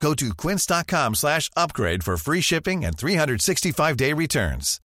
[0.00, 4.80] Go to quince.com slash upgrade for free shipping and 365-day returns.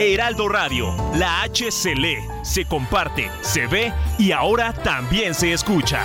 [0.00, 6.04] Heraldo Radio, la H se lee, se comparte, se ve y ahora también se escucha.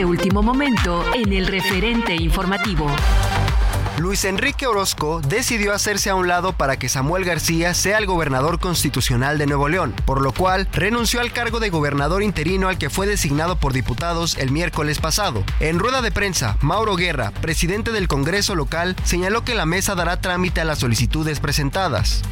[0.00, 2.86] De último momento en el referente informativo.
[3.98, 8.58] Luis Enrique Orozco decidió hacerse a un lado para que Samuel García sea el gobernador
[8.60, 12.88] constitucional de Nuevo León, por lo cual renunció al cargo de gobernador interino al que
[12.88, 15.44] fue designado por diputados el miércoles pasado.
[15.60, 20.18] En rueda de prensa, Mauro Guerra, presidente del Congreso local, señaló que la mesa dará
[20.18, 22.22] trámite a las solicitudes presentadas.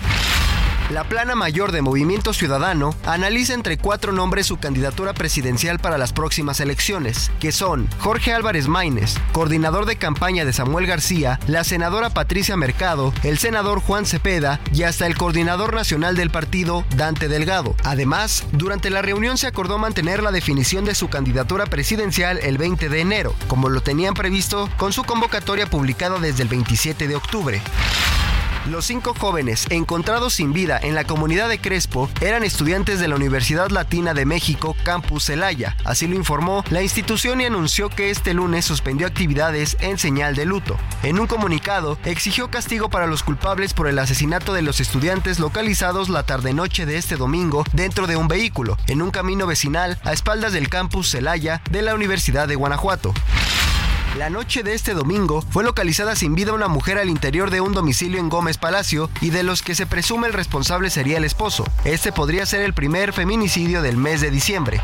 [0.91, 6.15] La plana mayor de Movimiento Ciudadano analiza entre cuatro nombres su candidatura presidencial para las
[6.15, 12.09] próximas elecciones, que son Jorge Álvarez Maínez, coordinador de campaña de Samuel García, la senadora
[12.09, 17.75] Patricia Mercado, el senador Juan Cepeda y hasta el coordinador nacional del partido, Dante Delgado.
[17.85, 22.89] Además, durante la reunión se acordó mantener la definición de su candidatura presidencial el 20
[22.89, 27.61] de enero, como lo tenían previsto con su convocatoria publicada desde el 27 de octubre.
[28.69, 33.17] Los cinco jóvenes encontrados sin vida en la comunidad de Crespo eran estudiantes de la
[33.17, 35.75] Universidad Latina de México, Campus Celaya.
[35.87, 40.45] Así lo informó la institución y anunció que este lunes suspendió actividades en señal de
[40.45, 40.77] luto.
[41.03, 46.11] En un comunicado, exigió castigo para los culpables por el asesinato de los estudiantes localizados
[46.11, 50.53] la tarde-noche de este domingo dentro de un vehículo, en un camino vecinal a espaldas
[50.53, 53.15] del Campus Celaya de la Universidad de Guanajuato.
[54.17, 57.73] La noche de este domingo fue localizada sin vida una mujer al interior de un
[57.73, 61.65] domicilio en Gómez Palacio y de los que se presume el responsable sería el esposo.
[61.85, 64.81] Este podría ser el primer feminicidio del mes de diciembre.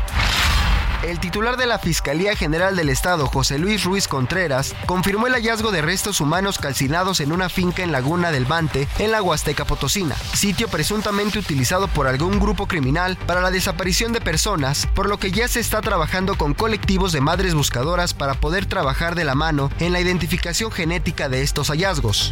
[1.03, 5.71] El titular de la Fiscalía General del Estado, José Luis Ruiz Contreras, confirmó el hallazgo
[5.71, 10.15] de restos humanos calcinados en una finca en Laguna del Bante, en la Huasteca Potosina,
[10.33, 15.31] sitio presuntamente utilizado por algún grupo criminal para la desaparición de personas, por lo que
[15.31, 19.69] ya se está trabajando con colectivos de madres buscadoras para poder trabajar de la mano
[19.79, 22.31] en la identificación genética de estos hallazgos.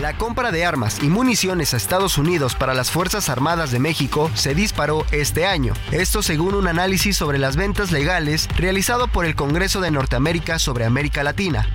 [0.00, 4.30] La compra de armas y municiones a Estados Unidos para las Fuerzas Armadas de México
[4.34, 5.74] se disparó este año.
[5.90, 10.86] Esto según un análisis sobre las ventas legales realizado por el Congreso de Norteamérica sobre
[10.86, 11.68] América Latina.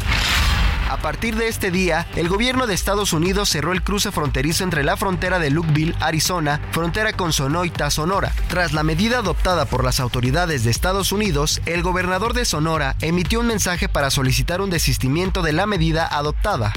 [0.89, 4.84] A partir de este día, el gobierno de Estados Unidos cerró el cruce fronterizo entre
[4.84, 8.31] la frontera de Lukeville, Arizona, frontera con Sonoita, Sonora.
[8.47, 13.41] Tras la medida adoptada por las autoridades de Estados Unidos, el gobernador de Sonora emitió
[13.41, 16.73] un mensaje para solicitar un desistimiento de la medida adoptada.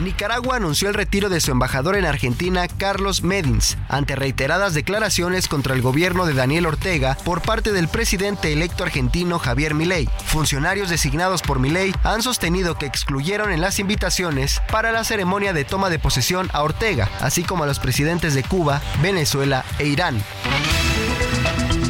[0.00, 5.74] Nicaragua anunció el retiro de su embajador en Argentina, Carlos Medins, ante reiteradas declaraciones contra
[5.74, 10.08] el gobierno de Daniel Ortega por parte del presidente electo argentino Javier Milei.
[10.26, 15.64] Funcionarios designados por Milei han sostenido que excluyeron en las invitaciones para la ceremonia de
[15.64, 20.22] toma de posesión a Ortega, así como a los presidentes de Cuba, Venezuela e Irán.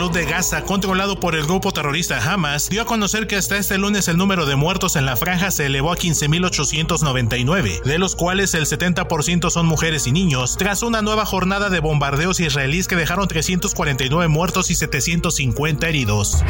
[0.00, 3.76] Salud de Gaza, controlado por el grupo terrorista Hamas, dio a conocer que hasta este
[3.76, 8.54] lunes el número de muertos en la franja se elevó a 15.899, de los cuales
[8.54, 13.28] el 70% son mujeres y niños, tras una nueva jornada de bombardeos israelíes que dejaron
[13.28, 16.42] 349 muertos y 750 heridos.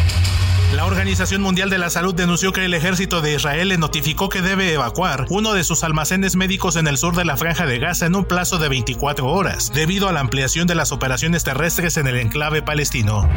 [0.81, 4.41] La Organización Mundial de la Salud denunció que el ejército de Israel le notificó que
[4.41, 8.07] debe evacuar uno de sus almacenes médicos en el sur de la franja de Gaza
[8.07, 12.07] en un plazo de 24 horas, debido a la ampliación de las operaciones terrestres en
[12.07, 13.29] el enclave palestino.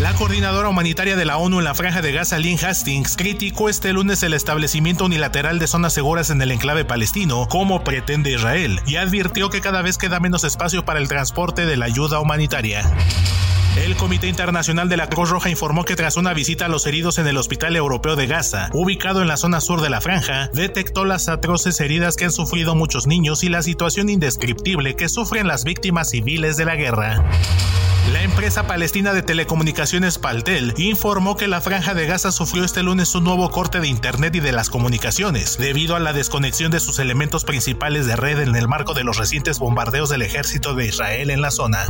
[0.00, 3.92] La coordinadora humanitaria de la ONU en la franja de Gaza, Lynn Hastings, criticó este
[3.92, 8.96] lunes el establecimiento unilateral de zonas seguras en el enclave palestino, como pretende Israel, y
[8.96, 12.92] advirtió que cada vez queda menos espacio para el transporte de la ayuda humanitaria.
[13.76, 17.18] El Comité Internacional de la Cruz Roja informó que tras una visita a los heridos
[17.18, 21.04] en el Hospital Europeo de Gaza, ubicado en la zona sur de la franja, detectó
[21.04, 25.64] las atroces heridas que han sufrido muchos niños y la situación indescriptible que sufren las
[25.64, 27.24] víctimas civiles de la guerra.
[28.12, 33.14] La empresa palestina de telecomunicaciones Paltel informó que la franja de Gaza sufrió este lunes
[33.16, 37.00] un nuevo corte de Internet y de las comunicaciones, debido a la desconexión de sus
[37.00, 41.30] elementos principales de red en el marco de los recientes bombardeos del ejército de Israel
[41.30, 41.86] en la zona.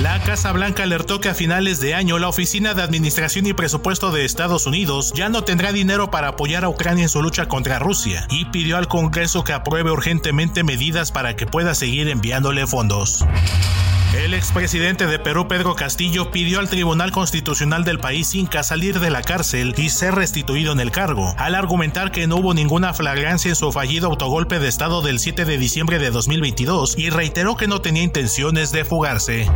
[0.00, 3.67] La Casa Blanca alertó que a finales de año la Oficina de Administración y Presupuesto
[3.68, 7.78] de Estados Unidos ya no tendrá dinero para apoyar a Ucrania en su lucha contra
[7.78, 13.24] Rusia y pidió al Congreso que apruebe urgentemente medidas para que pueda seguir enviándole fondos.
[14.16, 19.10] El expresidente de Perú, Pedro Castillo, pidió al Tribunal Constitucional del país Inca salir de
[19.10, 23.50] la cárcel y ser restituido en el cargo, al argumentar que no hubo ninguna flagrancia
[23.50, 27.68] en su fallido autogolpe de Estado del 7 de diciembre de 2022 y reiteró que
[27.68, 29.46] no tenía intenciones de fugarse.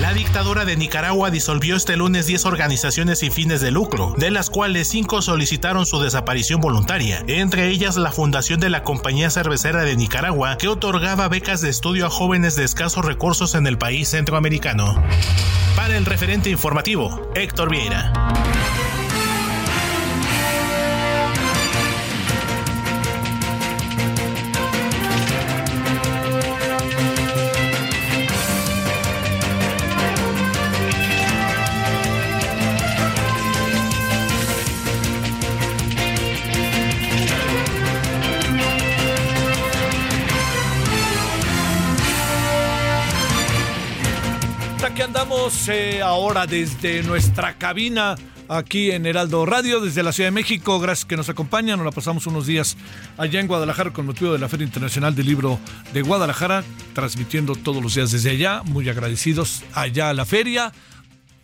[0.00, 4.48] La dictadura de Nicaragua disolvió este lunes 10 organizaciones sin fines de lucro, de las
[4.48, 9.94] cuales 5 solicitaron su desaparición voluntaria, entre ellas la fundación de la Compañía Cervecera de
[9.96, 14.94] Nicaragua, que otorgaba becas de estudio a jóvenes de escasos recursos en el país centroamericano.
[15.76, 18.12] Para el referente informativo, Héctor Vieira.
[45.64, 48.16] 12 ahora desde nuestra cabina
[48.48, 50.80] aquí en Heraldo Radio, desde la Ciudad de México.
[50.80, 51.78] Gracias que nos acompañan.
[51.78, 52.76] Nos la pasamos unos días
[53.16, 55.60] allá en Guadalajara con motivo de la Feria Internacional del Libro
[55.92, 56.64] de Guadalajara,
[56.94, 58.64] transmitiendo todos los días desde allá.
[58.64, 60.72] Muy agradecidos allá a la feria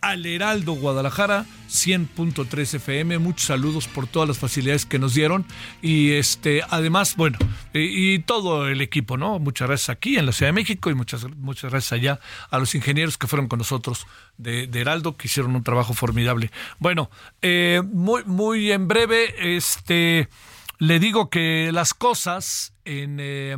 [0.01, 3.19] al Heraldo Guadalajara 100.3 FM.
[3.19, 5.45] Muchos saludos por todas las facilidades que nos dieron
[5.81, 7.37] y este además, bueno,
[7.73, 9.39] y, todo el equipo, ¿no?
[9.39, 12.73] Muchas gracias aquí en la Ciudad de México y muchas muchas gracias allá a los
[12.75, 16.51] ingenieros que fueron con nosotros de, Heraldo que hicieron un trabajo formidable.
[16.79, 17.09] Bueno,
[17.41, 20.29] eh, muy muy en breve este
[20.77, 23.57] le digo que las cosas en eh,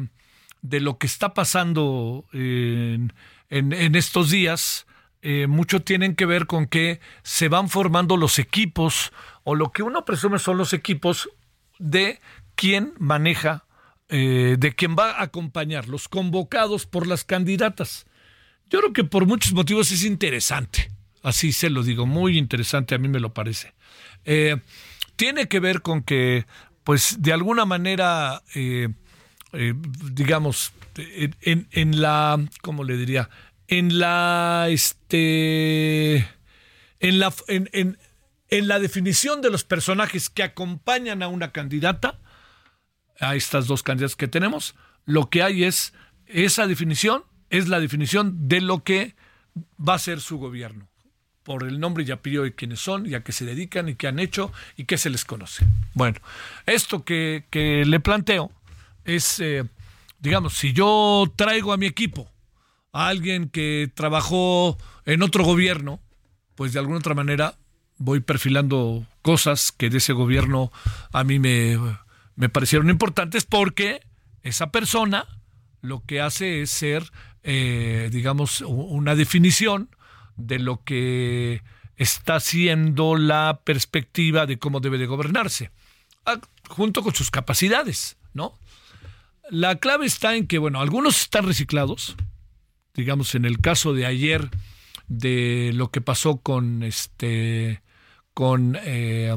[0.61, 3.13] de lo que está pasando en,
[3.49, 4.85] en estos días
[5.23, 9.13] eh, mucho tienen que ver con que se van formando los equipos
[9.43, 11.29] o lo que uno presume son los equipos
[11.77, 12.19] de
[12.55, 13.65] quien maneja,
[14.09, 18.07] eh, de quien va a acompañar, los convocados por las candidatas.
[18.69, 22.97] Yo creo que por muchos motivos es interesante, así se lo digo, muy interesante, a
[22.97, 23.73] mí me lo parece.
[24.25, 24.57] Eh,
[25.17, 26.45] tiene que ver con que,
[26.83, 28.41] pues, de alguna manera,
[29.53, 33.29] digamos, en, en la, ¿cómo le diría?
[33.71, 36.17] En la este
[36.99, 37.97] en la en,
[38.67, 42.19] la definición de los personajes que acompañan a una candidata
[43.19, 44.75] a estas dos candidatas que tenemos
[45.05, 45.93] lo que hay es
[46.27, 49.15] esa definición es la definición de lo que
[49.79, 50.89] va a ser su gobierno
[51.43, 54.07] por el nombre y apellido de quienes son y a qué se dedican y qué
[54.09, 55.65] han hecho y qué se les conoce.
[55.95, 56.19] Bueno,
[56.67, 57.43] esto que,
[57.85, 58.51] le planteo
[59.05, 59.63] es, eh,
[60.19, 62.31] digamos, si yo traigo a mi equipo
[62.93, 65.99] a alguien que trabajó en otro gobierno,
[66.55, 67.55] pues de alguna otra manera
[67.97, 70.71] voy perfilando cosas que de ese gobierno
[71.11, 71.77] a mí me,
[72.35, 74.01] me parecieron importantes porque
[74.43, 75.27] esa persona
[75.81, 77.11] lo que hace es ser,
[77.43, 79.89] eh, digamos, una definición
[80.35, 81.61] de lo que
[81.97, 85.71] está siendo la perspectiva de cómo debe de gobernarse,
[86.67, 88.57] junto con sus capacidades, ¿no?
[89.49, 92.15] La clave está en que, bueno, algunos están reciclados,
[92.93, 94.49] digamos, en el caso de ayer
[95.07, 97.81] de lo que pasó con este
[98.33, 99.35] con eh,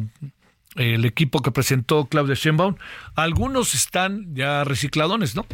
[0.77, 2.77] el equipo que presentó Claudia Sheinbaum,
[3.17, 5.47] algunos están ya recicladones, ¿no?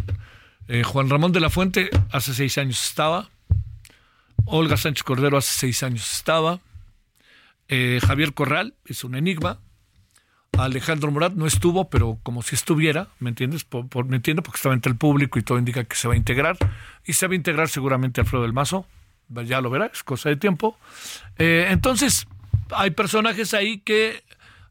[0.68, 3.30] Eh, Juan Ramón de la Fuente hace seis años estaba,
[4.44, 6.60] Olga Sánchez Cordero hace seis años estaba.
[7.68, 9.60] Eh, Javier Corral es un enigma.
[10.58, 13.64] Alejandro Murat no estuvo, pero como si estuviera, ¿me entiendes?
[13.64, 16.16] Por, me entiendo porque estaba entre el público y todo indica que se va a
[16.16, 16.56] integrar.
[17.04, 18.86] Y se va a integrar seguramente Alfredo del Mazo.
[19.46, 20.76] Ya lo verá, es cosa de tiempo.
[21.38, 22.26] Eh, entonces,
[22.70, 24.22] hay personajes ahí que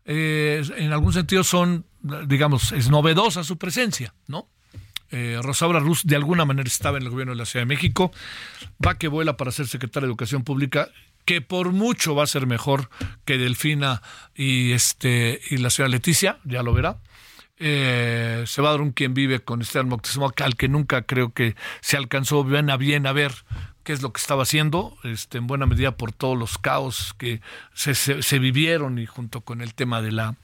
[0.06, 1.86] eh, en algún sentido son,
[2.28, 4.48] digamos, es novedosa su presencia, ¿no?
[5.12, 8.12] Eh, Rosaura Ruz de alguna manera estaba en el gobierno de la Ciudad de México,
[8.86, 10.90] va que vuela para ser secretaria de Educación Pública,
[11.30, 12.90] que por mucho va a ser mejor
[13.24, 14.02] que Delfina
[14.34, 16.98] y este y la señora Leticia, ya lo verá.
[17.60, 21.32] Eh, se va a dar un quien vive con Esteban Moctezuma, al que nunca creo
[21.32, 23.32] que se alcanzó bien a bien a ver
[23.84, 27.42] qué es lo que estaba haciendo, este, en buena medida por todos los caos que
[27.76, 30.36] se, vivieron y junto con el tema de la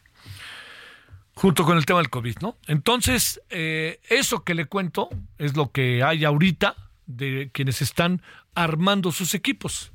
[1.33, 2.57] junto con el tema del COVID, ¿no?
[2.67, 6.75] Entonces, eh, eso que le cuento es lo que hay ahorita
[7.07, 8.21] de quienes están
[8.53, 9.91] armando sus equipos.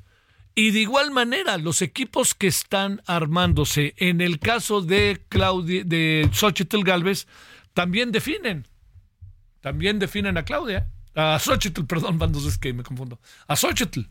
[0.53, 6.29] Y de igual manera, los equipos que están armándose, en el caso de Claudia, de
[6.33, 7.27] Xochitl Galvez,
[7.73, 8.67] también definen.
[9.61, 10.87] También definen a Claudia.
[11.15, 13.19] A Xochitl, perdón, bandos es que me confundo.
[13.47, 14.01] A Xochitl.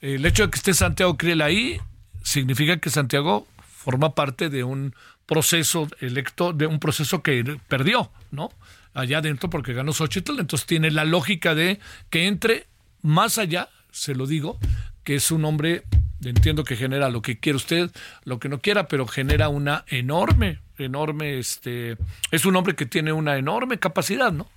[0.00, 1.80] El hecho de que esté Santiago Kriel ahí
[2.22, 4.94] significa que Santiago forma parte de un
[5.26, 8.50] proceso electo, de un proceso que perdió, ¿no?
[8.94, 11.80] Allá adentro porque ganó Xochitl, entonces tiene la lógica de
[12.10, 12.66] que entre
[13.02, 14.58] más allá, se lo digo,
[15.06, 15.84] que es un hombre,
[16.24, 17.92] entiendo que genera lo que quiere usted,
[18.24, 21.96] lo que no quiera, pero genera una enorme, enorme, este,
[22.32, 24.48] es un hombre que tiene una enorme capacidad, ¿no?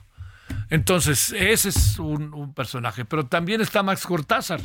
[0.72, 4.60] Entonces, ese es un, personaje, pero también está Max Cortázar,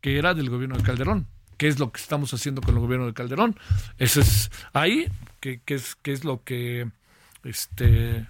[0.00, 1.26] que era del gobierno de Calderón
[1.58, 3.58] qué es lo que estamos haciendo con el gobierno de Calderón.
[3.98, 6.88] Eso es ahí, qué, es, qué es lo que
[7.42, 8.26] este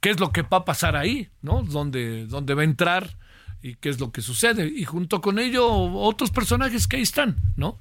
[0.00, 1.62] qué es lo que va a pasar ahí, ¿no?
[1.62, 3.16] Dónde, dónde va a entrar
[3.66, 4.72] y qué es lo que sucede.
[4.74, 7.80] Y junto con ello, otros personajes que ahí están, ¿no?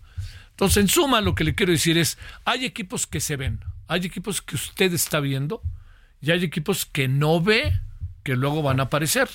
[0.49, 4.03] Entonces, en suma, lo que le quiero decir es, hay equipos que se ven, hay
[4.05, 5.61] equipos que usted está viendo
[6.21, 7.71] y hay equipos que no ve,
[8.23, 9.29] que luego van a aparecer.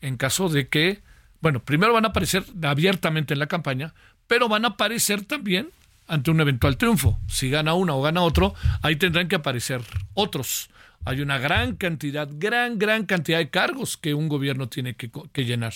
[0.00, 1.02] En caso de que,
[1.42, 3.92] bueno, primero van a aparecer abiertamente en la campaña,
[4.26, 5.68] pero van a aparecer también
[6.06, 7.20] ante un eventual triunfo.
[7.28, 9.82] Si gana uno o gana otro, ahí tendrán que aparecer
[10.14, 10.70] otros.
[11.04, 15.72] Hay una gran cantidad, gran, gran cantidad de cargos que un gobierno tiene que, llenar.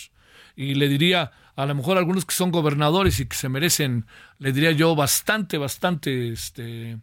[0.57, 4.07] Y le diría, a lo mejor algunos que son gobernadores y que se merecen,
[4.38, 6.99] le diría yo, bastante, bastante este,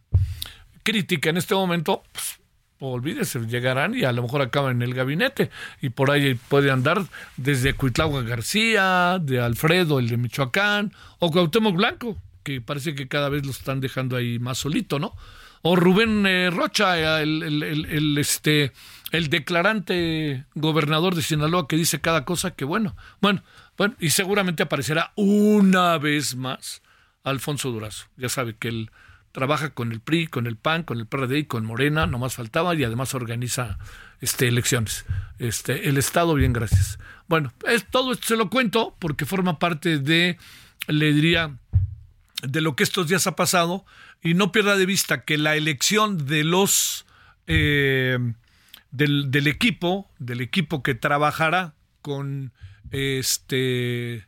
[0.84, 2.40] crítica en este momento, pues,
[2.80, 5.50] olvídese, llegarán y a lo mejor acaban en el gabinete.
[5.82, 7.06] Y por ahí puede andar
[7.38, 13.30] desde Cuitlagua García, de Alfredo, el de Michoacán, o Cuauhtémoc Blanco, que parece que cada
[13.30, 15.14] vez lo están dejando ahí más solito, ¿no?
[15.62, 18.72] O Rubén eh, Rocha, el, el, este,
[19.12, 23.44] el declarante gobernador de Sinaloa que dice cada cosa que bueno, bueno,
[23.78, 26.82] bueno, y seguramente aparecerá una vez más
[27.24, 28.08] Alfonso Durazo.
[28.18, 28.92] Ya sabe que él
[29.32, 32.36] trabaja con el PRI, con el PAN, con el PRD y con Morena, no más
[32.36, 33.78] faltaba, y además organiza
[34.22, 35.06] este, elecciones.
[35.38, 37.00] Este, el Estado, bien, gracias.
[37.28, 40.38] Bueno, es, todo esto se lo cuento porque forma parte de,
[40.88, 41.58] le diría,
[42.42, 43.86] de lo que estos días ha pasado,
[44.22, 47.06] y no pierda de vista que la elección de los
[47.48, 48.18] eh,
[48.92, 52.52] del, equipo, del equipo que trabajará con
[52.92, 54.26] este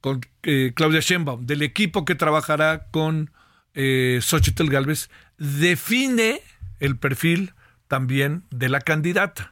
[0.00, 3.30] con eh, Claudia Sheinbaum, del equipo que trabajará con
[3.74, 6.42] eh, Xochitl Galvez define
[6.80, 7.52] el perfil
[7.86, 9.48] también de la candidata.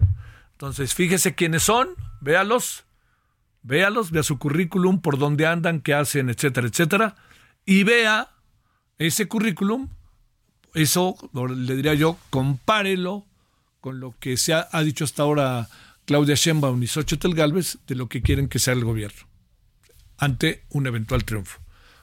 [0.53, 2.85] Entonces, fíjese quiénes son, véalos,
[3.63, 7.15] véalos, vea su currículum, por dónde andan, qué hacen, etcétera, etcétera,
[7.65, 8.31] y vea
[9.01, 9.89] ese currículum,
[10.75, 13.25] eso le diría yo, compárelo
[13.81, 15.69] con lo que se ha, dicho hasta ahora
[16.05, 19.27] Claudia Sheinbaum y Xochitl Galvez de lo que quieren que sea el gobierno
[20.19, 21.61] ante un eventual triunfo.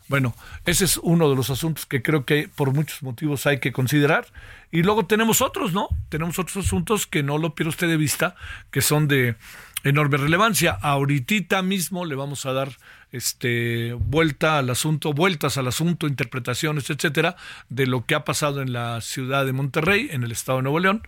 [0.07, 0.35] Bueno,
[0.65, 4.25] ese es uno de los asuntos que creo que por muchos motivos hay que considerar.
[4.71, 5.89] Y luego tenemos otros, ¿no?
[6.09, 8.35] Tenemos otros asuntos que no lo pierda usted de vista,
[8.71, 9.35] que son de
[9.83, 10.71] enorme relevancia.
[10.71, 12.77] Ahorita mismo le vamos a dar
[13.11, 17.35] este vuelta al asunto, vueltas al asunto, interpretaciones, etcétera,
[17.69, 20.79] de lo que ha pasado en la ciudad de Monterrey, en el estado de Nuevo
[20.79, 21.01] León,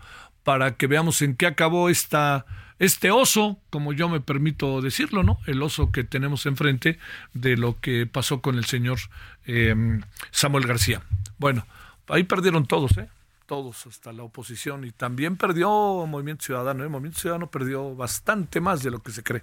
[0.43, 2.45] para que veamos en qué acabó esta
[2.79, 5.39] este oso, como yo me permito decirlo, ¿no?
[5.45, 6.97] El oso que tenemos enfrente
[7.33, 8.99] de lo que pasó con el señor
[9.45, 10.01] em,
[10.31, 11.01] Samuel García.
[11.37, 11.67] Bueno,
[12.07, 13.09] ahí perdieron todos, ¿eh?
[13.49, 14.85] Todos, hasta la oposición.
[14.85, 15.67] Y también perdió
[16.05, 16.83] Movimiento Ciudadano.
[16.83, 16.87] ¿eh?
[16.87, 19.41] Movimiento Ciudadano perdió bastante más de lo que se cree.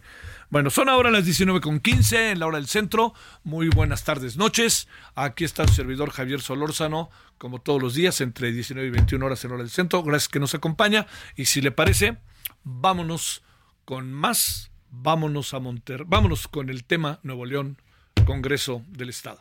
[0.49, 3.15] Bueno, son ahora las 19.15 en la hora del centro.
[3.43, 4.87] Muy buenas tardes, noches.
[5.17, 9.43] Aquí está su servidor Javier Solórzano, como todos los días, entre 19 y 21 horas
[9.43, 10.05] en la hora del centro.
[10.05, 11.09] Gracias que nos acompaña.
[11.35, 12.17] Y si le parece,
[12.63, 13.43] vámonos
[13.85, 17.83] con más, vámonos a Monterrey, vámonos con el tema Nuevo León
[18.25, 19.41] Congreso del Estado.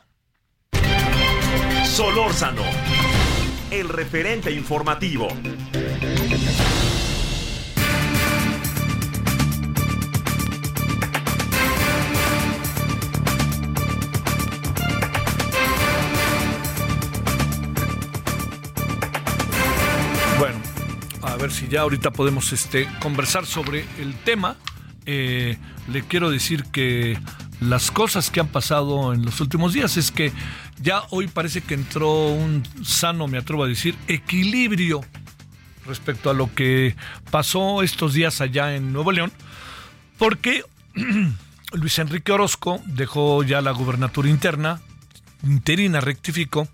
[1.86, 2.63] Solórzano,
[3.72, 5.27] el referente informativo.
[20.39, 20.60] Bueno,
[21.22, 24.57] a ver si ya ahorita podemos este, conversar sobre el tema.
[25.05, 25.57] Eh,
[25.88, 27.17] le quiero decir que
[27.60, 30.32] las cosas que han pasado en los últimos días es que
[30.82, 35.02] ya hoy parece que entró un sano, me atrevo a decir, equilibrio
[35.86, 36.96] respecto a lo que
[37.32, 39.32] pasó estos días allá en Nuevo León,
[40.18, 40.64] porque
[41.74, 44.82] Luis Enrique Orozco dejó ya la gubernatura interna,
[45.44, 46.68] interina rectificó,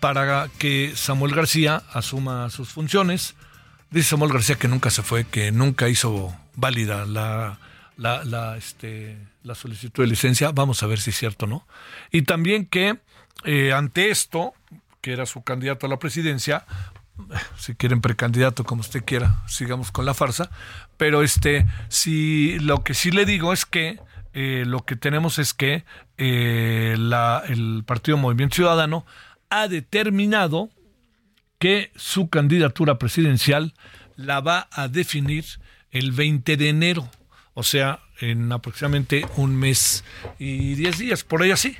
[0.00, 3.36] para que Samuel García asuma sus funciones.
[3.90, 7.58] Dice Samuel García que nunca se fue, que nunca hizo válida la,
[8.02, 10.50] la, la, este, la solicitud de licencia.
[10.50, 11.66] Vamos a ver si es cierto o no.
[12.10, 12.98] Y también que
[13.44, 14.54] eh, ante esto,
[15.00, 16.66] que era su candidato a la presidencia,
[17.56, 20.50] si quieren precandidato como usted quiera, sigamos con la farsa,
[20.96, 24.00] pero este, si lo que sí le digo es que
[24.34, 25.84] eh, lo que tenemos es que
[26.16, 29.06] eh, la, el Partido Movimiento Ciudadano
[29.50, 30.70] ha determinado
[31.58, 33.74] que su candidatura presidencial
[34.16, 35.44] la va a definir
[35.92, 37.08] el 20 de enero,
[37.54, 40.04] o sea, en aproximadamente un mes
[40.38, 41.76] y 10 días, por ahí así.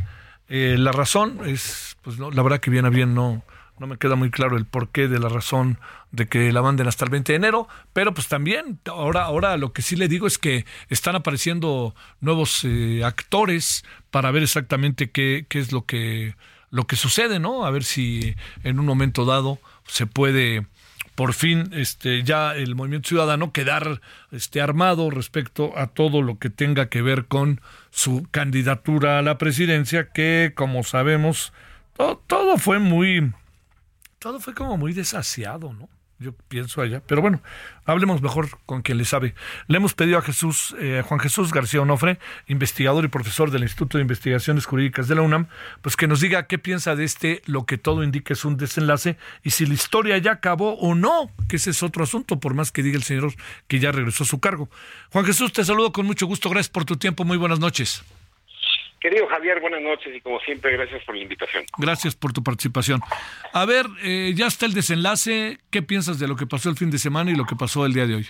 [0.48, 3.42] Eh, la razón es, pues no, la verdad que bien a bien no,
[3.78, 5.78] no me queda muy claro el porqué de la razón
[6.10, 9.72] de que la manden hasta el 20 de enero, pero pues también ahora, ahora lo
[9.72, 15.46] que sí le digo es que están apareciendo nuevos eh, actores para ver exactamente qué,
[15.48, 16.34] qué es lo que
[16.70, 17.66] lo que sucede, ¿no?
[17.66, 20.66] A ver si en un momento dado se puede
[21.14, 26.50] por fin este ya el movimiento ciudadano quedar este armado respecto a todo lo que
[26.50, 31.52] tenga que ver con su candidatura a la presidencia que como sabemos
[31.96, 33.32] todo, todo fue muy
[34.18, 35.88] todo fue como muy desasiado, ¿no?
[36.22, 37.02] Yo pienso allá.
[37.06, 37.42] Pero bueno,
[37.84, 39.34] hablemos mejor con quien le sabe.
[39.66, 43.98] Le hemos pedido a Jesús, eh, Juan Jesús García Onofre, investigador y profesor del Instituto
[43.98, 45.48] de Investigaciones Jurídicas de la UNAM,
[45.82, 49.18] pues que nos diga qué piensa de este, lo que todo indica es un desenlace,
[49.42, 52.72] y si la historia ya acabó o no, que ese es otro asunto, por más
[52.72, 53.34] que diga el señor
[53.68, 54.68] que ya regresó a su cargo.
[55.10, 58.04] Juan Jesús, te saludo con mucho gusto, gracias por tu tiempo, muy buenas noches.
[59.02, 61.64] Querido Javier, buenas noches y como siempre, gracias por la invitación.
[61.76, 63.00] Gracias por tu participación.
[63.52, 65.58] A ver, eh, ya está el desenlace.
[65.72, 67.94] ¿Qué piensas de lo que pasó el fin de semana y lo que pasó el
[67.94, 68.28] día de hoy?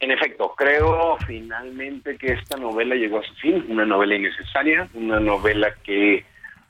[0.00, 5.18] En efecto, creo finalmente que esta novela llegó a su fin, una novela innecesaria, una
[5.18, 6.26] novela que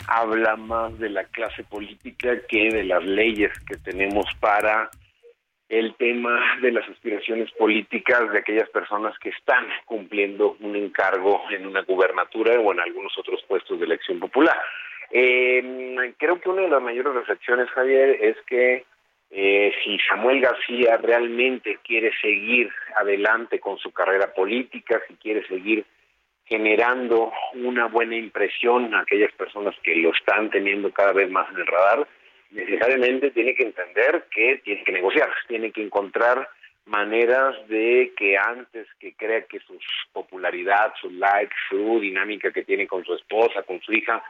[0.07, 4.89] habla más de la clase política que de las leyes que tenemos para
[5.69, 11.67] el tema de las aspiraciones políticas de aquellas personas que están cumpliendo un encargo en
[11.67, 14.57] una gubernatura o en algunos otros puestos de elección popular.
[15.11, 18.85] Eh, creo que una de las mayores reflexiones, Javier, es que
[19.31, 25.85] eh, si Samuel García realmente quiere seguir adelante con su carrera política, si quiere seguir
[26.47, 31.59] generando una buena impresión a aquellas personas que lo están teniendo cada vez más en
[31.59, 32.09] el radar,
[32.51, 36.49] necesariamente tiene que entender que tiene que negociar, tiene que encontrar
[36.87, 39.79] maneras de que antes que crea que su
[40.13, 44.23] popularidad, su like, su dinámica que tiene con su esposa, con su hija,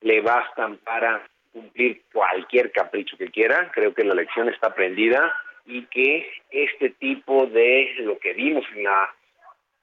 [0.00, 3.70] le bastan para cumplir cualquier capricho que quiera.
[3.72, 5.34] Creo que la lección está aprendida
[5.66, 8.86] y que este tipo de lo que vimos en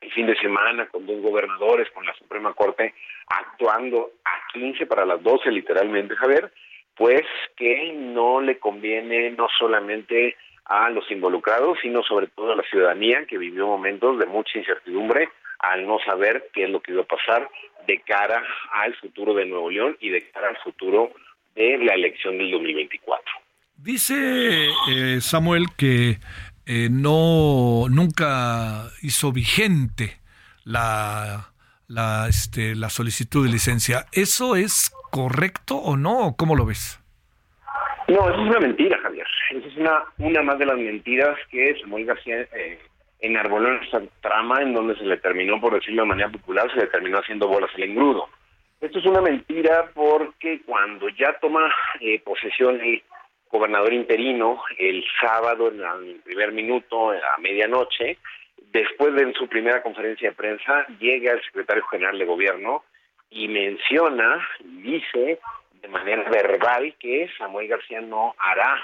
[0.01, 2.93] el fin de semana con dos gobernadores, con la Suprema Corte
[3.27, 6.51] actuando a 15 para las 12 literalmente, Javier,
[6.95, 7.23] pues
[7.55, 13.25] que no le conviene no solamente a los involucrados, sino sobre todo a la ciudadanía
[13.25, 17.05] que vivió momentos de mucha incertidumbre al no saber qué es lo que iba a
[17.05, 17.49] pasar
[17.87, 21.11] de cara al futuro de Nuevo León y de cara al futuro
[21.55, 23.23] de la elección del 2024.
[23.75, 26.19] Dice eh, Samuel que
[26.65, 30.19] eh, no nunca hizo vigente
[30.63, 31.51] la
[31.87, 34.05] la este la solicitud de licencia.
[34.11, 36.35] ¿Eso es correcto o no?
[36.37, 36.99] ¿Cómo lo ves?
[38.07, 39.27] No, eso es una mentira, Javier.
[39.51, 42.79] Esa es una, una más de las mentiras que Samuel García eh,
[43.19, 46.79] enarboló en esta trama en donde se le terminó, por decirlo de manera popular, se
[46.79, 48.27] le terminó haciendo bolas el engrudo.
[48.81, 53.03] Esto es una mentira porque cuando ya toma eh, posesión el
[53.51, 58.17] gobernador interino el sábado en el primer minuto, a medianoche,
[58.73, 62.83] después de su primera conferencia de prensa, llega el secretario general de gobierno
[63.31, 65.39] y menciona, dice
[65.73, 68.77] de manera verbal que Samuel García no hará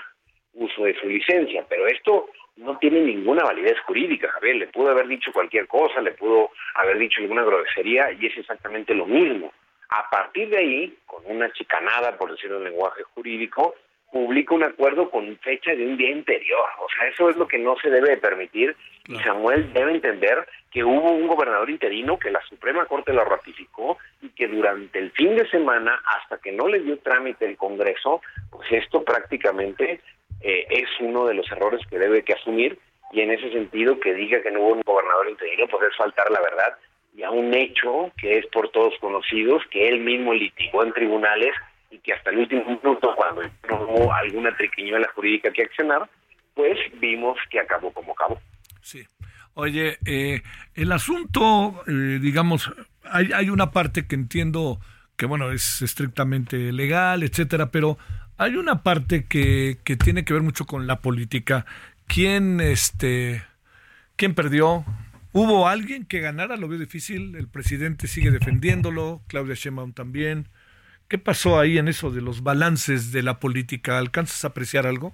[0.54, 4.90] uso de su licencia, pero esto no tiene ninguna validez jurídica, a ver, le pudo
[4.90, 9.54] haber dicho cualquier cosa, le pudo haber dicho alguna grosería y es exactamente lo mismo.
[9.90, 13.76] A partir de ahí, con una chicanada, por decirlo en lenguaje jurídico,
[14.12, 16.66] publica un acuerdo con fecha de un día anterior.
[16.80, 18.76] O sea, eso es lo que no se debe de permitir.
[19.08, 23.98] Y Samuel debe entender que hubo un gobernador interino que la Suprema Corte lo ratificó
[24.22, 28.22] y que durante el fin de semana, hasta que no le dio trámite el Congreso,
[28.52, 30.02] pues esto prácticamente
[30.42, 32.78] eh, es uno de los errores que debe que asumir.
[33.12, 36.30] Y en ese sentido que diga que no hubo un gobernador interino, pues es faltar
[36.30, 36.78] la verdad
[37.18, 41.52] y a un hecho que es por todos conocidos, que él mismo litigó en tribunales
[41.90, 43.42] y que hasta el último minuto, cuando
[43.86, 46.10] hubo alguna triquiñuela jurídica que accionar,
[46.54, 48.40] pues vimos que acabó como acabó.
[48.82, 49.06] Sí.
[49.54, 50.42] Oye, eh,
[50.76, 52.72] el asunto, eh, digamos,
[53.04, 54.80] hay, hay una parte que entiendo
[55.16, 57.98] que, bueno, es estrictamente legal, etcétera, pero
[58.38, 61.66] hay una parte que, que tiene que ver mucho con la política.
[62.06, 63.44] ¿Quién, este,
[64.16, 64.86] quién perdió?
[65.34, 66.56] ¿Hubo alguien que ganara?
[66.56, 67.36] Lo veo difícil.
[67.36, 70.48] El presidente sigue defendiéndolo, Claudia Sheinbaum también.
[71.10, 73.98] ¿Qué pasó ahí en eso de los balances de la política?
[73.98, 75.14] ¿Alcanzas a apreciar algo?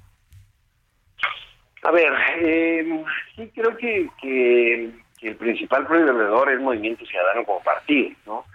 [1.84, 3.04] A ver, eh,
[3.36, 8.46] sí creo que, que, el principal perdedor es Movimiento Ciudadano como partido, ¿no?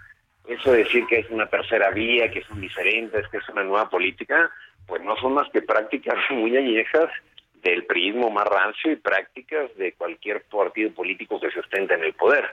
[0.47, 3.89] Eso de decir que es una tercera vía, que son diferentes, que es una nueva
[3.89, 4.51] política,
[4.85, 7.09] pues no son más que prácticas muy añejas
[7.61, 12.13] del prismo más rancio y prácticas de cualquier partido político que se ostente en el
[12.13, 12.45] poder.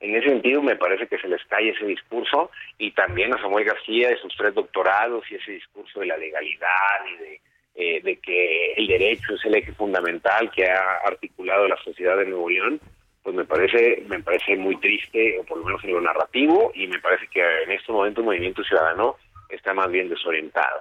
[0.00, 3.64] En ese sentido, me parece que se les cae ese discurso y también a Samuel
[3.64, 6.68] García de sus tres doctorados y ese discurso de la legalidad
[7.06, 7.40] y de,
[7.74, 12.26] eh, de que el derecho es el eje fundamental que ha articulado la sociedad de
[12.26, 12.80] Nuevo León,
[13.22, 16.86] pues me parece me parece muy triste, o por lo menos en lo narrativo, y
[16.86, 19.16] me parece que en este momento el movimiento ciudadano
[19.48, 20.80] está más bien desorientado.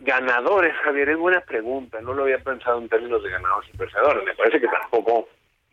[0.00, 2.00] Ganadores, Javier, es buena pregunta.
[2.00, 4.24] No lo había pensado en términos de ganadores y perdedores.
[4.24, 5.28] Me parece que tampoco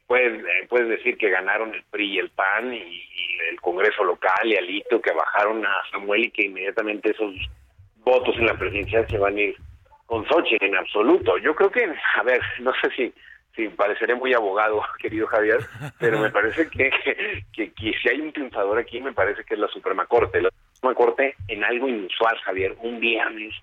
[0.08, 3.08] puedes, eh, puedes decir que ganaron el PRI y el PAN y,
[3.50, 7.34] el Congreso local y Alito que bajaron a Samuel y que inmediatamente esos
[7.98, 9.56] votos en la presidencia se van a ir
[10.06, 11.38] con Xochitl en absoluto.
[11.40, 13.14] Yo creo que, a ver, no sé si
[13.56, 15.60] si pareceré muy abogado, querido Javier,
[16.00, 16.90] pero me parece que,
[17.54, 20.42] que, que, si hay un triunfador aquí, me parece que es la Suprema Corte.
[20.42, 23.54] La Suprema Corte, en algo inusual, Javier, un viernes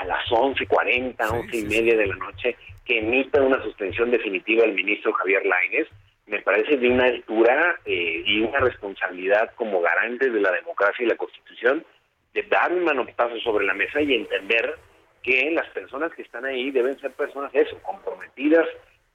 [0.00, 4.72] a las 11.40, once y media de la noche, que emita una suspensión definitiva el
[4.72, 5.88] ministro Javier Lainez,
[6.26, 11.08] me parece de una altura eh, y una responsabilidad como garante de la democracia y
[11.08, 11.84] la Constitución
[12.32, 14.76] de dar un manotazo sobre la mesa y entender
[15.22, 18.66] que las personas que están ahí deben ser personas eso, comprometidas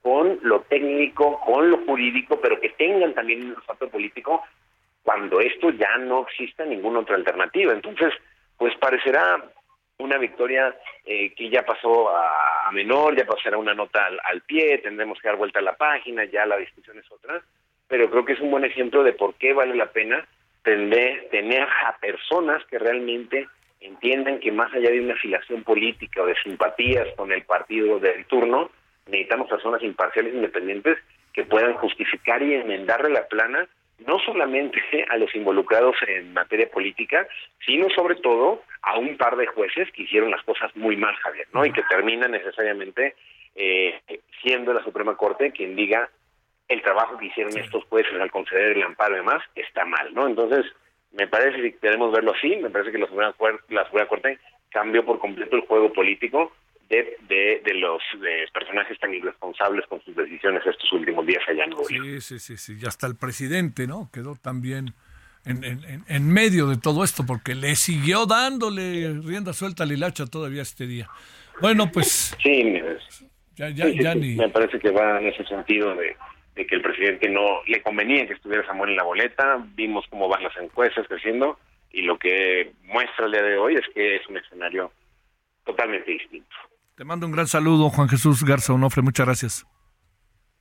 [0.01, 4.43] con lo técnico, con lo jurídico, pero que tengan también un olfato político
[5.01, 7.73] cuando esto ya no exista ninguna otra alternativa.
[7.73, 8.13] Entonces,
[8.57, 9.43] pues parecerá
[9.97, 15.19] una victoria eh, que ya pasó a, menor, ya pasará una nota al, pie, tendremos
[15.19, 17.41] que dar vuelta a la página, ya la discusión es otra,
[17.87, 20.27] pero creo que es un buen ejemplo de por qué vale la pena
[20.63, 23.47] tener, tener a personas que realmente
[23.79, 28.25] entiendan que más allá de una afiliación política o de simpatías con el partido del
[28.25, 28.71] turno,
[29.05, 30.97] necesitamos personas imparciales independientes
[31.31, 33.67] que puedan justificar y enmendarle la plana
[33.99, 34.79] no solamente
[35.09, 37.27] a los involucrados en materia política,
[37.65, 41.47] sino sobre todo a un par de jueces que hicieron las cosas muy mal, Javier,
[41.53, 41.65] ¿no?
[41.65, 43.15] Y que termina necesariamente
[43.55, 43.99] eh,
[44.41, 46.09] siendo la Suprema Corte quien diga
[46.67, 50.27] el trabajo que hicieron estos jueces al conceder el amparo y demás está mal, ¿no?
[50.27, 50.65] Entonces,
[51.11, 53.33] me parece que queremos verlo así, me parece que la Suprema,
[53.69, 56.51] la Suprema Corte cambió por completo el juego político
[56.89, 58.01] de, de, los
[58.53, 62.77] personajes tan irresponsables con sus decisiones estos últimos días allá en Sí, sí, sí, sí,
[62.81, 64.09] y hasta el presidente, ¿no?
[64.13, 64.93] Quedó también
[65.45, 70.25] en, en, en medio de todo esto porque le siguió dándole rienda suelta al hilacha
[70.25, 71.09] todavía este día.
[71.61, 72.35] Bueno, pues...
[72.41, 72.81] Sí,
[73.55, 74.35] ya, ya, ya ni...
[74.35, 76.15] me parece que va en ese sentido de,
[76.55, 80.27] de que el presidente no le convenía que estuviera Samuel en la boleta, vimos cómo
[80.27, 81.57] van las encuestas creciendo
[81.91, 84.91] y lo que muestra el día de hoy es que es un escenario
[85.63, 86.55] totalmente distinto.
[86.95, 89.01] Te mando un gran saludo, Juan Jesús Garza Onofre.
[89.01, 89.67] Muchas gracias.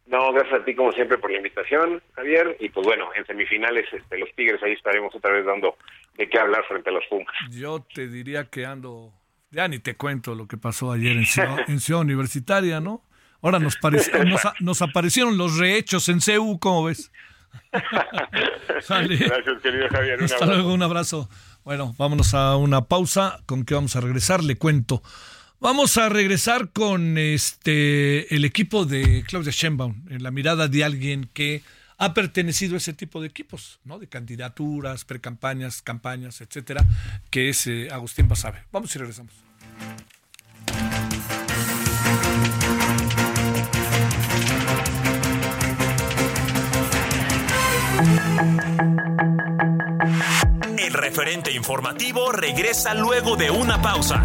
[0.06, 2.56] No, gracias a ti como siempre por la invitación, Javier.
[2.58, 5.76] Y pues bueno, en semifinales este, los Tigres ahí estaremos otra vez dando
[6.16, 7.34] de qué hablar frente a los Pumas.
[7.50, 9.12] Yo te diría que ando,
[9.50, 13.04] ya ni te cuento lo que pasó ayer en Ciudad, Universitaria, ¿no?
[13.40, 13.78] Ahora nos,
[14.60, 17.12] nos, aparecieron los rehechos en CEU, ¿cómo ves?
[17.72, 20.22] Gracias, querido Javier.
[20.22, 21.28] Hasta luego, un abrazo.
[21.62, 23.38] Bueno, vámonos a una pausa.
[23.46, 24.42] ¿Con qué vamos a regresar?
[24.42, 25.02] Le cuento.
[25.64, 31.30] Vamos a regresar con este el equipo de Claudia Sheinbaum, en la mirada de alguien
[31.32, 31.62] que
[31.96, 33.98] ha pertenecido a ese tipo de equipos, ¿no?
[33.98, 36.84] De candidaturas, precampañas, campañas, etcétera,
[37.30, 38.58] que es eh, Agustín Basabe.
[38.72, 39.32] Vamos y regresamos.
[51.14, 54.22] referente informativo regresa luego de una pausa.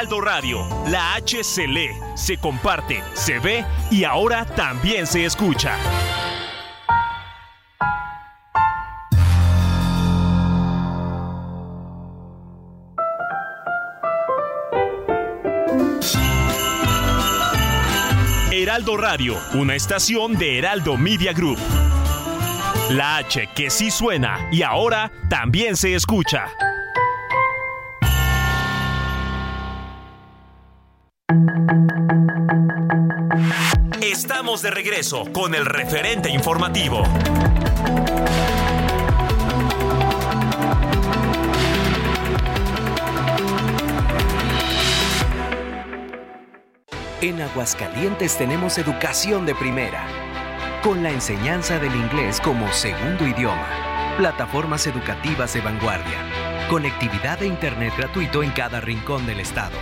[0.00, 5.76] Heraldo Radio, la H se lee, se comparte, se ve y ahora también se escucha.
[18.50, 21.58] Heraldo Radio, una estación de Heraldo Media Group.
[22.88, 26.46] La H que sí suena y ahora también se escucha.
[34.02, 37.02] Estamos de regreso con el referente informativo.
[47.22, 50.06] En Aguascalientes tenemos educación de primera,
[50.82, 57.92] con la enseñanza del inglés como segundo idioma, plataformas educativas de vanguardia, conectividad de Internet
[57.96, 59.76] gratuito en cada rincón del estado.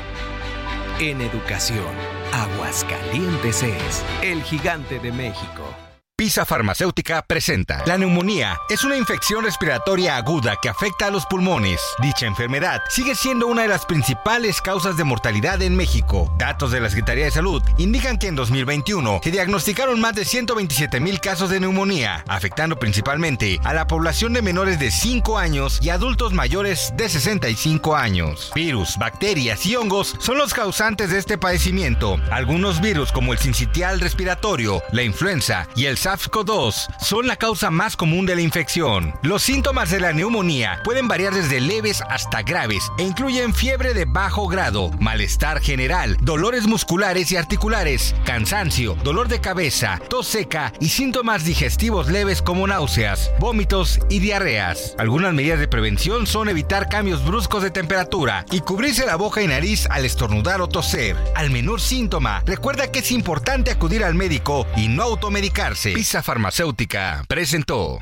[1.00, 1.94] En educación,
[2.32, 5.87] Aguascalientes es el gigante de México.
[6.18, 7.84] Pisa Farmacéutica presenta.
[7.86, 11.80] La neumonía es una infección respiratoria aguda que afecta a los pulmones.
[12.02, 16.28] Dicha enfermedad sigue siendo una de las principales causas de mortalidad en México.
[16.36, 20.98] Datos de la Secretaría de Salud indican que en 2021 se diagnosticaron más de 127
[20.98, 25.90] mil casos de neumonía, afectando principalmente a la población de menores de 5 años y
[25.90, 28.50] adultos mayores de 65 años.
[28.56, 32.16] Virus, bacterias y hongos son los causantes de este padecimiento.
[32.32, 37.94] Algunos virus como el sincitial respiratorio, la influenza y el SARS-CoV-2 son la causa más
[37.94, 39.12] común de la infección.
[39.22, 44.06] Los síntomas de la neumonía pueden variar desde leves hasta graves e incluyen fiebre de
[44.06, 50.88] bajo grado, malestar general, dolores musculares y articulares, cansancio, dolor de cabeza, tos seca y
[50.88, 54.94] síntomas digestivos leves como náuseas, vómitos y diarreas.
[54.96, 59.46] Algunas medidas de prevención son evitar cambios bruscos de temperatura y cubrirse la boca y
[59.46, 61.18] nariz al estornudar o toser.
[61.34, 65.97] Al menor síntoma, recuerda que es importante acudir al médico y no automedicarse.
[65.98, 67.98] Pisa Farmacéutica presentó.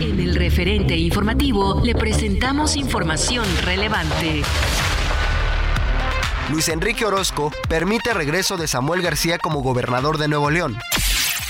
[0.00, 4.42] En el referente informativo le presentamos información relevante.
[6.50, 10.76] Luis Enrique Orozco permite regreso de Samuel García como gobernador de Nuevo León.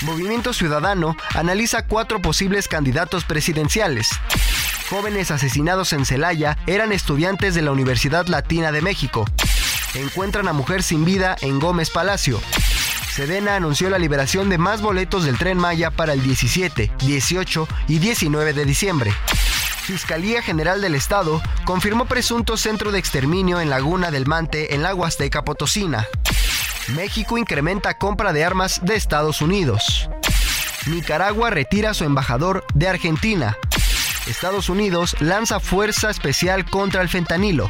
[0.03, 4.09] Movimiento Ciudadano analiza cuatro posibles candidatos presidenciales.
[4.89, 9.25] Jóvenes asesinados en Celaya eran estudiantes de la Universidad Latina de México.
[9.95, 12.39] Encuentran a mujer sin vida en Gómez Palacio.
[13.13, 17.99] Sedena anunció la liberación de más boletos del tren Maya para el 17, 18 y
[17.99, 19.11] 19 de diciembre.
[19.83, 24.95] Fiscalía General del Estado confirmó presunto centro de exterminio en Laguna del Mante en la
[24.95, 26.07] Huasteca Potosina.
[26.95, 30.09] México incrementa compra de armas de Estados Unidos.
[30.87, 33.57] Nicaragua retira a su embajador de Argentina.
[34.25, 37.69] Estados Unidos lanza fuerza especial contra el fentanilo.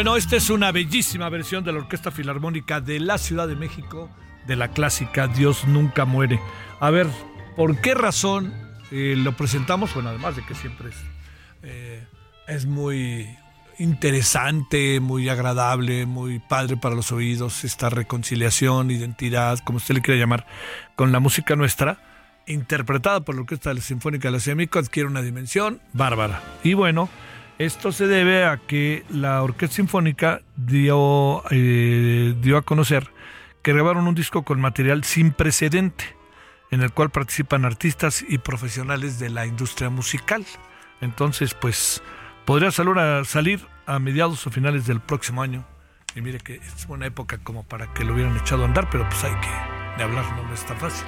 [0.00, 4.08] Bueno, esta es una bellísima versión de la Orquesta Filarmónica de la Ciudad de México
[4.46, 6.40] de la clásica Dios nunca muere.
[6.80, 7.06] A ver,
[7.54, 8.50] ¿por qué razón
[8.90, 9.92] eh, lo presentamos?
[9.92, 10.96] Bueno, además de que siempre es,
[11.64, 12.06] eh,
[12.48, 13.28] es muy
[13.78, 20.18] interesante, muy agradable, muy padre para los oídos, esta reconciliación, identidad, como usted le quiera
[20.18, 20.46] llamar,
[20.96, 25.10] con la música nuestra, interpretada por la Orquesta Sinfónica de la Ciudad de México, adquiere
[25.10, 26.42] una dimensión bárbara.
[26.64, 27.10] Y bueno,
[27.60, 33.10] esto se debe a que la Orquesta Sinfónica dio, eh, dio a conocer
[33.62, 36.16] que grabaron un disco con material sin precedente,
[36.70, 40.46] en el cual participan artistas y profesionales de la industria musical.
[41.02, 42.02] Entonces, pues
[42.46, 45.66] podría salir a, salir a mediados o finales del próximo año.
[46.14, 49.06] Y mire que es una época como para que lo hubieran echado a andar, pero
[49.06, 51.06] pues hay que de hablar, no, es tan fácil.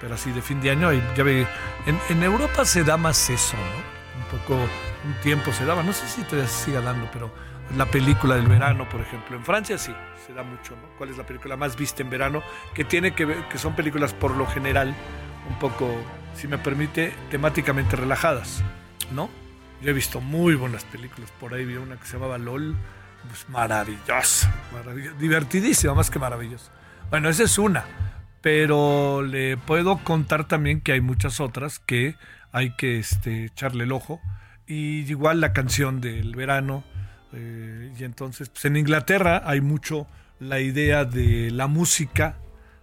[0.00, 1.46] Pero así de fin de año, ya ve,
[1.86, 3.97] en, en, Europa se da más eso, ¿no?
[4.30, 7.32] Poco, un tiempo se daba, no sé si se siga dando, pero
[7.76, 9.36] la película del verano, por ejemplo.
[9.36, 9.94] En Francia sí,
[10.26, 10.88] se da mucho, ¿no?
[10.96, 12.42] ¿Cuál es la película más vista en verano?
[12.74, 14.94] Que tiene que ver, que son películas por lo general
[15.48, 15.90] un poco,
[16.34, 18.62] si me permite, temáticamente relajadas,
[19.12, 19.30] ¿no?
[19.80, 21.30] Yo he visto muy buenas películas.
[21.38, 22.76] Por ahí vi una que se llamaba LOL.
[23.28, 24.52] Pues maravillosa,
[25.18, 26.70] divertidísima, más que maravillosa.
[27.10, 27.84] Bueno, esa es una.
[28.40, 32.16] Pero le puedo contar también que hay muchas otras que
[32.58, 34.20] hay que este, echarle el ojo.
[34.66, 36.84] Y igual la canción del verano.
[37.32, 40.06] Eh, y entonces, pues en Inglaterra hay mucho
[40.40, 42.36] la idea de la música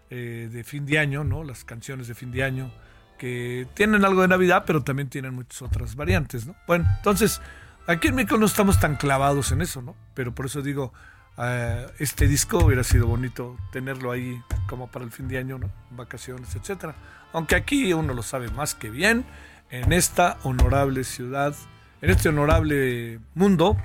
[0.09, 1.43] eh, de fin de año, ¿no?
[1.43, 2.71] Las canciones de fin de año
[3.17, 6.55] que tienen algo de Navidad, pero también tienen muchas otras variantes, ¿no?
[6.67, 7.41] Bueno, entonces,
[7.87, 9.95] aquí en México no estamos tan clavados en eso, ¿no?
[10.13, 10.91] Pero por eso digo,
[11.37, 15.71] eh, este disco hubiera sido bonito tenerlo ahí como para el fin de año, ¿no?
[15.91, 16.95] Vacaciones, etcétera.
[17.33, 19.25] Aunque aquí uno lo sabe más que bien,
[19.69, 21.55] en esta honorable ciudad,
[22.01, 23.77] en este honorable mundo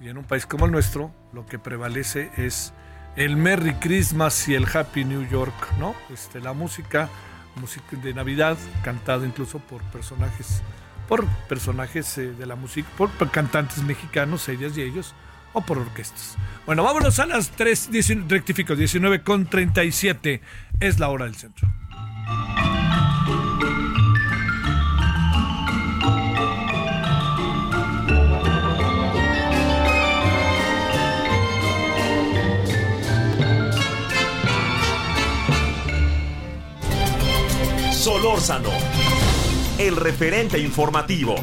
[0.00, 2.72] y en un país como el nuestro, lo que prevalece es
[3.16, 5.94] el Merry Christmas y el Happy New York, ¿no?
[6.10, 7.08] Este, la música
[7.56, 10.62] música de Navidad, cantada incluso por personajes,
[11.08, 15.14] por personajes eh, de la música, por, cantantes mexicanos, ellas y ellos,
[15.52, 16.36] o por orquestas.
[16.66, 17.90] Bueno, vámonos a las 3,
[18.28, 20.40] rectifico, 19 con 37,
[20.80, 21.68] es la hora del centro.
[38.26, 38.70] Solórzano,
[39.78, 41.36] el referente informativo.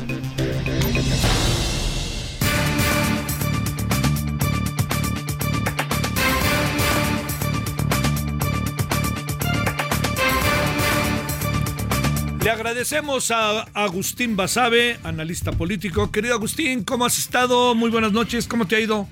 [12.43, 16.11] Le agradecemos a Agustín Basabe, analista político.
[16.11, 17.75] Querido Agustín, ¿cómo has estado?
[17.75, 19.07] Muy buenas noches, ¿cómo te ha ido?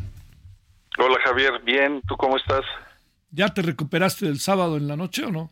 [0.97, 2.65] Hola Javier, bien, ¿tú cómo estás?
[3.29, 5.51] ¿Ya te recuperaste del sábado en la noche o no?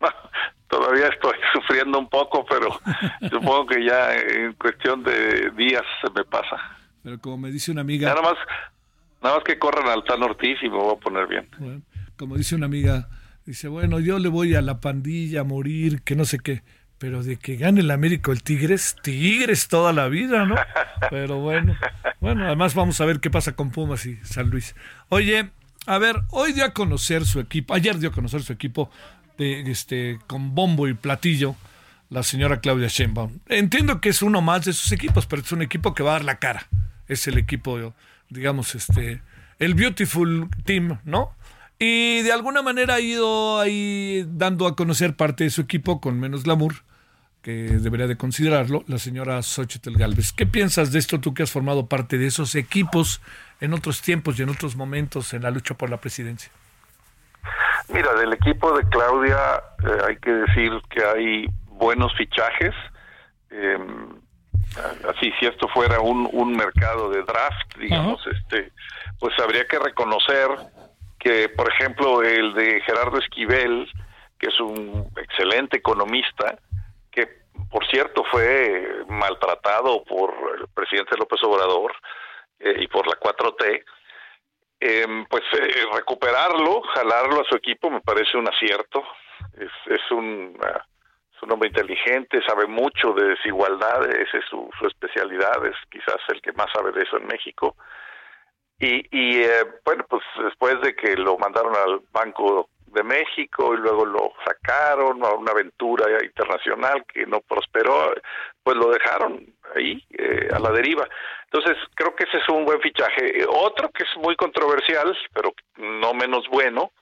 [0.76, 2.68] Todavía estoy sufriendo un poco, pero
[3.30, 6.56] supongo que ya en cuestión de días se me pasa.
[7.02, 8.08] Pero como me dice una amiga...
[8.10, 8.34] Nada más,
[9.22, 11.48] nada más que corran al Tan Ortiz y me voy a poner bien.
[12.16, 13.08] como dice una amiga,
[13.46, 16.62] dice, bueno, yo le voy a la pandilla a morir, que no sé qué,
[16.98, 20.56] pero de que gane el América el Tigres, Tigres toda la vida, ¿no?
[21.10, 21.76] Pero bueno,
[22.20, 24.74] bueno, además vamos a ver qué pasa con Pumas y San Luis.
[25.10, 25.50] Oye,
[25.86, 28.90] a ver, hoy dio a conocer su equipo, ayer dio a conocer su equipo
[29.38, 31.56] este, con bombo y platillo
[32.10, 33.38] la señora Claudia Sheinbaum.
[33.48, 36.12] Entiendo que es uno más de sus equipos, pero es un equipo que va a
[36.14, 36.68] dar la cara.
[37.08, 37.94] Es el equipo,
[38.30, 39.22] digamos, este,
[39.58, 41.34] el Beautiful Team, ¿no?
[41.78, 46.18] Y de alguna manera ha ido ahí dando a conocer parte de su equipo con
[46.18, 46.74] menos glamour,
[47.42, 50.32] que debería de considerarlo, la señora Xochitl Galvez.
[50.32, 53.20] ¿Qué piensas de esto tú que has formado parte de esos equipos
[53.60, 56.50] en otros tiempos y en otros momentos en la lucha por la presidencia?
[57.88, 62.74] Mira, del equipo de Claudia eh, hay que decir que hay buenos fichajes.
[63.50, 64.20] Em,
[65.08, 68.72] así, si esto fuera un, un mercado de draft, digamos, este,
[69.18, 70.48] pues habría que reconocer
[71.18, 73.88] que, por ejemplo, el de Gerardo Esquivel,
[74.38, 76.58] que es un excelente economista,
[77.10, 77.28] que
[77.70, 81.92] por cierto fue maltratado por el presidente López Obrador
[82.60, 83.82] eh, y por la 4T,
[84.86, 89.04] eh, pues eh, recuperarlo, jalarlo a su equipo me parece un acierto.
[89.58, 90.84] Es, es un, ah,
[91.34, 96.16] es un hombre inteligente, sabe mucho de desigualdad, esa es su, su especialidad, es quizás
[96.28, 97.76] el que más sabe de eso en México.
[98.78, 103.78] Y, y eh, bueno, pues después de que lo mandaron al Banco de México y
[103.78, 108.14] luego lo sacaron a una aventura internacional que no prosperó,
[108.62, 111.06] pues lo dejaron ahí eh, a la deriva.
[111.50, 113.46] Entonces creo que ese es un buen fichaje.
[113.48, 116.92] Otro que es muy controversial, pero no menos bueno,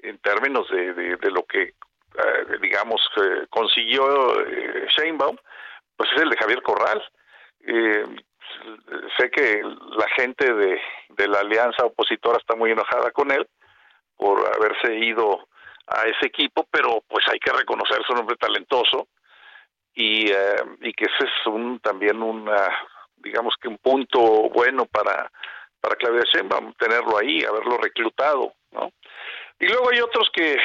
[0.00, 3.00] en términos de, de, lo que, eh, digamos,
[3.50, 5.36] consiguió eh, Sheinbaum,
[5.96, 7.02] pues es el de Javier Corral.
[9.18, 13.48] sé que la gente de, la alianza opositora está muy enojada con él
[14.16, 15.48] por haberse ido
[15.86, 19.08] a ese equipo, pero pues hay que reconocer su nombre talentoso
[19.94, 22.70] y, eh, y que ese es un también una
[23.26, 24.20] digamos que un punto
[24.50, 25.30] bueno para
[25.80, 28.90] para Claudia Sheinbaum tenerlo ahí, haberlo reclutado, ¿no?
[29.60, 30.56] Y luego hay otros que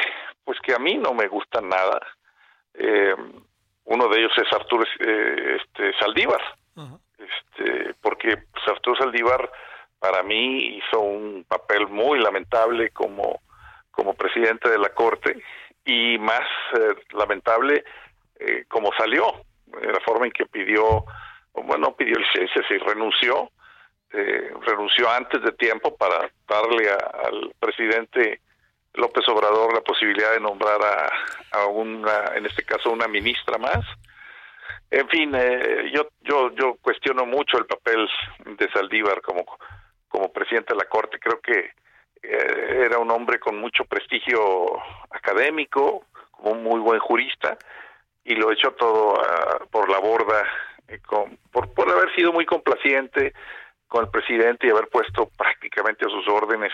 [0.44, 2.00] pues que a mí no me gustan nada.
[2.74, 3.14] Eh,
[3.84, 6.42] uno de ellos es Arturo eh, este Saldívar.
[7.18, 9.48] Este, porque pues, Arturo Saldívar
[10.00, 13.40] para mí hizo un papel muy lamentable como
[13.92, 15.40] como presidente de la Corte
[15.84, 16.48] y más
[17.12, 17.84] lamentable
[18.44, 21.04] eh, como salió, la forma en que pidió,
[21.54, 23.50] bueno, pidió licencia, y renunció,
[24.12, 28.40] eh, renunció antes de tiempo para darle al presidente
[28.94, 33.84] López Obrador la posibilidad de nombrar a, a una, en este caso, una ministra más.
[34.90, 38.08] En fin, eh, yo, yo, yo cuestiono mucho el papel
[38.44, 39.44] de Saldívar como,
[40.08, 41.18] como presidente de la Corte.
[41.18, 41.72] Creo que
[42.22, 44.80] era un hombre con mucho prestigio
[45.10, 47.56] académico, como un muy buen jurista,
[48.24, 50.46] y lo echó todo ah, por la borda eh,
[51.00, 53.32] con, por, por haber sido muy complaciente
[53.88, 56.72] con el presidente y haber puesto prácticamente a sus órdenes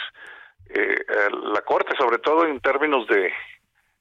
[0.71, 0.97] eh,
[1.53, 3.33] la corte, sobre todo en términos de,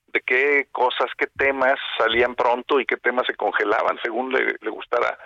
[0.07, 4.69] de qué cosas, qué temas salían pronto y qué temas se congelaban según le, le
[4.69, 5.17] gustara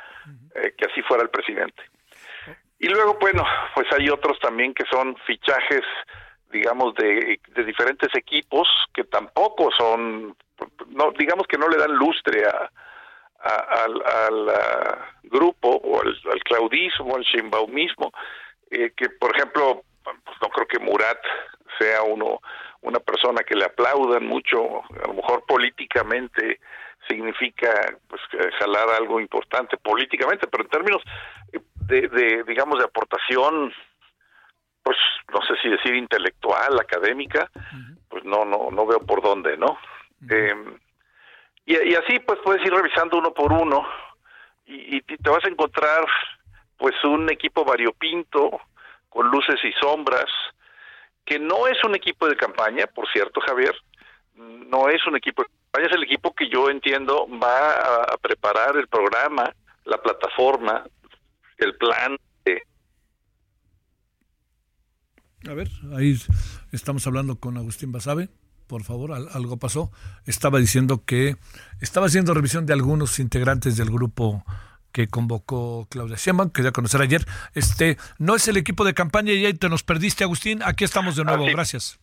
[0.55, 1.83] eh, que así fuera el presidente.
[2.79, 5.83] Y luego, bueno, pues hay otros también que son fichajes,
[6.51, 10.35] digamos, de, de diferentes equipos que tampoco son
[10.89, 12.69] no digamos que no le dan lustre a,
[13.43, 14.53] al,
[15.23, 18.11] grupo o al, claudismo, al shimbaumismo,
[18.69, 21.19] eh, que por ejemplo, pues no creo que Murat
[21.79, 22.39] sea uno
[22.81, 26.59] una persona que le aplaudan mucho, a lo mejor políticamente
[27.07, 27.71] significa
[28.07, 28.21] pues
[28.59, 31.01] jalar algo importante políticamente, pero en términos
[31.75, 33.71] de, de digamos de aportación
[34.83, 34.97] pues
[35.31, 37.49] no sé si decir intelectual, académica,
[38.09, 39.77] pues no no no veo por dónde, ¿no?
[40.29, 40.55] Eh,
[41.71, 43.85] y, así pues puedes ir revisando uno por uno.
[44.65, 46.05] Y, te vas a encontrar
[46.77, 48.61] pues un equipo variopinto
[49.09, 50.29] con luces y sombras
[51.25, 53.75] que no es un equipo de campaña, por cierto, Javier,
[54.35, 58.75] no es un equipo de campaña, es el equipo que yo entiendo va a, preparar
[58.77, 59.53] el programa,
[59.85, 60.83] la plataforma,
[61.57, 62.63] el plan de...
[65.47, 66.15] A ver, ahí
[66.71, 68.29] estamos hablando con Agustín Basabe
[68.71, 69.91] por favor, algo pasó.
[70.25, 71.35] Estaba diciendo que
[71.81, 74.45] estaba haciendo revisión de algunos integrantes del grupo
[74.93, 77.25] que convocó Claudia Sheinbaum, quería conocer ayer.
[77.53, 80.61] Este no es el equipo de campaña y ahí te nos perdiste, Agustín.
[80.63, 81.99] Aquí estamos de nuevo, gracias.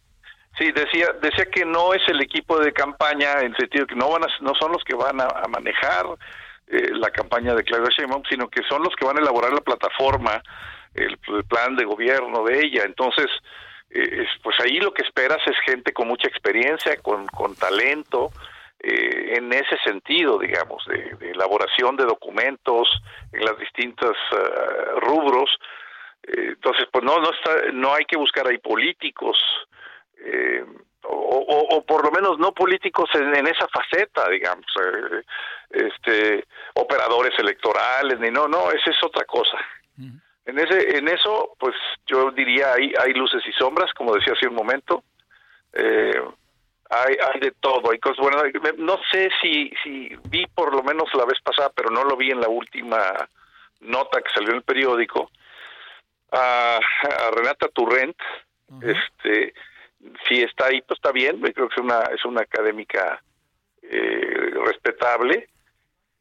[0.59, 4.21] Sí, decía decía que no es el equipo de campaña en sentido que no van
[4.43, 6.05] no son los que van a, manejar
[6.67, 9.63] eh, la campaña de Claudia Sheinbaum, sino que son los que van a elaborar la
[9.63, 10.43] plataforma,
[10.93, 11.17] el
[11.49, 12.83] plan de gobierno de ella.
[12.85, 13.27] Entonces,
[13.91, 18.31] eh, pues ahí lo que esperas es gente con mucha experiencia, con, con talento,
[18.81, 22.89] eh, en ese sentido, digamos, de, elaboración de documentos
[23.33, 25.51] en las distintas eh, rubros.
[26.23, 29.39] entonces, pues no, no, está, no hay que buscar ahí políticos,
[31.03, 34.67] o, o, por lo menos no políticos en, esa faceta, digamos,
[35.71, 39.57] este, operadores electorales, ni no, no, esa es otra cosa.
[40.49, 41.75] En ese, en eso, pues
[42.07, 45.05] yo diría hay, hay luces y sombras, como decía hace un momento.
[45.75, 46.23] Eh,
[46.89, 48.45] hay, hay de todo, hay cosas buenas.
[48.79, 52.31] No sé si, si vi por lo menos la vez pasada, pero no lo vi
[52.31, 53.29] en la última
[53.81, 55.31] nota que salió en el periódico.
[56.33, 56.81] A,
[57.37, 58.17] Renata Turrent,
[58.81, 59.53] este,
[60.27, 61.43] si está ahí, pues está bien.
[61.43, 63.23] Creo que es una es una académica
[63.83, 65.51] eh, respetable.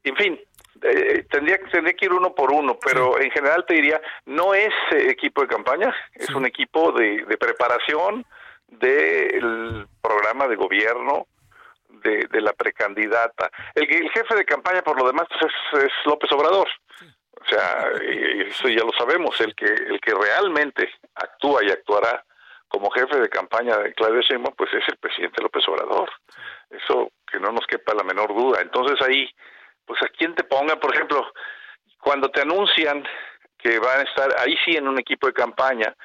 [0.03, 0.37] En fin,
[0.81, 4.73] eh, tendría, tendría que ir uno por uno, pero en general te diría, no es
[4.91, 8.25] eh, equipo de campaña, es un equipo de, de preparación
[8.67, 11.27] del programa de gobierno
[11.89, 13.49] de, de la precandidata.
[13.73, 16.67] El, el, jefe de campaña, por lo demás, pues es, López Obrador.
[17.39, 22.25] O sea, eso ya lo sabemos, el que, el que realmente actúa y actuará
[22.67, 26.09] como jefe de campaña de Claudio Sheinbaum, pues es el presidente López Obrador.
[26.69, 28.59] Eso que no nos quepa la menor duda.
[28.61, 29.29] Entonces ahí
[29.87, 31.25] pues a quién te ponga, por ejemplo,
[31.99, 33.03] cuando te anuncian
[33.57, 35.95] que van a estar ahí sí en un equipo de campaña,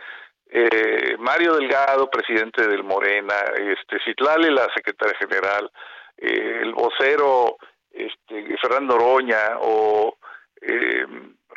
[0.49, 5.71] eh, Mario Delgado, presidente del Morena, este Citlali, la secretaria general,
[6.17, 7.57] eh, el vocero
[7.91, 10.17] este, Fernando Oroña o
[10.61, 11.07] eh,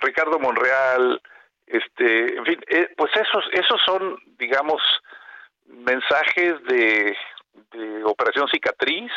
[0.02, 1.22] Ricardo Monreal,
[1.68, 2.60] este, en fin,
[2.98, 4.82] pues esos esos son, digamos,
[5.66, 7.16] mensajes de
[8.06, 9.12] operación cicatriz,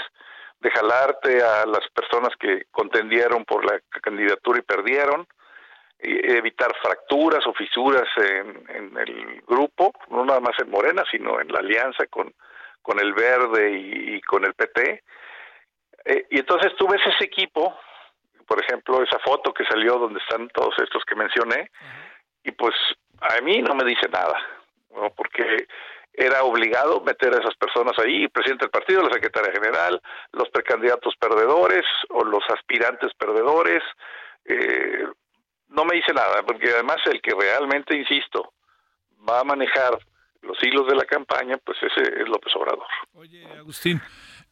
[0.61, 5.27] de jalarte a las personas que contendieron por la candidatura y perdieron,
[6.01, 11.49] evitar fracturas o fisuras en, en, el grupo, no nada más en Morena, sino en
[11.49, 12.33] la alianza con,
[12.83, 15.03] con el Verde y, con el PT.
[16.05, 17.77] Eh, y entonces tú ves ese equipo,
[18.47, 21.71] por ejemplo, esa foto que salió donde están todos estos que mencioné,
[22.45, 22.75] y pues
[23.21, 24.41] a mí no me dice nada,
[24.95, 25.11] ¿no?
[25.11, 25.67] porque
[26.19, 30.01] era obligado meter a esas personas ahí, el presidente del partido, la secretaria general,
[30.33, 33.83] los precandidatos perdedores o los aspirantes perdedores.
[34.45, 35.07] Eh,
[35.69, 38.53] no me dice nada, porque además el que realmente, insisto,
[39.29, 39.97] va a manejar
[40.43, 42.87] los hilos de la campaña, pues ese es López Obrador.
[43.15, 44.01] Oye, Agustín,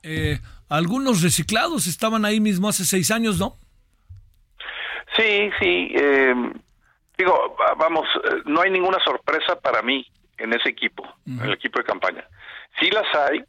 [0.03, 0.39] eh,
[0.69, 3.57] algunos reciclados estaban ahí mismo hace seis años, ¿no?
[5.17, 5.93] Sí, sí.
[5.95, 6.35] Eh,
[7.19, 10.07] digo, vamos, eh, no hay ninguna sorpresa para mí
[10.39, 12.27] en ese equipo, en el equipo de campaña.
[12.81, 13.45] Sí las hay,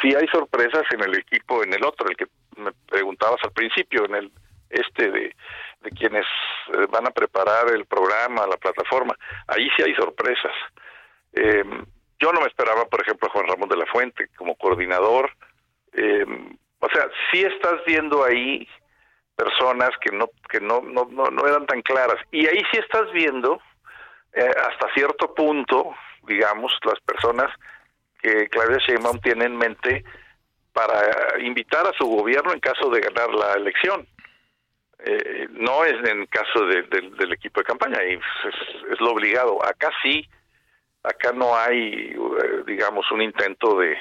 [0.00, 2.26] sí hay sorpresas en el equipo, en el otro, el que
[2.56, 4.32] me preguntabas al principio, en el
[4.70, 5.34] este de,
[5.80, 6.26] de quienes
[6.74, 9.14] eh, van a preparar el programa, la plataforma.
[9.46, 10.52] Ahí sí hay sorpresas.
[11.32, 11.64] Eh,
[12.20, 15.30] yo no me esperaba, por ejemplo, a Juan Ramón de la Fuente como coordinador.
[15.92, 16.26] Eh,
[16.80, 18.68] o sea, sí estás viendo ahí
[19.38, 23.60] personas que no que no no, no, eran tan claras y ahí sí estás viendo
[24.32, 25.94] eh, hasta cierto punto
[26.28, 27.50] digamos, las personas
[28.20, 30.04] que Claudia Sheinbaum tiene en mente
[30.72, 34.06] para invitar a su gobierno en caso de ganar la elección.
[35.00, 39.64] Eh, no es en caso del equipo de campaña, y es, lo obligado.
[39.64, 40.28] Acá sí,
[41.02, 43.96] acá no hay, eh, digamos, un intento de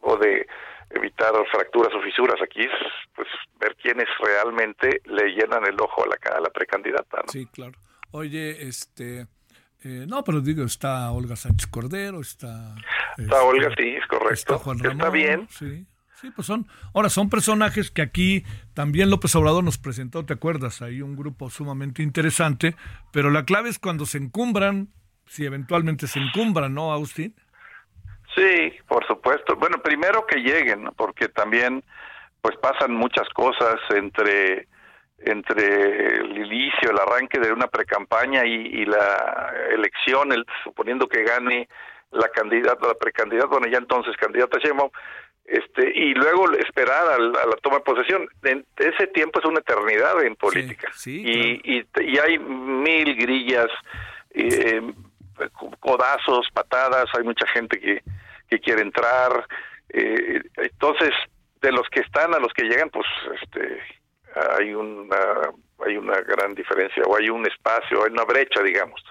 [0.00, 0.46] o de
[0.90, 2.40] evitar fracturas o fisuras.
[2.42, 2.72] Aquí es
[3.14, 3.28] pues
[3.58, 7.22] ver quiénes realmente le llenan el ojo a la, a la precandidata.
[7.28, 7.72] Sí, claro.
[8.10, 9.26] Oye, este,
[9.84, 12.74] eh, no, pero digo, está Olga Sánchez Cordero, está...
[13.18, 14.60] Está Olga, sí, es correcto.
[14.90, 15.46] Está bien.
[15.50, 15.86] Sí,
[16.20, 16.66] sí, pues son...
[16.94, 20.82] Ahora, son personajes que aquí también López Obrador nos presentó, ¿te acuerdas?
[20.82, 22.76] Hay un grupo sumamente interesante,
[23.12, 24.88] pero la clave es cuando se encumbran,
[25.26, 27.34] si eventualmente se encumbran, ¿no, Agustín?
[28.34, 29.54] Sí, por supuesto.
[29.56, 31.84] Bueno, primero que lleguen, porque también
[32.40, 34.68] pues pasan muchas cosas entre
[35.18, 41.22] entre el inicio, el arranque de una precampaña y, y la elección, el, suponiendo que
[41.24, 41.68] gane
[42.10, 44.90] la candidata, la precandidata, bueno, ya entonces candidata Sheinbaum,
[45.44, 48.26] este, y luego esperar a la, toma de posesión.
[48.44, 50.90] En ese tiempo es una eternidad en política.
[51.04, 53.68] y, y, hay mil grillas,
[54.30, 54.80] eh,
[55.80, 58.02] codazos, patadas, hay mucha gente que,
[58.48, 59.46] que quiere entrar.
[59.90, 61.10] Eh, entonces,
[61.60, 63.06] de los que están a los que llegan, pues
[63.42, 63.80] este
[64.58, 65.16] hay una
[65.86, 69.02] hay una gran diferencia o hay un espacio, hay una brecha, digamos,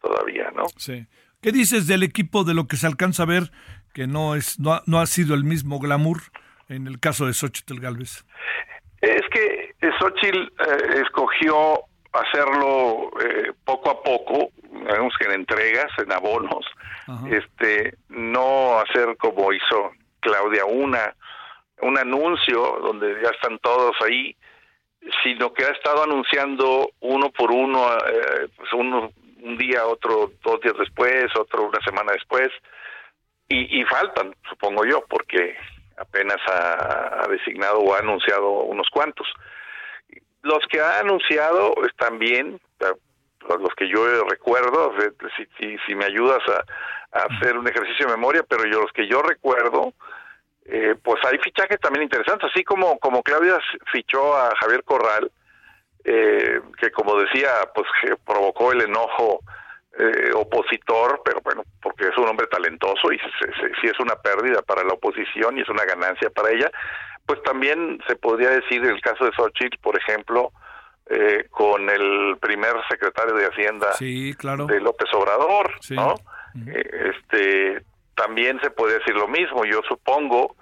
[0.00, 0.64] todavía, ¿no?
[0.76, 1.06] Sí.
[1.40, 3.50] ¿Qué dices del equipo de lo que se alcanza a ver
[3.92, 6.18] que no es no ha, no ha sido el mismo glamour
[6.68, 8.24] en el caso de Xochitl Galvez?
[9.00, 11.80] Es que Xochitl eh, escogió
[12.12, 16.64] hacerlo eh, poco a poco, digamos que en entregas, en abonos,
[17.30, 19.90] este no hacer como hizo
[20.20, 21.14] Claudia una
[21.82, 24.36] un anuncio donde ya están todos ahí,
[25.22, 29.12] sino que ha estado anunciando uno por uno, eh, pues uno
[29.42, 32.48] un día, otro dos días después, otro una semana después,
[33.48, 35.54] y, faltan, supongo yo, porque
[35.98, 39.26] apenas ha, designado o ha anunciado unos cuantos.
[40.40, 42.58] Los que ha anunciado están bien,
[43.46, 44.94] los que yo recuerdo,
[45.58, 49.06] si, si, me ayudas a, a, hacer un ejercicio de memoria, pero yo los que
[49.06, 49.92] yo recuerdo,
[50.64, 53.58] eh, pues hay fichajes también interesantes, así como, como Claudia
[53.90, 55.30] fichó a Javier Corral,
[56.04, 57.86] eh, que como decía, pues
[58.24, 59.40] provocó el enojo
[59.98, 63.18] eh, opositor, pero bueno, porque es un hombre talentoso y
[63.80, 66.70] si es una pérdida para la oposición y es una ganancia para ella,
[67.26, 70.52] pues también se podría decir el caso de Xochitl, por ejemplo,
[71.50, 74.64] con el primer secretario de Hacienda sí, claro.
[74.66, 76.14] de López Obrador, ¿no?
[76.54, 77.84] este
[78.22, 79.64] también se puede decir lo mismo.
[79.64, 80.56] Yo supongo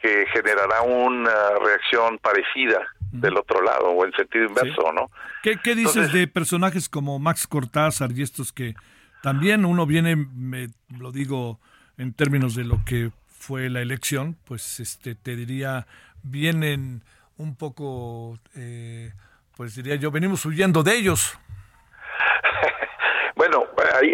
[0.00, 1.32] que generará una
[1.64, 5.10] reacción parecida del otro lado o en sentido inverso, ¿no?
[5.42, 8.74] ¿Qué, qué dices de personajes como Max Cortázar y estos que
[9.22, 11.60] también uno viene, me, lo digo
[11.98, 15.86] en términos de lo que fue la elección, pues este te diría
[16.22, 17.02] vienen
[17.36, 19.12] un poco, eh,
[19.56, 21.38] pues diría yo, venimos huyendo de ellos.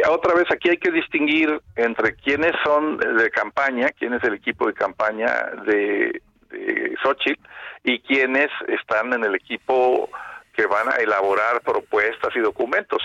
[0.09, 4.67] Otra vez aquí hay que distinguir entre quiénes son de campaña, quién es el equipo
[4.67, 6.21] de campaña de,
[6.51, 7.41] de Xochitl
[7.85, 10.11] y quiénes están en el equipo
[10.55, 13.03] que van a elaborar propuestas y documentos.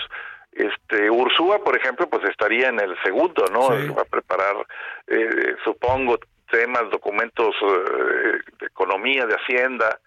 [0.52, 3.68] Este Ursúa, por ejemplo, pues estaría en el segundo, ¿no?
[3.94, 4.56] Va a preparar,
[5.06, 6.18] eh, supongo,
[6.50, 9.98] temas, documentos eh, de economía, de hacienda,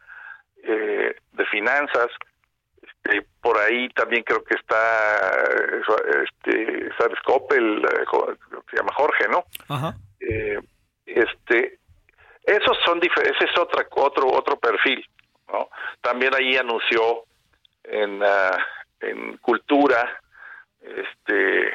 [0.64, 2.08] eh, de finanzas.
[3.08, 5.30] Este, por ahí también creo que está,
[6.24, 7.82] este, sabes, Coppel,
[8.70, 9.46] se llama Jorge, ¿no?
[9.70, 9.96] Ajá.
[11.06, 11.80] este,
[12.44, 15.06] esos son ese es otra, otro otro perfil,
[15.52, 15.70] ¿no?
[16.02, 17.26] También ahí anunció
[17.84, 18.58] en, ah,
[19.00, 20.22] en cultura,
[20.82, 21.72] este,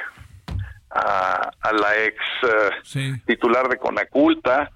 [0.91, 4.71] a, la ex eh, titular de Conaculta.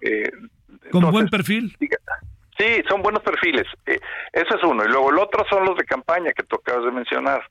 [0.00, 0.30] Eh,
[0.90, 1.76] ¿Con buen perfil?
[2.58, 3.66] Sí, son buenos perfiles.
[3.86, 4.00] Eh,
[4.32, 4.84] ese es uno.
[4.84, 7.48] Y luego el otro son los de campaña que tú acabas de mencionar.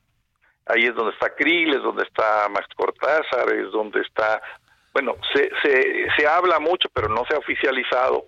[0.66, 4.42] Ahí es donde está Krill, es donde está Max Cortázar, es donde está...
[4.92, 8.26] Bueno, se, se, se habla mucho, pero no se ha oficializado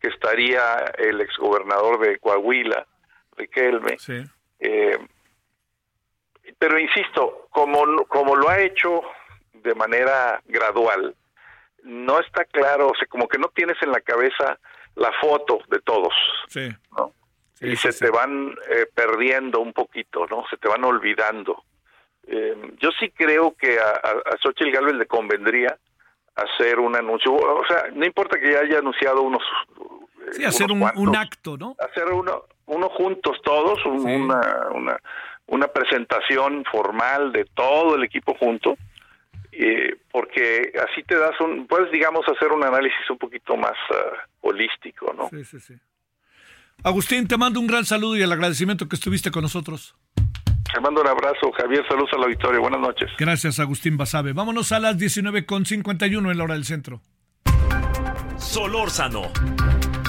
[0.00, 2.86] que estaría el exgobernador de Coahuila,
[3.36, 3.98] Riquelme.
[3.98, 4.22] Sí.
[4.60, 4.98] Eh,
[6.58, 9.02] pero insisto, como, como lo ha hecho
[9.52, 11.14] de manera gradual,
[11.82, 14.58] no está claro, o sea, como que no tienes en la cabeza
[15.00, 16.14] la foto de todos.
[16.48, 16.68] Sí.
[16.96, 17.12] ¿no?
[17.60, 20.44] y se te van eh, perdiendo un poquito, ¿no?
[20.48, 21.62] Se te van olvidando.
[22.26, 25.76] Eh, yo sí creo que a, a, Xochitl Galvez le convendría
[26.36, 29.42] hacer un anuncio, o sea, no importa que haya anunciado unos...
[30.32, 31.76] Sí, hacer un, un, acto, ¿no?
[31.78, 34.96] Hacer uno, uno juntos todos, una, una,
[35.46, 38.76] una presentación formal de todo el equipo junto,
[39.52, 44.26] eh, porque así te das un, puedes digamos hacer un análisis un poquito más ah,
[44.40, 45.28] holístico, ¿no?
[45.30, 45.74] Sí, sí, sí.
[46.82, 49.94] Agustín, te mando un gran saludo y el agradecimiento que estuviste con nosotros.
[50.72, 53.10] Te mando un abrazo, Javier, saludos a la victoria, buenas noches.
[53.18, 54.32] Gracias, Agustín Basabe.
[54.32, 57.00] Vámonos a las 19.51 en la hora del centro.
[58.38, 59.30] Solórzano,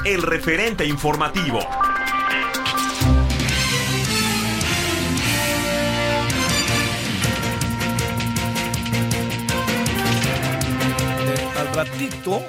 [0.06, 1.60] el referente informativo.
[11.84, 12.41] Ratito,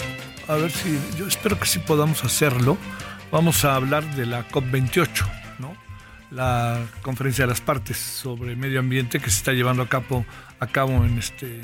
[0.46, 2.76] a ver si, yo espero que sí podamos hacerlo,
[3.30, 5.08] vamos a hablar de la COP28,
[5.58, 5.74] ¿no?
[6.30, 10.26] La conferencia de las partes sobre medio ambiente que se está llevando a cabo,
[10.60, 11.60] a cabo en este,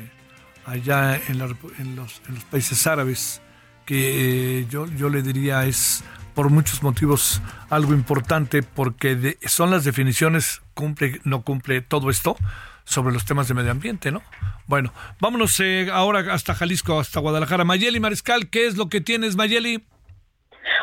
[0.65, 3.41] allá en, los, en los, países árabes,
[3.85, 6.03] que eh, yo, yo le diría es
[6.33, 12.35] por muchos motivos algo importante porque son las definiciones, cumple, no cumple todo esto,
[12.89, 14.23] sobre los temas de medio ambiente, ¿no?
[14.65, 17.63] Bueno, vámonos eh, ahora hasta Jalisco, hasta Guadalajara.
[17.63, 19.83] Mayeli Mariscal, ¿qué es lo que tienes, Mayeli?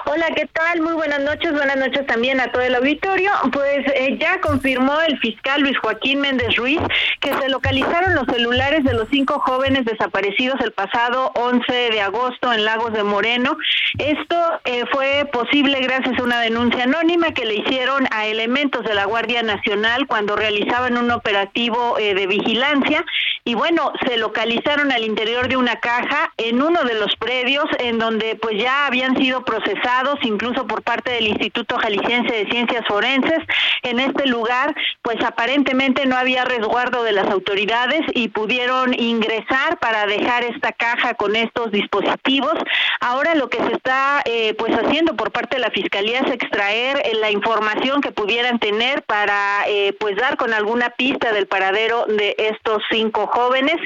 [0.04, 0.82] Hola, ¿qué tal?
[0.82, 1.52] Muy buenas noches.
[1.52, 3.30] Buenas noches también a todo el auditorio.
[3.52, 6.80] Pues eh, ya confirmó el fiscal Luis Joaquín Méndez Ruiz
[7.20, 12.52] que se localizaron los celulares de los cinco jóvenes desaparecidos el pasado 11 de agosto
[12.52, 13.56] en Lagos de Moreno.
[13.98, 18.94] Esto eh, fue posible gracias a una denuncia anónima que le hicieron a elementos de
[18.94, 23.04] la Guardia Nacional cuando realizaban un operativo eh, de vigilancia.
[23.48, 27.96] Y bueno, se localizaron al interior de una caja en uno de los predios en
[27.96, 33.38] donde pues ya habían sido procesados incluso por parte del Instituto Jalisciense de Ciencias Forenses.
[33.84, 40.06] En este lugar, pues aparentemente no había resguardo de las autoridades y pudieron ingresar para
[40.06, 42.54] dejar esta caja con estos dispositivos.
[43.00, 47.00] Ahora lo que se está eh, pues haciendo por parte de la Fiscalía es extraer
[47.04, 52.06] eh, la información que pudieran tener para eh, pues dar con alguna pista del paradero
[52.06, 53.76] de estos cinco jóvenes.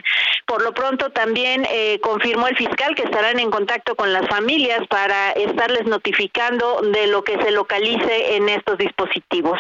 [0.46, 1.66] Por lo pronto también
[2.02, 7.22] confirmó el fiscal que estarán en contacto con las familias para estarles notificando de lo
[7.22, 9.58] que se localice en estos dispositivos.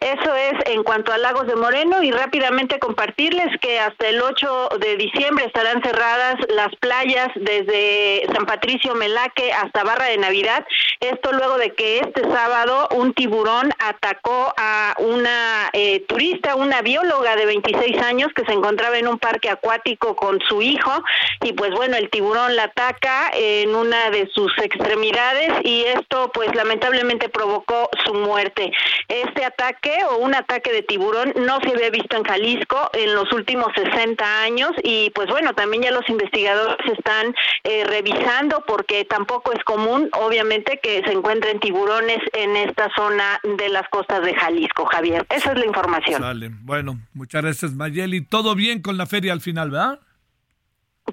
[0.00, 4.68] Eso es en cuanto a Lagos de Moreno y rápidamente compartirles que hasta el 8
[4.78, 10.66] de diciembre estarán cerradas las playas desde San Patricio Melaque hasta Barra de Navidad.
[11.00, 17.34] Esto luego de que este sábado un tiburón atacó a una eh, turista, una bióloga
[17.36, 21.02] de 26 años que se encontraba en un parque acuático con su hijo
[21.42, 26.54] y pues bueno, el tiburón la ataca en una de sus extremidades y esto pues
[26.54, 28.70] lamentablemente provocó su muerte.
[29.08, 33.32] Este ataque o un ataque de tiburón no se había visto en Jalisco en los
[33.32, 39.52] últimos 60 años y pues bueno, también ya los investigadores están eh, revisando porque tampoco
[39.52, 44.86] es común obviamente que se encuentren tiburones en esta zona de las costas de Jalisco,
[44.86, 45.26] Javier.
[45.30, 46.22] Esa es la información.
[46.62, 48.20] Bueno, muchas gracias Mayeli.
[48.20, 49.98] Todo bien con la feria al final, ¿verdad?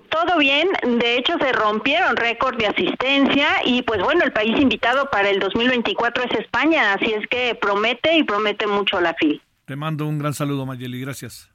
[0.09, 0.67] Todo bien,
[0.99, 5.39] de hecho se rompieron récord de asistencia y pues bueno, el país invitado para el
[5.39, 9.41] 2024 es España, así es que promete y promete mucho la FIL.
[9.65, 11.49] Te mando un gran saludo Mayeli, gracias.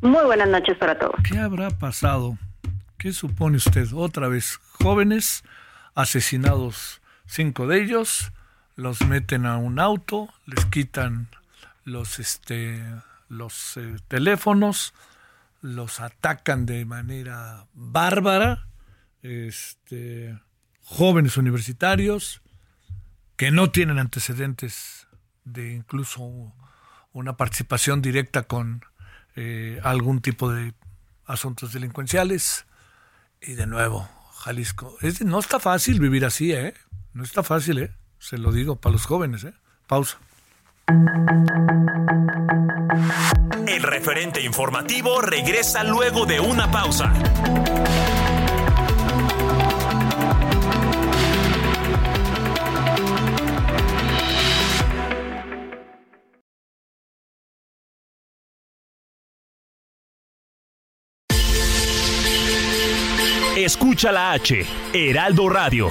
[0.00, 1.16] Muy buenas noches para todos.
[1.28, 2.38] ¿Qué habrá pasado?
[2.96, 3.88] ¿Qué supone usted?
[3.92, 5.42] Otra vez, jóvenes
[5.96, 8.30] asesinados, cinco de ellos,
[8.76, 11.26] los meten a un auto, les quitan
[11.84, 12.84] los, este,
[13.28, 14.94] los eh, teléfonos,
[15.60, 18.68] los atacan de manera bárbara,
[19.22, 20.38] este,
[20.82, 22.42] jóvenes universitarios
[23.36, 25.06] que no tienen antecedentes
[25.44, 26.52] de incluso
[27.12, 28.84] una participación directa con
[29.36, 30.74] eh, algún tipo de
[31.24, 32.66] asuntos delincuenciales.
[33.40, 34.96] Y de nuevo, Jalisco.
[35.00, 36.74] Es, no está fácil vivir así, ¿eh?
[37.12, 37.94] No está fácil, ¿eh?
[38.18, 39.54] Se lo digo para los jóvenes, ¿eh?
[39.86, 40.18] Pausa.
[43.66, 47.12] El referente informativo regresa luego de una pausa.
[63.56, 64.64] Escucha la H,
[64.94, 65.90] Heraldo Radio.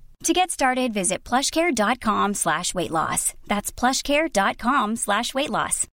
[0.23, 3.33] To get started, visit plushcare.com slash weight loss.
[3.47, 5.87] That's plushcare.com slash weight loss.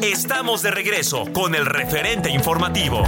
[0.00, 3.02] Estamos de regreso con el referente informativo.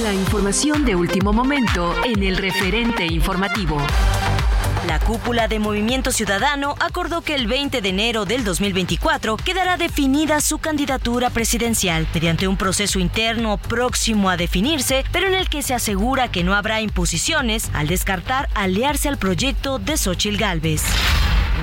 [0.00, 3.78] La información de último momento en el referente informativo.
[4.86, 10.40] La cúpula de Movimiento Ciudadano acordó que el 20 de enero del 2024 quedará definida
[10.40, 15.74] su candidatura presidencial mediante un proceso interno próximo a definirse, pero en el que se
[15.74, 20.84] asegura que no habrá imposiciones al descartar aliarse al proyecto de Xochil Gálvez.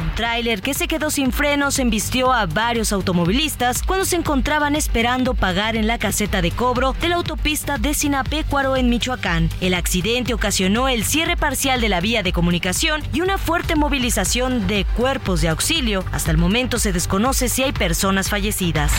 [0.02, 5.36] Un tráiler que se quedó sin frenos embistió a varios automovilistas cuando se encontraban esperando
[5.36, 9.50] pagar en la caseta de cobro de la autopista de Sinapecuaro en Michoacán.
[9.62, 14.66] El accidente ocasionó el cierre parcial de la vía de comunicación y una fuerte movilización
[14.66, 16.04] de cuerpos de auxilio.
[16.12, 18.92] Hasta el momento se desconoce si hay personas fallecidas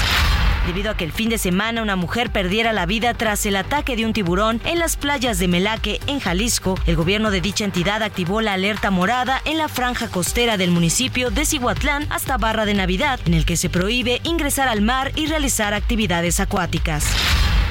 [0.67, 3.97] debido a que el fin de semana una mujer perdiera la vida tras el ataque
[3.97, 6.79] de un tiburón en las playas de Melaque, en Jalisco.
[6.87, 10.84] El gobierno de dicha entidad activó la alerta morada en la franja costera del municipio
[10.85, 15.27] de Cihuatlán hasta Barra de Navidad, en el que se prohíbe ingresar al mar y
[15.27, 17.07] realizar actividades acuáticas.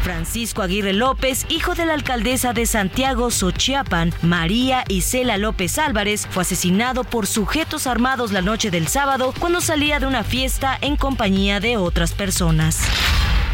[0.01, 6.41] Francisco Aguirre López, hijo de la alcaldesa de Santiago Xochiapan, María Isela López Álvarez, fue
[6.41, 11.59] asesinado por sujetos armados la noche del sábado cuando salía de una fiesta en compañía
[11.59, 12.80] de otras personas.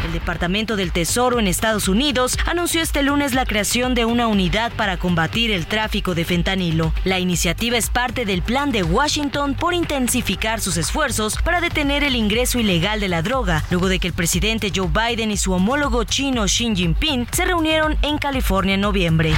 [0.04, 4.72] El Departamento del Tesoro en Estados Unidos anunció este lunes la creación de una unidad
[4.72, 6.92] para combatir el tráfico de fentanilo.
[7.04, 12.16] La iniciativa es parte del plan de Washington por intensificar sus esfuerzos para detener el
[12.16, 16.04] ingreso ilegal de la droga, luego de que el presidente Joe Biden y su homólogo
[16.04, 19.34] chino Xi Jinping se reunieron en California en noviembre.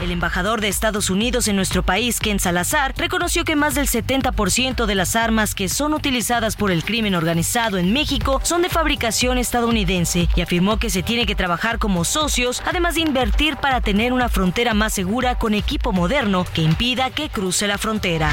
[0.00, 4.86] El embajador de Estados Unidos en nuestro país, Ken Salazar, reconoció que más del 70%
[4.86, 9.38] de las armas que son utilizadas por el crimen organizado en México son de fabricación
[9.38, 14.12] estadounidense y afirmó que se tiene que trabajar como socios, además de invertir para tener
[14.12, 18.30] una frontera más segura con equipo moderno que impida que cruce la frontera.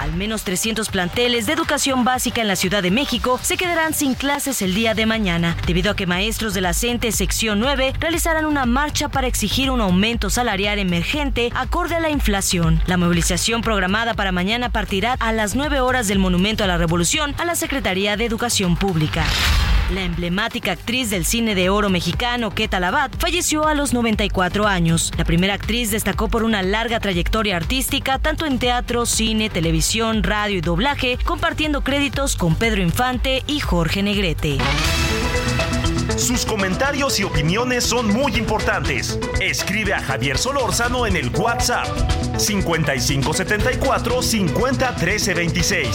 [0.00, 4.14] Al menos 300 planteles de educación básica en la Ciudad de México se quedarán sin
[4.14, 8.46] clases el día de mañana, debido a que maestros de la CENTE sección 9 realizarán
[8.46, 12.80] una marcha para exigir un aumento salarial emergente acorde a la inflación.
[12.86, 17.34] La movilización programada para mañana partirá a las 9 horas del Monumento a la Revolución
[17.36, 19.26] a la Secretaría de Educación Pública.
[19.90, 25.10] La emblemática actriz del cine de oro mexicano, Keta Labat, falleció a los 94 años.
[25.18, 30.58] La primera actriz destacó por una larga trayectoria artística, tanto en teatro, cine, televisión, radio
[30.58, 34.58] y doblaje, compartiendo créditos con Pedro Infante y Jorge Negrete.
[36.16, 39.18] Sus comentarios y opiniones son muy importantes.
[39.40, 41.88] Escribe a Javier Solórzano en el WhatsApp
[42.38, 45.88] 5574 50 13 26.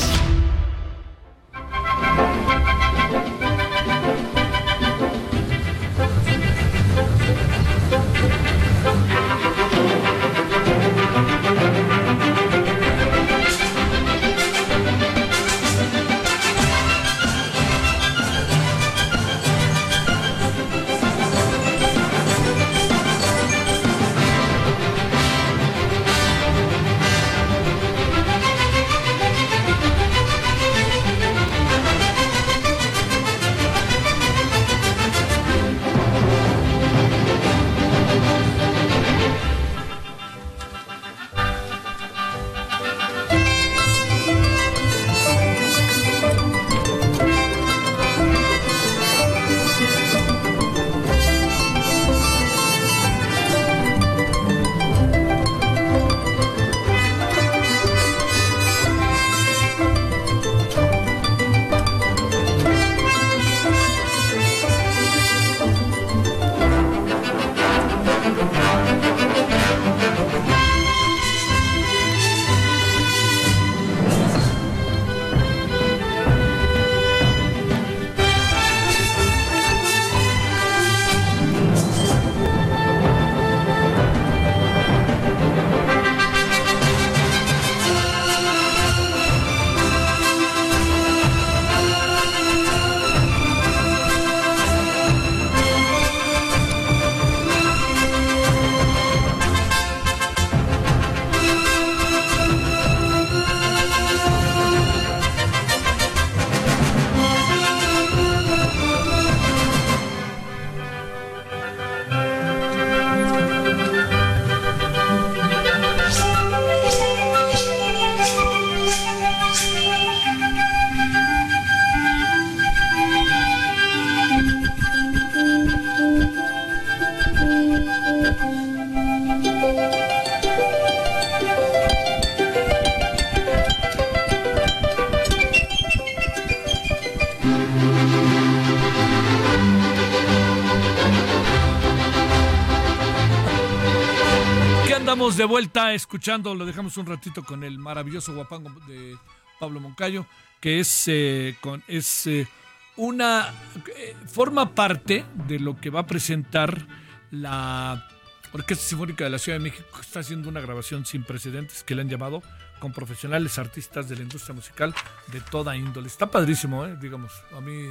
[145.38, 149.18] De vuelta escuchando, lo dejamos un ratito con el maravilloso guapango de
[149.60, 150.26] Pablo Moncayo,
[150.62, 152.48] que es, eh, con, es eh,
[152.96, 153.54] una...
[153.98, 156.86] Eh, forma parte de lo que va a presentar
[157.32, 158.08] la
[158.54, 161.96] Orquesta Sinfónica de la Ciudad de México, que está haciendo una grabación sin precedentes, que
[161.96, 162.42] le han llamado
[162.80, 164.94] con profesionales artistas de la industria musical
[165.28, 166.08] de toda índole.
[166.08, 167.90] Está padrísimo, digamos, a mí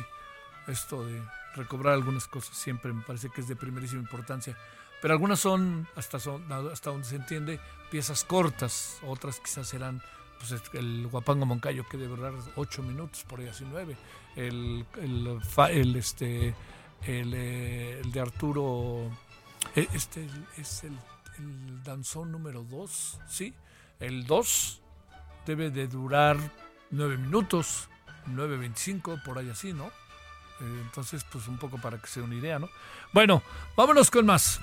[0.69, 1.21] esto de
[1.57, 4.57] recobrar algunas cosas siempre me parece que es de primerísima importancia
[5.05, 10.01] pero algunas son hasta, son, hasta donde se entiende, piezas cortas, otras quizás serán
[10.39, 13.99] pues, el Guapango Moncayo, que debe durar ocho minutos, por ahí así nueve,
[14.35, 16.55] el, el, este,
[17.03, 19.11] eh, el, de Arturo,
[19.77, 20.27] e, este
[20.57, 20.97] es el,
[21.85, 23.53] danzón número dos, ¿sí?
[24.01, 24.81] El dos
[25.45, 26.39] debe de durar
[26.91, 27.91] nueve minutos,
[28.25, 29.89] nueve veinticinco, por ahí así, ¿no?
[29.89, 32.71] Eh, entonces, pues un poco para que sea una idea, ¿no?
[33.13, 33.43] Bueno,
[33.77, 34.63] vámonos con más.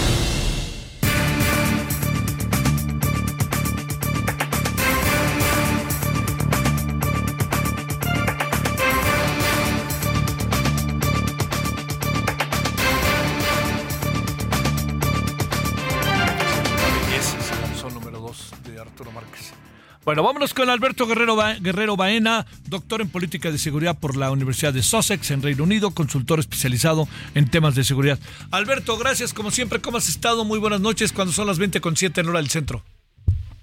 [20.11, 24.73] Bueno, vámonos con Alberto Guerrero, Guerrero Baena, doctor en política de seguridad por la Universidad
[24.73, 28.19] de Sussex en Reino Unido, consultor especializado en temas de seguridad.
[28.51, 29.79] Alberto, gracias como siempre.
[29.79, 30.43] ¿Cómo has estado?
[30.43, 32.83] Muy buenas noches cuando son las 20 con 7 en hora del centro.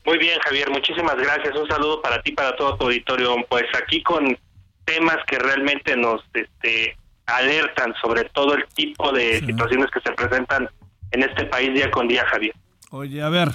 [0.07, 0.71] Muy bien, Javier.
[0.71, 1.55] Muchísimas gracias.
[1.55, 3.37] Un saludo para ti, para todo tu auditorio.
[3.51, 4.35] Pues aquí con
[4.87, 6.97] temas que realmente nos este,
[7.27, 10.67] alertan sobre todo el tipo de situaciones que se presentan
[11.11, 12.55] en este país día con día, Javier.
[12.89, 13.51] Oye, a ver,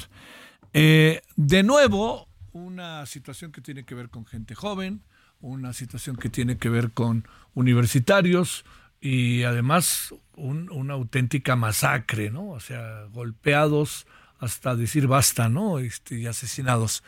[0.73, 5.01] eh, de nuevo, una situación que tiene que ver con gente joven,
[5.41, 8.63] una situación que tiene que ver con universitarios
[9.01, 12.51] y además una auténtica masacre, ¿no?
[12.51, 14.07] O sea, golpeados
[14.39, 15.79] hasta decir basta, ¿no?
[15.79, 17.03] Este, y asesinados.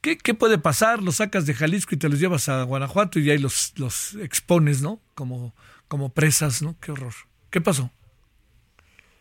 [0.00, 1.02] ¿Qué, ¿Qué, puede pasar?
[1.02, 4.80] Los sacas de Jalisco y te los llevas a Guanajuato y ahí los, los expones,
[4.80, 5.00] ¿no?
[5.14, 5.54] Como,
[5.88, 6.76] como presas, ¿no?
[6.80, 7.12] Qué horror.
[7.50, 7.90] ¿Qué pasó?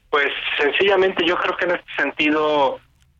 [0.09, 0.27] Pues
[0.57, 2.79] sencillamente yo creo que en este sentido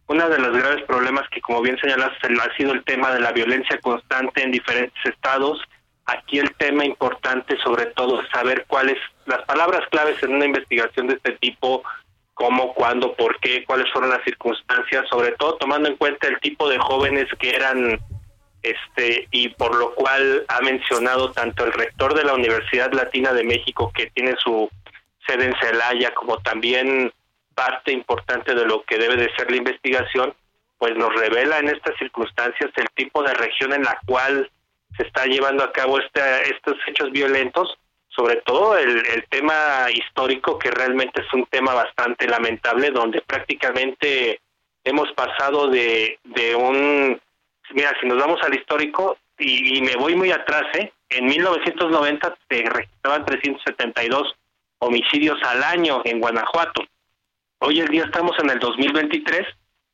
[0.10, 3.32] uno de los graves problemas que, como bien señalas, ha sido el tema de la
[3.32, 5.62] violencia constante en diferentes estados.
[6.08, 8.98] Aquí el tema importante, sobre todo, es saber cuáles
[9.28, 11.84] las palabras claves en una investigación de este tipo,
[12.34, 16.68] cómo, cuándo, por qué, cuáles fueron las circunstancias, sobre todo tomando en cuenta el tipo
[16.68, 18.00] de jóvenes que eran,
[18.64, 23.44] este, y por lo cual ha mencionado tanto el rector de la Universidad Latina de
[23.44, 24.72] México, que tiene su
[25.28, 27.14] sede en Celaya, como también
[27.60, 30.34] parte importante de lo que debe de ser la investigación,
[30.78, 34.50] pues nos revela en estas circunstancias el tipo de región en la cual
[34.96, 40.72] se está llevando a cabo este, estos hechos violentos, sobre todo el, tema histórico, que
[40.72, 44.40] realmente es un tema bastante lamentable, donde prácticamente
[44.86, 47.22] hemos pasado de, de un...
[47.72, 50.94] Mira, si nos vamos al histórico, y, y me voy muy atrás, ¿eh?
[51.10, 54.34] en 1990 se registraban 372
[54.80, 56.84] homicidios al año en Guanajuato.
[57.62, 59.46] Hoy en día estamos en el 2023,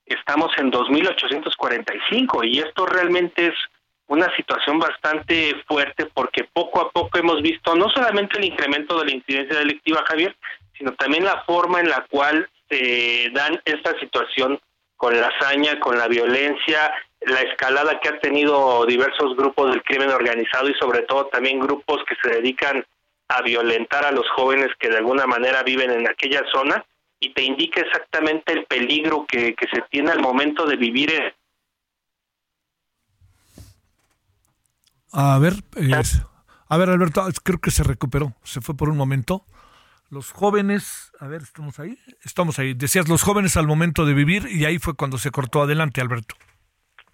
[0.05, 3.55] estamos en 2845 y esto realmente es
[4.05, 9.05] una situación bastante fuerte porque poco a poco hemos visto no solamente el incremento de
[9.05, 10.35] la incidencia delictiva, Javier,
[10.77, 14.59] sino también la forma en la cual se dan esta situación
[14.95, 20.11] con la hazaña, con la violencia, la escalada que han tenido diversos grupos del crimen
[20.11, 22.85] organizado y sobre todo también grupos que se dedican
[23.27, 26.85] a violentar a los jóvenes que de alguna manera viven en aquella zona
[27.25, 31.11] y te indica exactamente el peligro que, se tiene al momento de vivir.
[35.11, 35.53] A ver,
[36.67, 39.43] a ver Alberto, creo que se recuperó, se fue por un momento.
[40.11, 42.75] Los jóvenes, a ver, estamos ahí, estamos ahí.
[42.75, 46.35] Decías los jóvenes al momento de vivir y ahí fue cuando se cortó adelante, Alberto.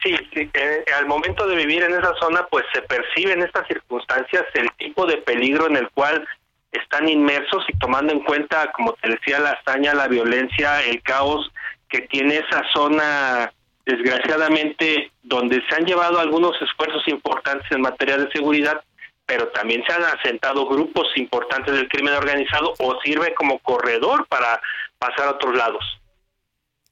[0.03, 3.65] Sí, sí eh, al momento de vivir en esa zona, pues se percibe en estas
[3.67, 6.27] circunstancias el tipo de peligro en el cual
[6.71, 11.51] están inmersos y tomando en cuenta, como te decía, la hazaña, la violencia, el caos
[11.89, 13.51] que tiene esa zona,
[13.85, 18.81] desgraciadamente, donde se han llevado algunos esfuerzos importantes en materia de seguridad,
[19.25, 24.61] pero también se han asentado grupos importantes del crimen organizado o sirve como corredor para
[24.97, 25.83] pasar a otros lados.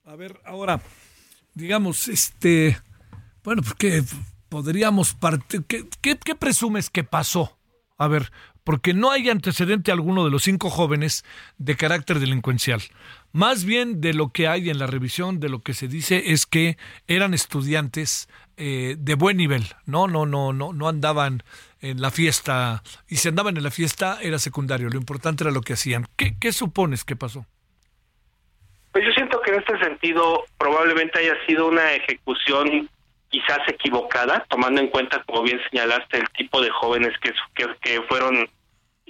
[0.06, 0.80] A ver, ahora,
[1.54, 2.78] digamos, este,
[3.44, 4.02] bueno, pues que
[4.50, 7.58] podríamos partir, ¿qué, qué, qué presumes que pasó?
[7.98, 8.32] A ver,
[8.70, 11.26] porque no hay antecedente alguno de los cinco jóvenes
[11.58, 12.80] de carácter delincuencial.
[13.32, 16.46] Más bien de lo que hay en la revisión, de lo que se dice es
[16.46, 21.42] que eran estudiantes eh, de buen nivel, no, no, no, no, no andaban
[21.82, 24.88] en la fiesta y si andaban en la fiesta era secundario.
[24.90, 26.06] Lo importante era lo que hacían.
[26.16, 27.48] ¿Qué, supones que pasó?
[28.92, 32.88] Pues yo siento que en este sentido probablemente haya sido una ejecución
[33.30, 38.48] quizás equivocada, tomando en cuenta, como bien señalaste, el tipo de jóvenes que, fueron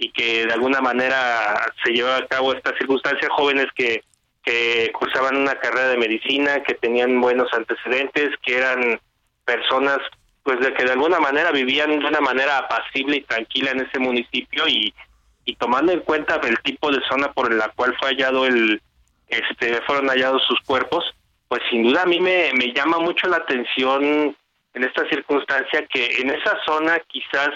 [0.02, 4.02] y que de alguna manera se llevaba a cabo esta circunstancia, jóvenes que,
[4.43, 9.00] que cursaban una carrera de medicina, que tenían buenos antecedentes, que eran
[9.43, 10.00] personas
[10.43, 14.00] pues de que de alguna manera vivían de una manera apacible y tranquila en ese
[14.00, 14.93] municipio y,
[15.43, 18.82] y tomando en cuenta el tipo de zona por la cual fue hallado el
[19.28, 21.04] este fueron hallados sus cuerpos
[21.50, 24.36] pues sin duda a mí me, me llama mucho la atención
[24.74, 27.50] en esta circunstancia que en esa zona quizás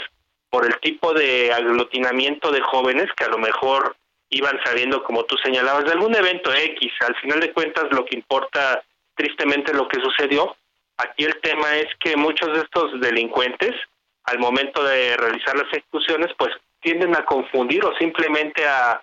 [0.54, 3.95] por el tipo de aglutinamiento de jóvenes que a lo mejor
[4.30, 6.91] iban saliendo, como tú señalabas, de algún evento X.
[6.99, 8.84] Al final de cuentas, lo que importa
[9.16, 10.56] tristemente lo que sucedió.
[10.97, 13.72] Aquí el tema es que muchos de estos delincuentes,
[14.26, 16.51] al momento de realizar las ejecuciones, pues
[16.82, 19.01] tienden a confundir o simplemente a,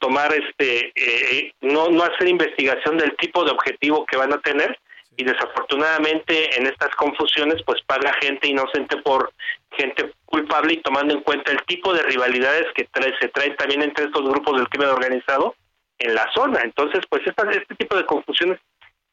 [0.00, 4.78] tomar este eh, no no hacer investigación del tipo de objetivo que van a tener
[5.16, 9.32] y desafortunadamente en estas confusiones pues paga gente inocente por
[9.72, 12.88] gente culpable y tomando en cuenta el tipo de rivalidades que
[13.20, 15.54] se traen también entre estos grupos del crimen organizado
[15.98, 16.62] en la zona.
[16.62, 18.58] Entonces pues este tipo de confusiones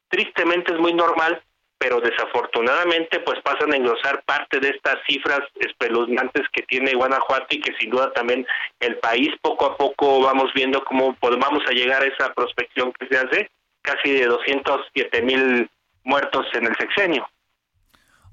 [0.10, 1.42] tristemente es muy normal
[1.80, 7.62] pero desafortunadamente pues pasan a engrosar parte de estas cifras espeluznantes que tiene Guanajuato y
[7.62, 8.46] que sin duda también
[8.82, 13.08] el país poco a poco vamos viendo cómo vamos a llegar a esa prospección que
[13.08, 13.50] se hace,
[13.82, 15.70] casi de 207 mil
[16.10, 17.26] muertos en el sexenio.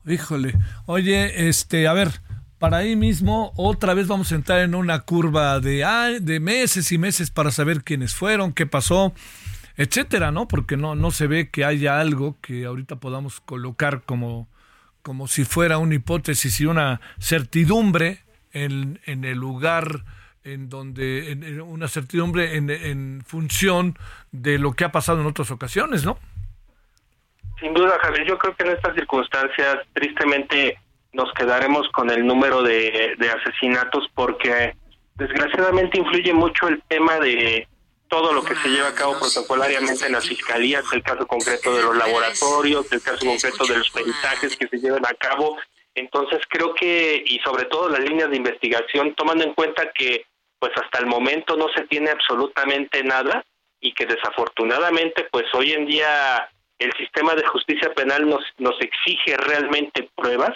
[0.05, 0.55] Híjole,
[0.87, 2.09] oye, este, a ver,
[2.59, 6.99] para ahí mismo otra vez vamos a entrar en una curva de, de meses y
[6.99, 9.12] meses para saber quiénes fueron, qué pasó
[9.77, 10.49] etcétera, ¿no?
[10.49, 14.49] Porque no, no se ve que haya algo que ahorita podamos colocar como,
[15.03, 18.20] como si fuera una hipótesis y una certidumbre
[18.53, 20.05] en, en el lugar
[20.45, 23.99] en donde, en, una certidumbre en, en función
[24.33, 26.18] de lo que ha pasado en otras ocasiones, ¿no?
[27.61, 30.78] Sin duda, Javier, yo creo que en estas circunstancias, tristemente,
[31.12, 34.76] nos quedaremos con el número de, de asesinatos porque
[35.14, 37.66] desgraciadamente influye mucho el tema de
[38.09, 41.82] todo lo que se lleva a cabo protocolariamente en las fiscalías, el caso concreto de
[41.82, 45.57] los laboratorios, el caso concreto de los peritajes que se llevan a cabo.
[45.94, 50.26] Entonces creo que, y sobre todo las líneas de investigación, tomando en cuenta que
[50.59, 53.44] pues hasta el momento no se tiene absolutamente nada
[53.80, 56.48] y que desafortunadamente pues hoy en día
[56.79, 60.55] el sistema de justicia penal nos, nos exige realmente pruebas,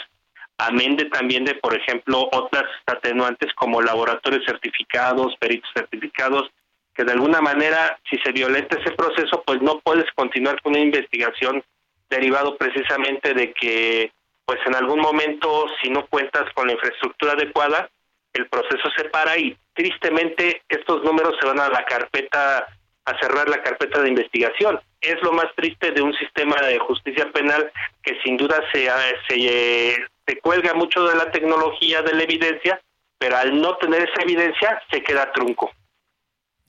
[0.59, 6.51] amén de también de, por ejemplo, otras atenuantes como laboratorios certificados, peritos certificados,
[6.95, 10.83] que de alguna manera, si se violenta ese proceso, pues no puedes continuar con una
[10.83, 11.65] investigación
[12.11, 14.13] derivado precisamente de que,
[14.45, 17.89] pues en algún momento, si no cuentas con la infraestructura adecuada,
[18.33, 22.67] el proceso se para y tristemente estos números se van a la carpeta,
[23.05, 24.79] a cerrar la carpeta de investigación.
[25.01, 27.71] Es lo más triste de un sistema de justicia penal
[28.03, 28.89] que sin duda se,
[29.29, 32.81] se, se cuelga mucho de la tecnología, de la evidencia,
[33.19, 35.71] pero al no tener esa evidencia se queda trunco.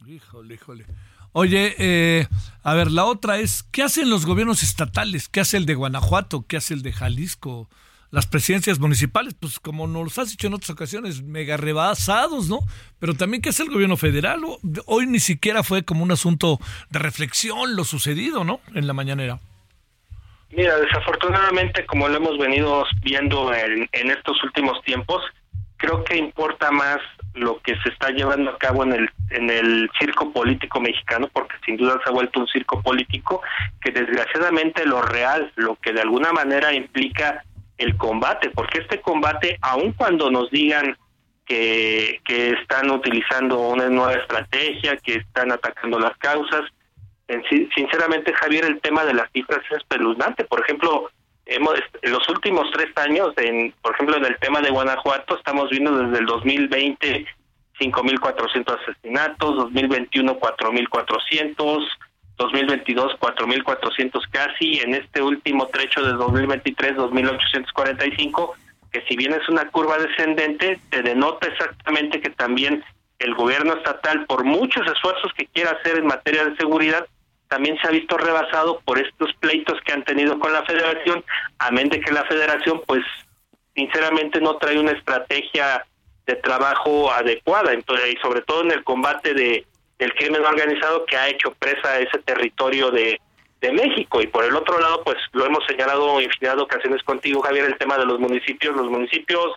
[0.05, 0.85] Híjole, híjole.
[1.33, 2.27] Oye, eh,
[2.63, 5.29] a ver, la otra es, ¿qué hacen los gobiernos estatales?
[5.29, 6.45] ¿Qué hace el de Guanajuato?
[6.47, 7.69] ¿Qué hace el de Jalisco?
[8.11, 12.59] Las presidencias municipales, pues como nos has dicho en otras ocasiones, mega rebasados, ¿no?
[12.99, 14.41] Pero también, ¿qué hace el gobierno federal?
[14.85, 16.59] Hoy ni siquiera fue como un asunto
[16.89, 18.59] de reflexión lo sucedido, ¿no?
[18.75, 19.39] En la mañanera.
[20.49, 25.23] Mira, desafortunadamente, como lo hemos venido viendo en, en estos últimos tiempos,
[25.77, 26.99] creo que importa más
[27.33, 31.55] lo que se está llevando a cabo en el en el circo político mexicano porque
[31.65, 33.41] sin duda se ha vuelto un circo político
[33.81, 37.45] que desgraciadamente lo real lo que de alguna manera implica
[37.81, 40.97] el combate porque este combate aun cuando nos digan
[41.45, 46.61] que, que están utilizando una nueva estrategia que están atacando las causas
[47.27, 47.43] en,
[47.75, 50.43] sinceramente Javier el tema de las cifras es espeluznante.
[50.45, 51.09] Por ejemplo
[51.45, 55.69] hemos en los últimos tres años, en, por ejemplo, en el tema de Guanajuato, estamos
[55.69, 57.25] viendo desde el 2020
[57.79, 61.87] 5.400 asesinatos, 2021 4.400,
[62.41, 68.51] 2022 4.400 casi, en este último trecho de 2023 2.845,
[68.91, 72.83] que si bien es una curva descendente, te denota exactamente que también
[73.19, 77.05] el gobierno estatal, por muchos esfuerzos que quiera hacer en materia de seguridad,
[77.47, 81.23] también se ha visto rebasado por estos pleitos que han tenido con la federación,
[81.59, 83.03] amén de que la federación, pues,
[83.75, 85.85] sinceramente no trae una estrategia
[86.25, 89.65] de trabajo adecuada, entonces, y sobre todo en el combate de
[90.01, 93.21] del crimen organizado que ha hecho presa ese territorio de,
[93.61, 94.19] de México.
[94.19, 97.65] Y por el otro lado, pues lo hemos señalado en infinidad de ocasiones contigo, Javier,
[97.65, 98.75] el tema de los municipios.
[98.75, 99.53] Los municipios,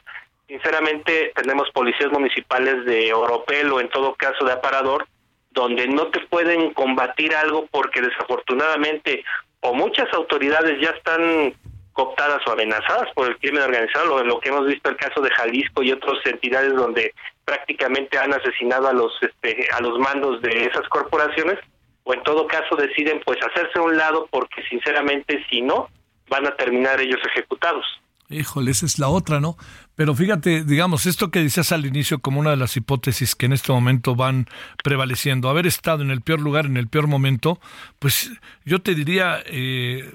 [0.47, 5.09] sinceramente, tenemos policías municipales de Oropel o en todo caso de Aparador,
[5.51, 9.25] donde no te pueden combatir algo porque desafortunadamente
[9.61, 11.55] o muchas autoridades ya están
[11.95, 15.83] cooptadas o amenazadas por el crimen organizado, lo, que hemos visto el caso de Jalisco
[15.83, 17.15] y otras entidades donde
[17.45, 21.59] prácticamente han asesinado a los este, a los mandos de esas corporaciones
[22.03, 25.89] o en todo caso deciden pues hacerse a un lado porque sinceramente si no
[26.29, 27.85] van a terminar ellos ejecutados.
[28.31, 29.57] Híjole, esa es la otra, ¿no?
[29.95, 33.53] Pero fíjate, digamos, esto que decías al inicio como una de las hipótesis que en
[33.53, 34.47] este momento van
[34.83, 37.61] prevaleciendo, haber estado en el peor lugar, en el peor momento,
[37.99, 38.33] pues
[38.65, 40.11] yo te diría, eh,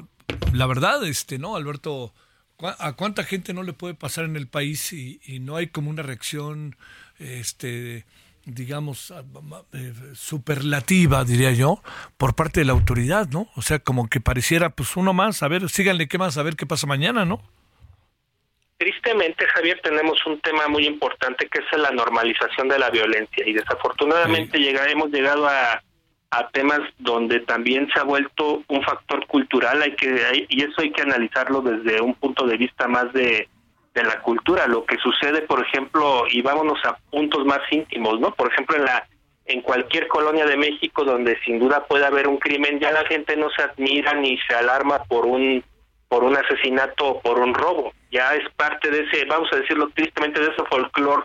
[0.54, 2.14] la verdad, este, ¿no, Alberto?
[2.62, 5.90] ¿A cuánta gente no le puede pasar en el país y, y no hay como
[5.90, 6.76] una reacción,
[7.18, 8.06] este,
[8.46, 9.14] digamos,
[9.74, 11.82] eh, superlativa, diría yo,
[12.18, 13.48] por parte de la autoridad, ¿no?
[13.56, 16.56] O sea, como que pareciera, pues uno más, a ver, síganle qué más, a ver
[16.56, 17.42] qué pasa mañana, ¿no?
[18.78, 23.54] Tristemente, Javier, tenemos un tema muy importante que es la normalización de la violencia y
[23.54, 24.58] desafortunadamente
[24.92, 25.84] hemos llegado a
[26.32, 30.92] a temas donde también se ha vuelto un factor cultural hay que y eso hay
[30.92, 33.48] que analizarlo desde un punto de vista más de,
[33.96, 34.68] de la cultura.
[34.68, 38.86] Lo que sucede por ejemplo y vámonos a puntos más íntimos no por ejemplo en
[38.86, 39.08] la
[39.46, 43.36] en cualquier colonia de México donde sin duda puede haber un crimen ya la gente
[43.36, 45.64] no se admira ni se alarma por un
[46.10, 47.94] por un asesinato o por un robo.
[48.12, 51.24] Ya es parte de ese vamos a decirlo tristemente de ese folclore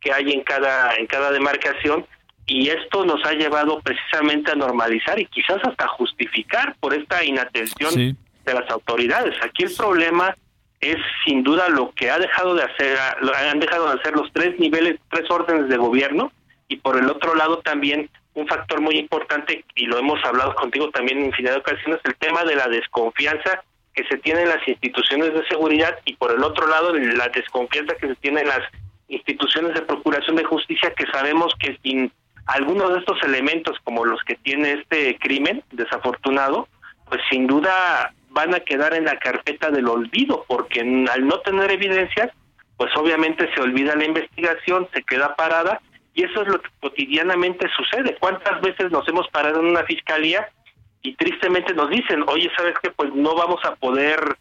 [0.00, 2.04] que hay en cada en cada demarcación
[2.50, 7.94] y esto nos ha llevado precisamente a normalizar y quizás hasta justificar por esta inatención
[7.94, 9.36] de las autoridades.
[9.40, 10.36] Aquí el problema
[10.80, 14.58] es sin duda lo que ha dejado de hacer, han dejado de hacer los tres
[14.58, 16.32] niveles, tres órdenes de gobierno
[16.66, 20.90] y por el otro lado también un factor muy importante y lo hemos hablado contigo
[20.90, 23.62] también en infinidad de ocasiones, el tema de la desconfianza
[23.94, 27.94] que se tiene en las instituciones de seguridad y por el otro lado la desconfianza
[27.94, 28.62] que se tiene en las
[29.06, 32.10] instituciones de procuración de justicia que sabemos que sin
[32.46, 36.68] algunos de estos elementos como los que tiene este crimen desafortunado,
[37.08, 41.70] pues sin duda van a quedar en la carpeta del olvido, porque al no tener
[41.70, 42.30] evidencias,
[42.76, 45.80] pues obviamente se olvida la investigación, se queda parada,
[46.14, 48.16] y eso es lo que cotidianamente sucede.
[48.18, 50.48] ¿Cuántas veces nos hemos parado en una fiscalía
[51.02, 52.90] y tristemente nos dicen, oye, ¿sabes qué?
[52.90, 54.36] Pues no vamos a poder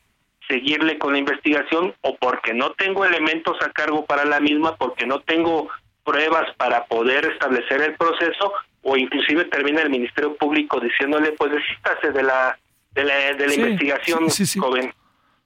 [0.47, 5.05] seguirle con la investigación o porque no tengo elementos a cargo para la misma, porque
[5.05, 5.69] no tengo
[6.03, 12.11] pruebas para poder establecer el proceso o inclusive termina el Ministerio Público diciéndole pues desístase
[12.11, 12.57] de la
[12.91, 14.27] de la, de la investigación
[14.59, 14.93] joven.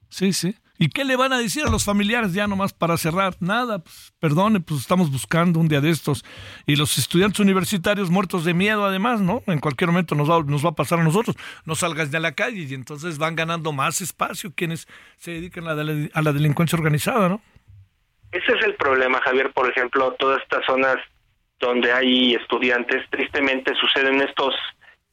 [0.10, 0.56] Sí, sí.
[0.78, 3.36] ¿Y qué le van a decir a los familiares ya nomás para cerrar?
[3.40, 6.26] Nada, pues perdone, pues estamos buscando un día de estos.
[6.66, 9.44] Y los estudiantes universitarios muertos de miedo además, ¿no?
[9.46, 11.36] En cualquier momento nos va, nos va a pasar a nosotros.
[11.66, 15.76] No salgas de la calle y entonces van ganando más espacio quienes se dedican a
[15.76, 17.42] la, a la delincuencia organizada, ¿no?
[18.34, 19.52] Ese es el problema, Javier.
[19.52, 20.98] Por ejemplo, todas estas zonas
[21.60, 24.56] donde hay estudiantes, tristemente suceden estos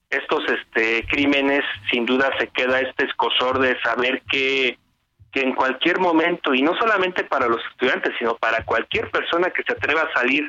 [0.09, 1.63] estos este crímenes.
[1.91, 4.79] Sin duda se queda este escosor de saber que
[5.33, 9.63] que en cualquier momento y no solamente para los estudiantes, sino para cualquier persona que
[9.63, 10.45] se atreva a salir,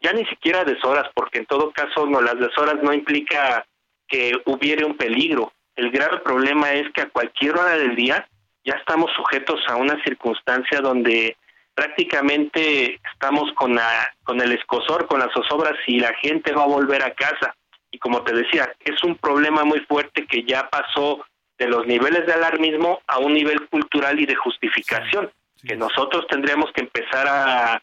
[0.00, 3.64] ya ni siquiera deshoras, porque en todo caso no las deshoras no implica
[4.08, 5.52] que hubiere un peligro.
[5.76, 8.26] El grave problema es que a cualquier hora del día
[8.64, 11.36] ya estamos sujetos a una circunstancia donde
[11.74, 16.68] prácticamente estamos con, la, con el escosor, con las zozobras y la gente va a
[16.68, 17.54] volver a casa.
[17.90, 21.24] Y como te decía, es un problema muy fuerte que ya pasó
[21.58, 25.30] de los niveles de alarmismo a un nivel cultural y de justificación,
[25.66, 27.82] que nosotros tendríamos que empezar a,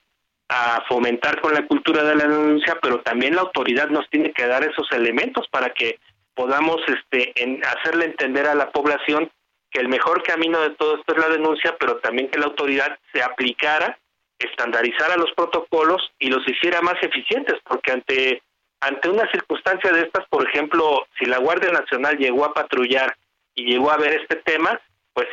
[0.50, 4.46] a fomentar con la cultura de la denuncia, pero también la autoridad nos tiene que
[4.46, 5.98] dar esos elementos para que
[6.34, 9.32] podamos este, en hacerle entender a la población
[9.72, 13.00] que el mejor camino de todo esto es la denuncia, pero también que la autoridad
[13.14, 13.98] se aplicara,
[14.38, 18.42] estandarizara los protocolos y los hiciera más eficientes, porque ante
[18.82, 23.16] ante una circunstancia de estas, por ejemplo, si la Guardia Nacional llegó a patrullar
[23.54, 24.80] y llegó a ver este tema,
[25.14, 25.28] pues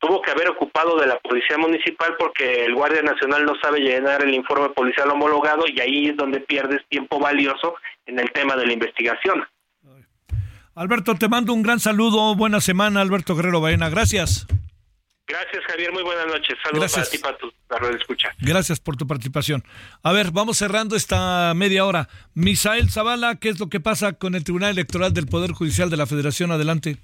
[0.00, 4.22] tuvo que haber ocupado de la Policía Municipal porque el Guardia Nacional no sabe llenar
[4.22, 7.76] el informe policial homologado y ahí es donde pierdes tiempo valioso
[8.06, 9.46] en el tema de la investigación.
[10.80, 12.34] Alberto, te mando un gran saludo.
[12.34, 13.90] Buena semana, Alberto Guerrero Baena.
[13.90, 14.46] Gracias.
[15.26, 15.92] Gracias, Javier.
[15.92, 16.56] Muy buenas noches.
[16.64, 18.30] Saludos para ti, para tu para escucha.
[18.40, 19.62] Gracias por tu participación.
[20.02, 22.08] A ver, vamos cerrando esta media hora.
[22.32, 25.98] Misael Zavala, ¿qué es lo que pasa con el Tribunal Electoral del Poder Judicial de
[25.98, 26.50] la Federación?
[26.50, 26.96] Adelante.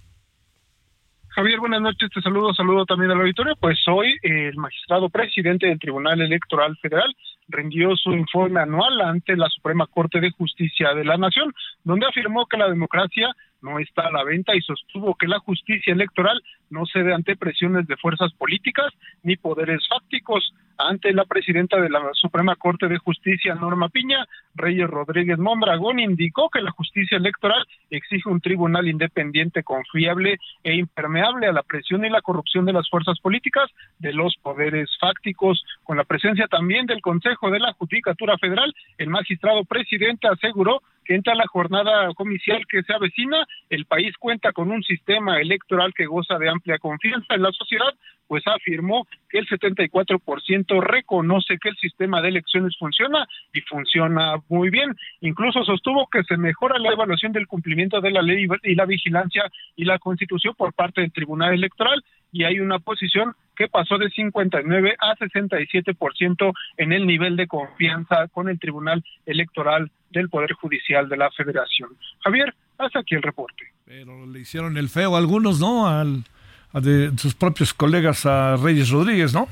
[1.29, 3.57] Javier, buenas noches, te saludo, saludo también al auditorio.
[3.61, 7.15] Pues hoy el magistrado presidente del Tribunal Electoral Federal,
[7.49, 11.53] rindió su informe anual ante la Suprema Corte de Justicia de la Nación,
[11.85, 15.93] donde afirmó que la democracia no está a la venta y sostuvo que la justicia
[15.93, 18.93] electoral no cede ante presiones de fuerzas políticas
[19.23, 20.53] ni poderes fácticos.
[20.79, 26.51] Ante la presidenta de la Suprema Corte de Justicia, Norma Piña, Reyes Rodríguez Mondragón indicó
[26.51, 32.11] que la justicia electoral exige un tribunal independiente, confiable e impermeable a la presión y
[32.11, 35.65] la corrupción de las fuerzas políticas, de los poderes fácticos.
[35.83, 41.15] Con la presencia también del Consejo de la Judicatura Federal, el magistrado presidente aseguró que
[41.15, 46.07] entra la jornada comicial que se avecina, el país cuenta con un sistema electoral que
[46.07, 47.95] goza de amplia confianza en la sociedad,
[48.27, 54.71] pues afirmó que el 74% reconoce que el sistema de elecciones funciona y funciona muy
[54.71, 54.95] bien.
[55.21, 59.45] Incluso sostuvo que se mejora la evaluación del cumplimiento de la ley y la vigilancia
[59.77, 62.03] y la constitución por parte del Tribunal Electoral
[62.33, 68.29] y hay una posición que pasó de 59 a 67% en el nivel de confianza
[68.29, 71.91] con el Tribunal Electoral del Poder Judicial de la Federación.
[72.25, 73.65] Javier, hasta aquí el reporte.
[73.85, 75.87] Pero le hicieron el feo a algunos, ¿no?
[75.87, 76.25] Al,
[76.73, 79.49] a de sus propios colegas a Reyes Rodríguez, ¿no?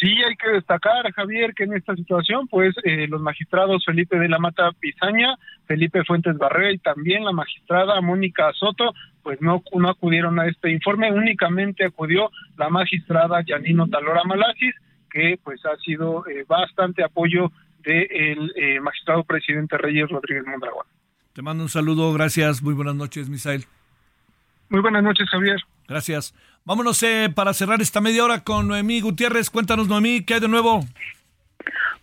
[0.00, 4.28] Sí, hay que destacar, Javier, que en esta situación, pues eh, los magistrados Felipe de
[4.28, 5.34] la Mata Pizaña,
[5.66, 10.70] Felipe Fuentes Barrera y también la magistrada Mónica Soto, pues no, no acudieron a este
[10.70, 14.74] informe, únicamente acudió la magistrada Yanino Talora Malasis,
[15.10, 20.86] que pues ha sido eh, bastante apoyo del eh, magistrado presidente Reyes Rodríguez Mondragón.
[21.32, 23.64] Te mando un saludo, gracias, muy buenas noches, Misael.
[24.68, 25.60] Muy buenas noches, Javier.
[25.86, 26.34] Gracias.
[26.64, 29.48] Vámonos eh, para cerrar esta media hora con Noemí Gutiérrez.
[29.48, 30.80] Cuéntanos, Noemí, ¿qué hay de nuevo?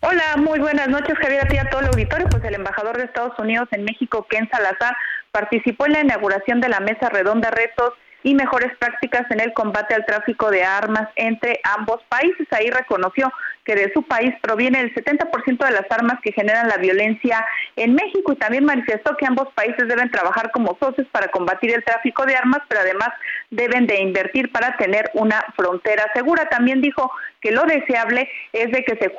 [0.00, 2.26] Hola, muy buenas noches, Javier, a ti a todo el auditorio.
[2.28, 4.96] Pues el embajador de Estados Unidos en México, Ken Salazar,
[5.30, 7.92] participó en la inauguración de la mesa redonda Retos
[8.22, 12.46] y mejores prácticas en el combate al tráfico de armas entre ambos países.
[12.50, 13.32] Ahí reconoció
[13.66, 17.44] que de su país proviene el 70% de las armas que generan la violencia
[17.74, 21.84] en México y también manifestó que ambos países deben trabajar como socios para combatir el
[21.84, 23.08] tráfico de armas, pero además
[23.50, 26.48] deben de invertir para tener una frontera segura.
[26.48, 27.10] También dijo
[27.40, 29.12] que lo deseable es de que se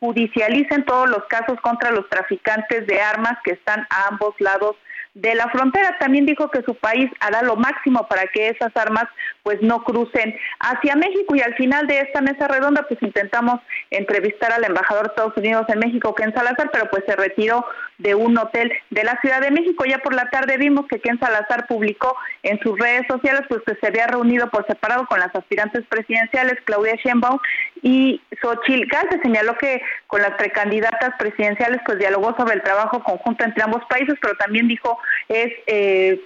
[0.00, 4.76] judicialicen todos los casos contra los traficantes de armas que están a ambos lados
[5.14, 5.96] de la frontera.
[5.98, 9.04] También dijo que su país hará lo máximo para que esas armas
[9.44, 13.60] pues no crucen hacia México y al final de esta mesa redonda pues intentamos
[13.90, 17.64] entrevistar al embajador de Estados Unidos en México, Ken Salazar, pero pues se retiró
[17.98, 19.84] de un hotel de la Ciudad de México.
[19.84, 23.74] Ya por la tarde vimos que Ken Salazar publicó en sus redes sociales pues que
[23.76, 27.38] se había reunido por separado con las aspirantes presidenciales Claudia Sheinbaum
[27.82, 33.44] y Xochitl Se Señaló que con las precandidatas presidenciales pues dialogó sobre el trabajo conjunto
[33.44, 34.98] entre ambos países, pero también dijo
[35.28, 36.18] es eh,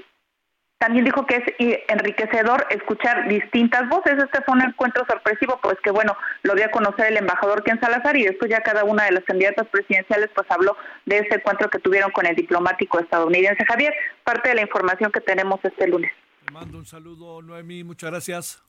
[0.79, 1.43] también dijo que es
[1.89, 4.15] enriquecedor escuchar distintas voces.
[4.17, 7.81] Este fue un encuentro sorpresivo, pues que bueno, lo dio a conocer el embajador Ken
[7.81, 11.69] Salazar y después ya cada una de las candidatas presidenciales pues habló de ese encuentro
[11.69, 13.65] que tuvieron con el diplomático estadounidense.
[13.67, 13.93] Javier,
[14.23, 16.13] parte de la información que tenemos este lunes.
[16.47, 18.63] Te mando un saludo, Noemí, muchas gracias.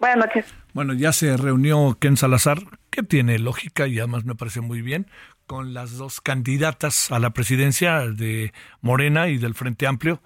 [0.00, 0.54] Buenas noches.
[0.74, 2.58] Bueno, ya se reunió Ken Salazar,
[2.90, 5.06] que tiene lógica y además me parece muy bien,
[5.46, 10.20] con las dos candidatas a la presidencia de Morena y del Frente Amplio.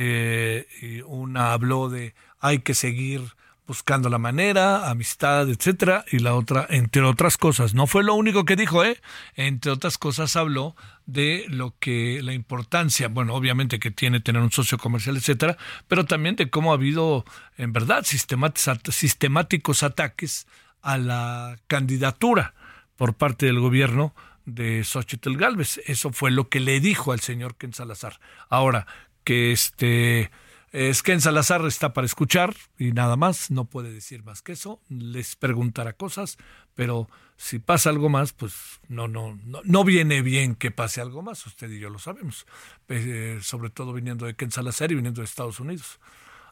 [0.00, 3.20] Eh, una habló de hay que seguir
[3.66, 8.44] buscando la manera, amistad, etcétera, y la otra, entre otras cosas, no fue lo único
[8.44, 9.00] que dijo, ¿eh?
[9.34, 14.52] Entre otras cosas habló de lo que la importancia, bueno, obviamente que tiene tener un
[14.52, 15.58] socio comercial, etcétera,
[15.88, 17.24] pero también de cómo ha habido,
[17.56, 20.46] en verdad, sistemáticos ataques
[20.80, 22.54] a la candidatura
[22.96, 24.14] por parte del gobierno
[24.46, 25.80] de Xochitl Galvez.
[25.86, 28.18] Eso fue lo que le dijo al señor Ken Salazar.
[28.48, 28.86] Ahora,
[29.28, 30.30] que este
[30.72, 34.80] es Ken Salazar está para escuchar y nada más, no puede decir más que eso,
[34.88, 36.38] les preguntará cosas,
[36.74, 38.54] pero si pasa algo más, pues
[38.88, 42.46] no, no, no, no viene bien que pase algo más, usted y yo lo sabemos,
[42.88, 46.00] eh, sobre todo viniendo de Ken Salazar y viniendo de Estados Unidos.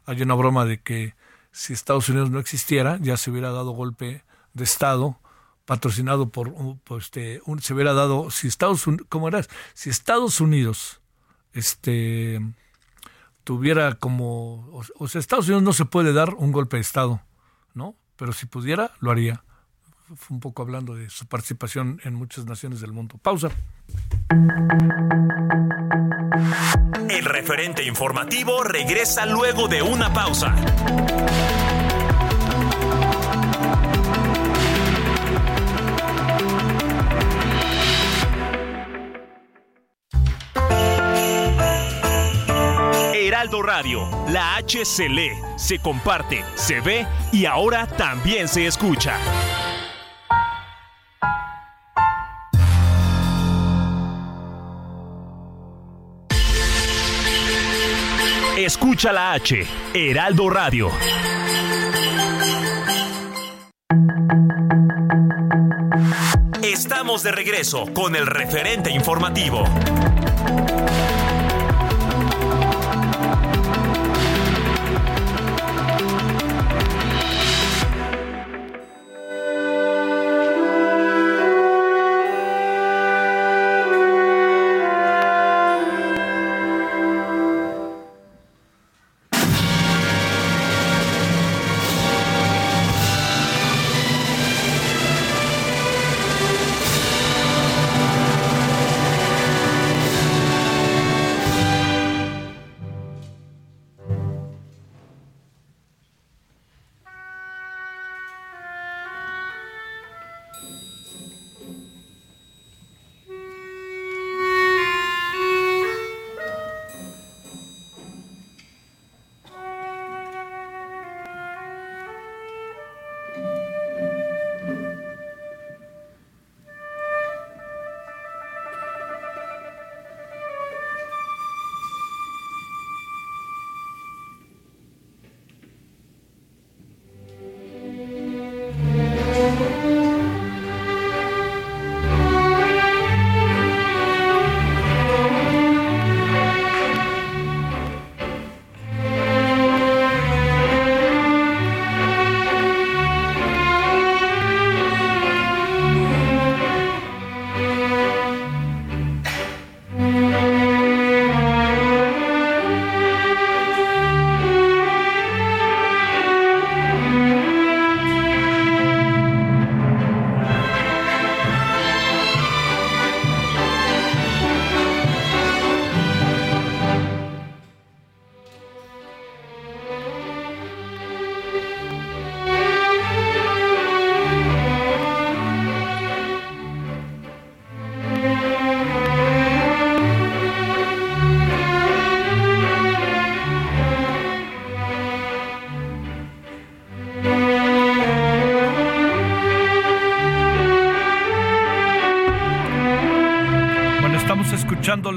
[0.04, 1.14] Hay una broma de que
[1.50, 4.22] si Estados Unidos no existiera, ya se hubiera dado golpe
[4.52, 5.18] de Estado
[5.64, 6.52] patrocinado por,
[6.98, 9.46] este, un, se hubiera dado, si Estados Unidos, ¿cómo era?
[9.72, 11.00] Si Estados Unidos,
[11.54, 12.38] este,
[13.46, 14.68] tuviera como,
[14.98, 17.22] o, sea, Estados Unidos no se puede dar un golpe de Estado,
[17.74, 17.94] ¿no?
[18.16, 19.44] Pero si pudiera, lo haría.
[20.16, 23.18] Fue un poco hablando de su participación en muchas naciones del mundo.
[23.22, 23.50] Pausa.
[27.08, 30.52] El referente informativo regresa luego de una pausa.
[43.36, 49.18] Heraldo Radio, la H se lee, se comparte, se ve y ahora también se escucha.
[58.56, 60.90] Escucha la H, Heraldo Radio.
[66.62, 69.62] Estamos de regreso con el referente informativo.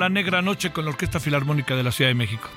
[0.10, 2.50] Negra Noche con la Orquesta Filarmónica de la Ciudad de México.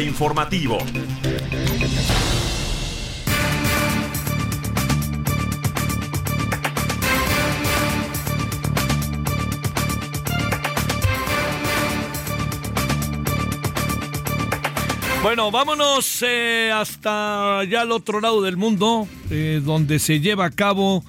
[0.00, 0.78] Informativo.
[15.26, 20.50] Bueno, vámonos eh, hasta ya al otro lado del mundo, eh, donde se lleva a
[20.50, 21.04] cabo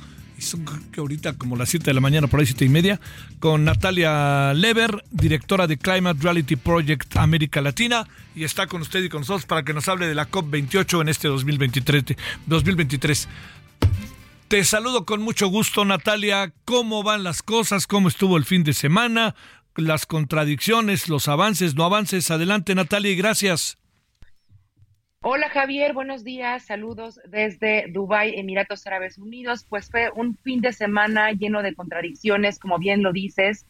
[1.01, 2.99] ahorita como las 7 de la mañana, por ahí 7 y media,
[3.39, 9.09] con Natalia Lever, directora de Climate Reality Project América Latina, y está con usted y
[9.09, 12.03] con nosotros para que nos hable de la COP28 en este 2023.
[12.45, 13.27] 2023.
[14.47, 16.53] Te saludo con mucho gusto, Natalia.
[16.63, 17.85] ¿Cómo van las cosas?
[17.85, 19.35] ¿Cómo estuvo el fin de semana?
[19.75, 22.31] Las contradicciones, los avances, no avances.
[22.31, 23.77] Adelante, Natalia, y gracias.
[25.29, 29.65] Hola Javier, buenos días, saludos desde Dubái, Emiratos Árabes Unidos.
[29.67, 33.65] Pues fue un fin de semana lleno de contradicciones, como bien lo dices.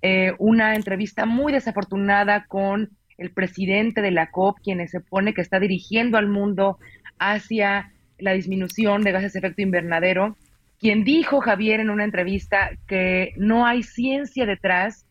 [0.00, 5.42] Eh, una entrevista muy desafortunada con el presidente de la COP, quien se pone que
[5.42, 6.78] está dirigiendo al mundo
[7.18, 10.38] hacia la disminución de gases de efecto invernadero,
[10.80, 15.04] quien dijo, Javier, en una entrevista que no hay ciencia detrás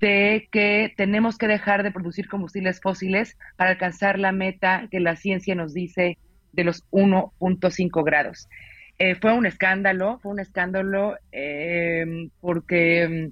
[0.00, 5.16] de que tenemos que dejar de producir combustibles fósiles para alcanzar la meta que la
[5.16, 6.18] ciencia nos dice
[6.52, 8.48] de los 1.5 grados.
[8.98, 13.30] Eh, fue un escándalo, fue un escándalo eh, porque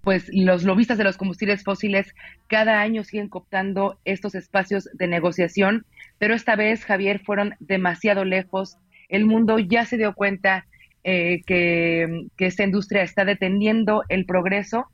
[0.00, 2.12] pues los lobistas de los combustibles fósiles
[2.48, 5.86] cada año siguen cooptando estos espacios de negociación,
[6.18, 8.78] pero esta vez, Javier, fueron demasiado lejos.
[9.08, 10.66] El mundo ya se dio cuenta
[11.04, 14.86] eh, que, que esta industria está deteniendo el progreso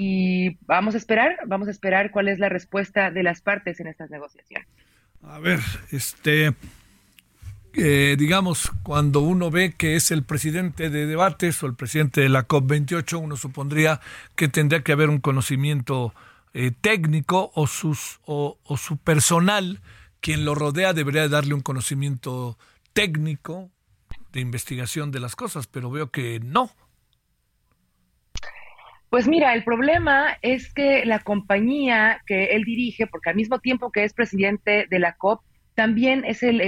[0.00, 3.88] y vamos a esperar, vamos a esperar cuál es la respuesta de las partes en
[3.88, 4.68] estas negociaciones.
[5.22, 5.58] A ver,
[5.90, 6.54] este
[7.72, 12.28] eh, digamos, cuando uno ve que es el presidente de debates o el presidente de
[12.28, 14.00] la COP28, uno supondría
[14.36, 16.14] que tendría que haber un conocimiento
[16.54, 19.80] eh, técnico o, sus, o, su personal,
[20.20, 22.56] quien lo rodea, debería darle un conocimiento
[22.92, 23.68] técnico
[24.30, 26.70] de investigación de las cosas, pero veo que no.
[29.10, 33.90] Pues mira, el problema es que la compañía que él dirige, porque al mismo tiempo
[33.90, 35.40] que es presidente de la COP,
[35.74, 36.58] también es el,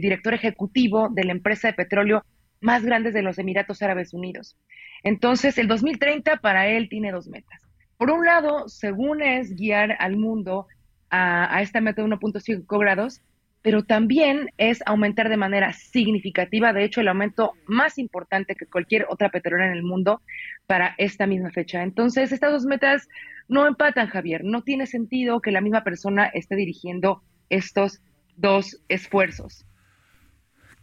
[0.00, 2.24] director ejecutivo de la empresa de petróleo
[2.60, 4.56] más grande de los Emiratos Árabes Unidos.
[5.02, 7.62] Entonces, el 2030 para él tiene dos metas.
[7.96, 10.66] Por un lado, según es guiar al mundo
[11.10, 13.22] a, esta meta de 1.5 grados,
[13.68, 19.04] pero también es aumentar de manera significativa, de hecho, el aumento más importante que cualquier
[19.10, 20.22] otra petrolera en el mundo
[20.66, 21.82] para esta misma fecha.
[21.82, 23.06] Entonces, estas dos metas
[23.46, 24.40] no empatan, Javier.
[24.42, 28.00] No tiene sentido que la misma persona esté dirigiendo estos
[28.38, 29.66] dos esfuerzos.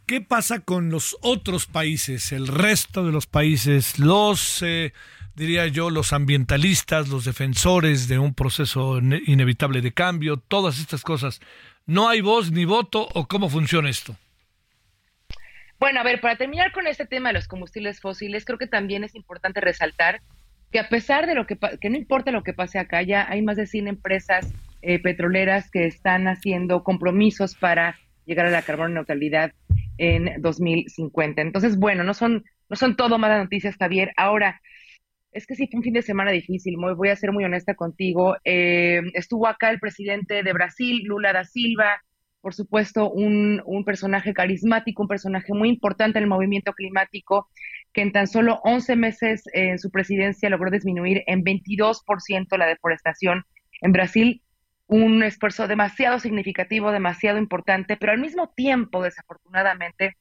[0.06, 4.94] ¿Qué pasa con los otros países, el resto de los países, los, eh,
[5.34, 11.41] diría yo, los ambientalistas, los defensores de un proceso inevitable de cambio, todas estas cosas?
[11.88, 14.16] ¿No hay voz ni voto o cómo funciona esto?
[15.80, 19.03] Bueno, a ver, para terminar con este tema de los combustibles fósiles, creo que también
[19.03, 20.22] es importante resaltar
[20.72, 23.41] que a pesar de lo que, que no importa lo que pase acá, ya hay
[23.41, 24.52] más de 100 empresas
[24.82, 29.52] eh, petroleras que están haciendo compromisos para llegar a la carbono neutralidad
[29.98, 31.41] en 2050.
[31.41, 34.12] Entonces, bueno, no son, no son todo malas noticias, Javier.
[34.18, 34.62] Ahora,
[35.36, 38.38] es que sí fue un fin de semana difícil, voy a ser muy honesta contigo.
[38.45, 42.02] Eh, estuvo acá el presidente de Brasil, Lula da Silva,
[42.40, 47.49] por supuesto, un, un, personaje carismático, un personaje muy importante en el movimiento climático,
[47.91, 53.44] que en tan solo 11 meses en su presidencia logró disminuir en 22% la deforestación
[53.82, 54.41] en Brasil
[54.88, 60.16] un esfuerzo demasiado significativo, demasiado importante, pero al mismo tiempo, desafortunadamente,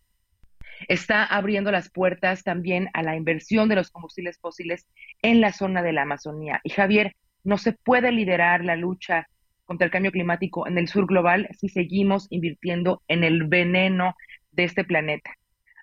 [0.89, 4.87] está abriendo las puertas también a la inversión de los combustibles fósiles
[5.23, 6.61] en la zona de la Amazonía.
[6.65, 7.15] Y Javier,
[7.45, 9.29] no se puede liderar la lucha
[9.65, 14.15] contra el cambio climático en el sur global si seguimos invirtiendo en el veneno
[14.53, 15.33] de este planeta.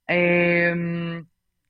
[0.08, 1.26] Em,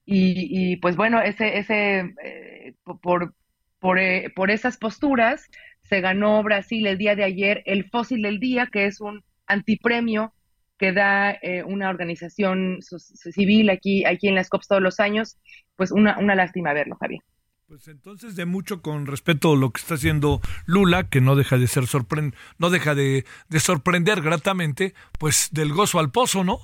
[0.06, 3.34] y, pues bueno, ese, ese, eh, por,
[3.80, 5.48] por, eh, por esas posturas,
[5.84, 10.34] se ganó Brasil el día de ayer el Fósil del Día, que es un antipremio
[10.82, 15.38] que da eh, una organización civil aquí, aquí en las COPs todos los años.
[15.76, 17.22] Pues una, una lástima verlo, Javier.
[17.68, 21.60] Pues entonces de mucho con respecto a lo que está haciendo Lula, que no deja
[21.60, 26.58] de ser sorprend no deja de, de, sorprender gratamente, pues del gozo al pozo, ¿no?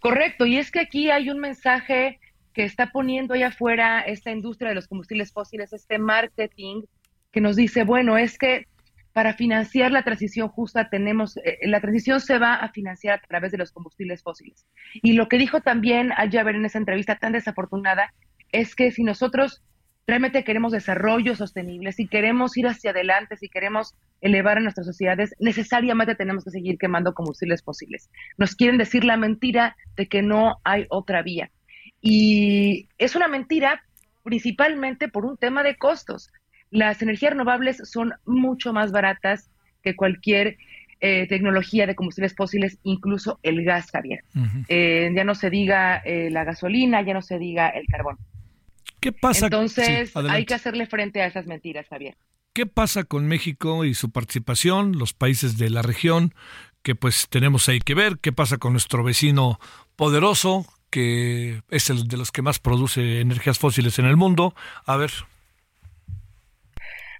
[0.00, 2.18] Correcto, y es que aquí hay un mensaje
[2.52, 6.82] que está poniendo allá afuera esta industria de los combustibles fósiles, este marketing
[7.30, 8.66] que nos dice, bueno, es que
[9.18, 13.50] para financiar la transición justa tenemos, eh, la transición se va a financiar a través
[13.50, 14.64] de los combustibles fósiles.
[15.02, 18.14] Y lo que dijo también a ver en esa entrevista tan desafortunada
[18.52, 19.64] es que si nosotros
[20.06, 25.34] realmente queremos desarrollo sostenible, si queremos ir hacia adelante, si queremos elevar a nuestras sociedades,
[25.40, 28.10] necesariamente tenemos que seguir quemando combustibles fósiles.
[28.36, 31.50] Nos quieren decir la mentira de que no hay otra vía.
[32.00, 33.82] Y es una mentira
[34.22, 36.30] principalmente por un tema de costos
[36.70, 39.50] las energías renovables son mucho más baratas
[39.82, 40.56] que cualquier
[41.00, 44.24] eh, tecnología de combustibles fósiles, incluso el gas, Javier.
[44.68, 48.18] Eh, ya no se diga eh, la gasolina, ya no se diga el carbón.
[49.00, 49.46] ¿Qué pasa?
[49.46, 52.16] Entonces, hay que hacerle frente a esas mentiras, Javier.
[52.52, 56.34] ¿Qué pasa con México y su participación, los países de la región,
[56.82, 58.18] que pues tenemos ahí que ver?
[58.18, 59.60] ¿Qué pasa con nuestro vecino
[59.94, 64.56] poderoso, que es el de los que más produce energías fósiles en el mundo?
[64.84, 65.12] A ver,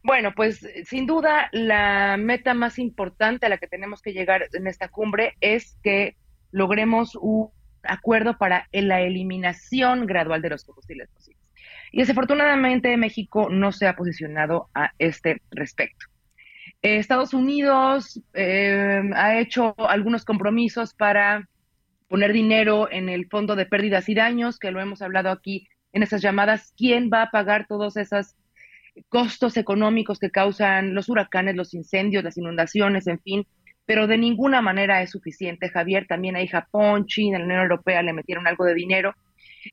[0.02, 4.66] bueno, pues sin duda la meta más importante a la que tenemos que llegar en
[4.66, 6.16] esta cumbre es que
[6.50, 7.50] logremos un
[7.82, 11.40] acuerdo para la eliminación gradual de los combustibles fósiles.
[11.90, 16.06] Y desafortunadamente México no se ha posicionado a este respecto.
[16.82, 21.48] Estados Unidos eh, ha hecho algunos compromisos para
[22.08, 26.02] poner dinero en el fondo de pérdidas y daños, que lo hemos hablado aquí en
[26.02, 26.72] esas llamadas.
[26.76, 28.36] ¿Quién va a pagar todas esas
[29.08, 33.46] costos económicos que causan los huracanes, los incendios, las inundaciones, en fin,
[33.86, 35.70] pero de ninguna manera es suficiente.
[35.70, 39.14] Javier, también ahí Japón, China, la Unión Europea le metieron algo de dinero,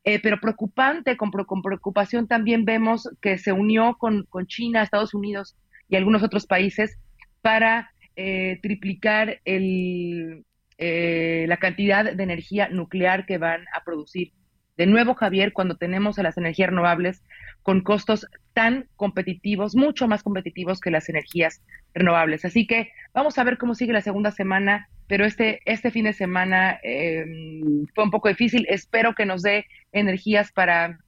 [0.03, 5.55] eh, pero preocupante, con, preocupación también vemos que se unió con, China, Estados Unidos
[5.89, 6.97] y algunos otros países
[7.41, 10.45] para eh, triplicar el,
[10.77, 14.31] eh, la cantidad de energía nuclear que van a producir.
[14.77, 17.23] De nuevo, Javier, cuando tenemos a las energías renovables
[17.63, 21.61] con costos tan competitivos, mucho más competitivos que las energías
[21.93, 22.43] renovables.
[22.43, 26.13] Así que vamos a ver cómo sigue la segunda semana, pero este, este fin de
[26.13, 28.65] semana em, fue un poco difícil.
[28.69, 30.99] Espero que nos dé energías para,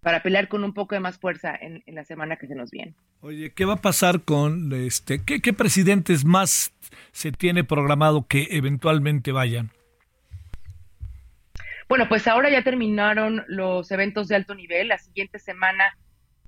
[0.00, 2.94] para pelear con un poco de más fuerza en, la semana que se nos viene.
[3.20, 5.24] Oye, ¿qué va a pasar con este?
[5.24, 6.72] ¿qué, ¿Qué presidentes más
[7.12, 9.70] se tiene programado que eventualmente vayan?
[11.88, 14.88] Bueno, pues ahora ya terminaron los eventos de alto nivel.
[14.88, 15.96] La siguiente semana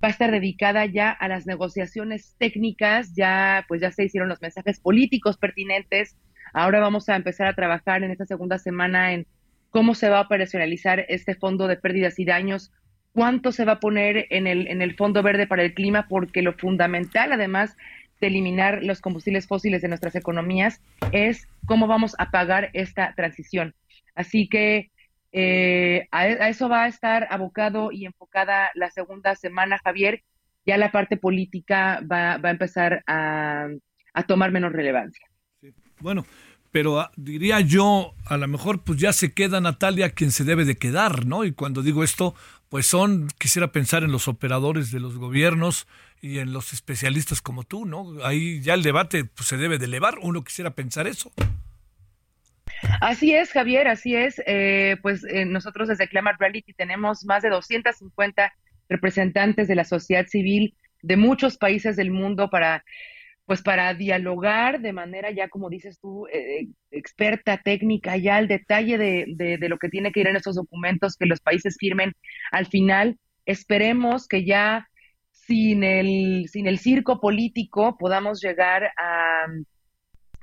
[0.03, 4.43] va a estar dedicada ya a las negociaciones técnicas, ya pues ya se hicieron los
[4.43, 6.17] mensajes políticos pertinentes.
[6.53, 9.27] Ahora vamos a empezar a trabajar en esta segunda semana en
[9.71, 12.73] cómo se va a operacionalizar este fondo de pérdidas y daños,
[13.13, 16.43] cuánto se va a poner en el, en el Fondo Verde para el Clima, porque
[16.43, 17.77] lo fundamental, además
[18.21, 20.81] de eliminar los combustibles fósiles de nuestras economías,
[21.13, 23.75] es cómo vamos a pagar esta transición.
[24.15, 24.91] Así que
[25.33, 30.23] eh, a, eso va a estar abocado y enfocada la segunda semana, Javier.
[30.67, 33.69] Ya la parte política va, a empezar a,
[34.27, 35.27] tomar menos relevancia.
[36.01, 36.27] Bueno,
[36.71, 40.65] pero ah, diría yo, a lo mejor pues ya se queda Natalia quien se debe
[40.65, 41.45] de quedar, ¿no?
[41.45, 42.35] Y cuando digo esto,
[42.69, 45.87] pues son, quisiera pensar en los operadores de los gobiernos
[46.21, 48.23] y en los especialistas como tú, ¿no?
[48.25, 51.33] Ahí ya el debate pues, se debe de elevar, uno quisiera pensar eso.
[53.01, 54.41] Así es, Javier, así es.
[54.47, 58.53] Eh, pues eh, nosotros desde Climate Reality tenemos más de 250
[58.89, 62.85] representantes de la sociedad civil de muchos países del mundo para
[63.49, 68.99] pues para dialogar de manera ya, como dices tú, eh, experta, técnica, ya al detalle
[68.99, 69.25] de,
[69.59, 72.13] de, lo que tiene que ir en estos documentos que los países firmen.
[72.53, 74.87] Al final, esperemos que ya
[75.31, 79.47] sin el, sin el circo político podamos llegar a,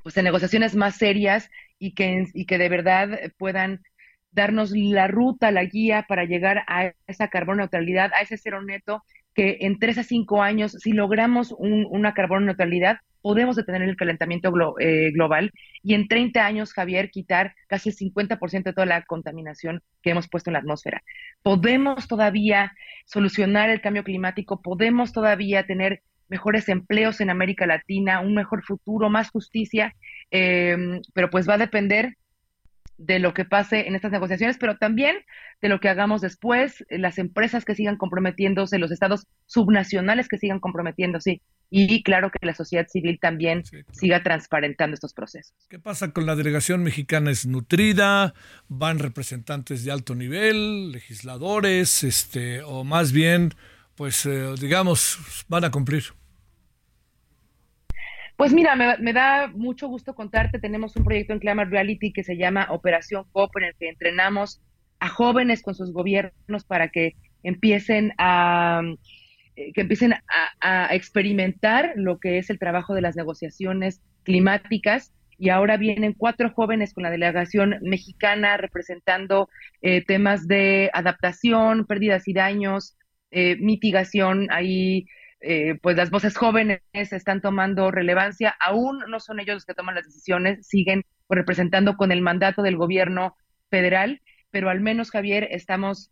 [0.01, 1.47] pues, a negociaciones más serias
[1.85, 3.81] y que, y que de verdad puedan
[4.31, 9.03] darnos la ruta, la guía para llegar a esa carbono neutralidad, a ese cero neto,
[9.33, 14.53] que en tres a cinco años, si logramos una carbono neutralidad, podemos detener el calentamiento
[14.79, 15.51] eh, global
[15.81, 20.27] y en 30 años, Javier, quitar casi el 50% de toda la contaminación que hemos
[20.29, 21.01] puesto en la atmósfera.
[21.41, 22.71] Podemos todavía
[23.05, 29.09] solucionar el cambio climático, podemos todavía tener mejores empleos en América Latina, un mejor futuro,
[29.09, 29.95] más justicia,
[30.31, 32.15] eh, pero pues va a depender
[32.97, 35.17] de lo que pase en estas negociaciones, pero también
[35.61, 40.59] de lo que hagamos después, las empresas que sigan comprometiéndose, los estados subnacionales que sigan
[40.59, 45.53] comprometiéndose y claro que la sociedad civil también siga transparentando estos procesos.
[45.67, 47.31] ¿Qué pasa con la delegación mexicana?
[47.31, 48.33] Es nutrida,
[48.67, 53.53] van representantes de alto nivel, legisladores, este, o más bien
[53.95, 56.03] pues eh, digamos, van a cumplir?
[58.35, 62.35] Pues mira, me, da mucho gusto contarte, tenemos un proyecto en Climate Reality que se
[62.35, 64.61] llama Operación COP, en el que entrenamos
[64.99, 68.81] a jóvenes con sus gobiernos para que empiecen a
[69.55, 70.13] eh, que empiecen
[70.59, 76.51] a, experimentar lo que es el trabajo de las negociaciones climáticas y ahora vienen cuatro
[76.51, 79.47] jóvenes con la delegación mexicana representando
[79.81, 82.97] eh, temas de adaptación, pérdidas y daños,
[83.37, 85.07] eh, mitigación, ahí
[85.41, 89.95] eh, pues las voces jóvenes están tomando relevancia, aún no son ellos los que toman
[89.95, 93.35] las decisiones, siguen representando con el mandato del gobierno
[93.69, 94.21] federal,
[94.51, 96.11] pero al menos Javier estamos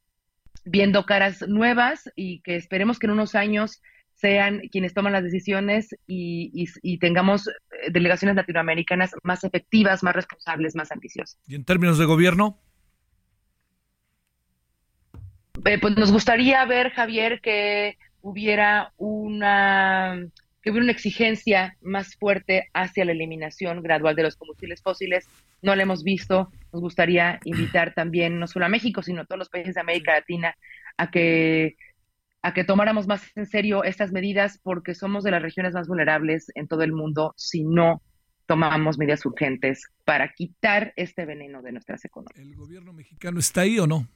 [0.65, 3.81] viendo caras nuevas y que esperemos que en unos años
[4.15, 10.75] sean quienes toman las decisiones y, y, tengamos eh, delegaciones latinoamericanas más efectivas, más responsables,
[10.75, 11.39] más ambiciosas.
[11.47, 12.59] ¿Y en términos de gobierno?
[15.65, 20.19] Eh, pues nos gustaría ver, Javier, que hubiera una
[20.61, 25.27] que hubiera una exigencia más fuerte hacia la eliminación gradual de los combustibles fósiles.
[25.61, 26.49] No la hemos visto.
[26.71, 30.13] Nos gustaría invitar también, no solo a México, sino a todos los países de América
[30.13, 30.55] Latina,
[30.95, 31.75] a que,
[32.41, 36.49] a que tomáramos más en serio estas medidas porque somos de las regiones más vulnerables
[36.55, 38.01] en todo el mundo si no
[38.45, 42.39] tomamos medidas urgentes para quitar este veneno de nuestras economías.
[42.39, 44.07] ¿El gobierno mexicano está ahí o no?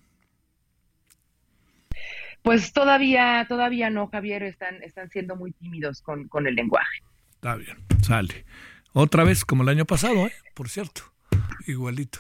[2.42, 7.04] Pues todavía, todavía no, Javier, están, están siendo muy tímidos con, con el lenguaje.
[7.36, 8.46] Está bien, sale.
[8.94, 10.34] Otra vez como el año pasado, ¿eh?
[10.54, 11.02] por cierto,
[11.68, 12.20] igualito.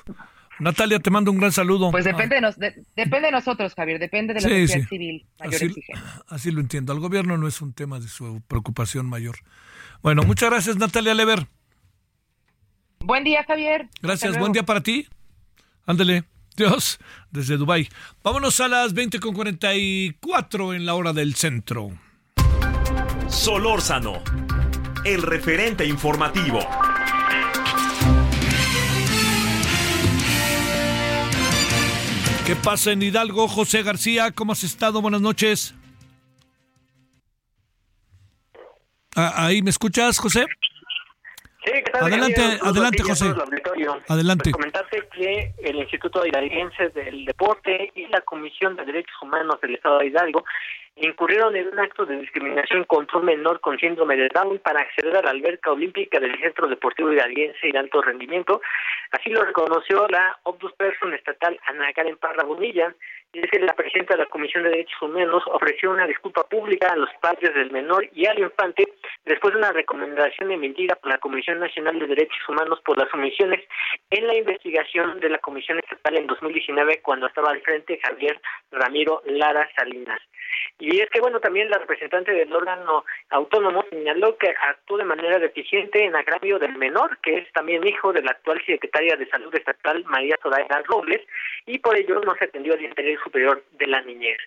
[0.60, 1.91] Natalia, te mando un gran saludo.
[1.91, 5.26] Pues depende, de, depende de nosotros, Javier, depende de la sociedad civil.
[5.39, 5.73] Mayor así,
[6.27, 6.94] así, lo entiendo.
[6.94, 9.38] Al gobierno no es un tema de su preocupación mayor.
[10.02, 11.48] Bueno, muchas gracias, Natalia Lever.
[12.99, 13.88] Buen día, Javier.
[14.02, 15.07] Gracias, buen día para ti.
[15.85, 16.26] Ándele.
[16.58, 17.00] Dios,
[17.32, 17.88] desde Dubai.
[18.24, 21.92] Vámonos a las 20.44 en la hora del centro.
[23.30, 24.24] Solórzano,
[25.06, 26.60] el referente informativo.
[32.48, 33.48] ¿Qué pasa en Hidalgo?
[33.48, 35.02] José García, ¿cómo has estado?
[35.02, 35.76] Buenas noches.
[39.16, 40.46] Ah, ¿Ahí me escuchas, José?
[41.94, 43.34] Adelante, adelante, José.
[44.07, 44.52] Adelante.
[44.52, 49.76] Pues comentarte que el Instituto Hidalguense del Deporte y la Comisión de Derechos Humanos del
[49.76, 50.44] Estado de Hidalgo
[50.99, 55.15] incurrieron en un acto de discriminación contra un menor con síndrome de Down para acceder
[55.18, 58.61] a la alberca olímpica del Centro Deportivo Hidalguense y de alto rendimiento.
[59.11, 60.38] Así lo reconoció la
[60.78, 62.94] Person estatal Ana Karen Parra Bonilla,
[63.34, 66.88] y es que la presidenta de la Comisión de Derechos Humanos ofreció una disculpa pública
[66.91, 68.88] a los padres del menor y al infante
[69.26, 73.64] después de una recomendación emitida por la Comisión Nacional de Derechos Humanos por las omisiones
[74.10, 78.40] en la investigación de la Comisión Estatal en 2019 cuando estaba al frente Javier
[78.72, 80.22] Ramiro Lara Salinas.
[81.01, 86.03] Es que, bueno, también la representante del órgano autónomo señaló que actuó de manera deficiente
[86.03, 90.03] en agravio del menor, que es también hijo de la actual secretaria de Salud Estatal,
[90.05, 91.22] María Zoraida Robles,
[91.65, 94.38] y por ello no se atendió al interés superior de la niñez.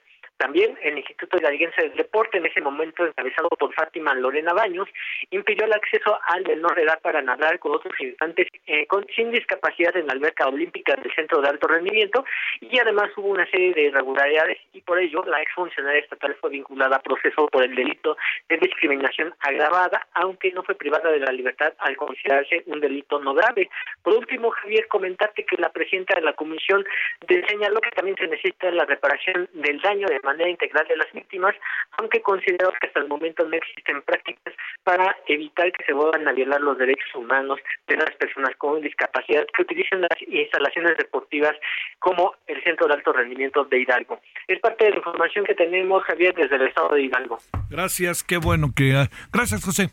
[0.40, 4.88] También el Instituto Hidalguense del Deporte, en ese momento encabezado por Fátima Lorena Baños,
[5.30, 9.30] impidió el acceso al menor de edad para nadar con otros infantes eh, con, sin
[9.32, 12.24] discapacidad en la alberca olímpica del Centro de Alto Rendimiento
[12.62, 16.96] y además hubo una serie de irregularidades y por ello la exfuncionaria estatal fue vinculada
[16.96, 18.16] a proceso por el delito
[18.48, 23.34] de discriminación agravada, aunque no fue privada de la libertad al considerarse un delito no
[23.34, 23.68] grave.
[24.02, 26.82] Por último, Javier, comentarte que la presidenta de la comisión
[27.28, 31.54] señaló que también se necesita la reparación del daño de manera integral de las víctimas,
[31.98, 34.54] aunque considero que hasta el momento no existen prácticas
[34.84, 39.44] para evitar que se vuelvan a violar los derechos humanos de las personas con discapacidad
[39.54, 41.54] que utilizan las instalaciones deportivas
[41.98, 44.20] como el Centro de Alto Rendimiento de Hidalgo.
[44.46, 47.38] Es parte de la información que tenemos, Javier, desde el Estado de Hidalgo.
[47.68, 48.94] Gracias, qué bueno que...
[48.94, 49.90] Ah, gracias, José.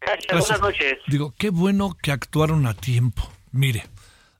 [0.00, 0.98] Gracias, buenas noches.
[1.06, 3.22] Digo, qué bueno que actuaron a tiempo.
[3.52, 3.82] Mire,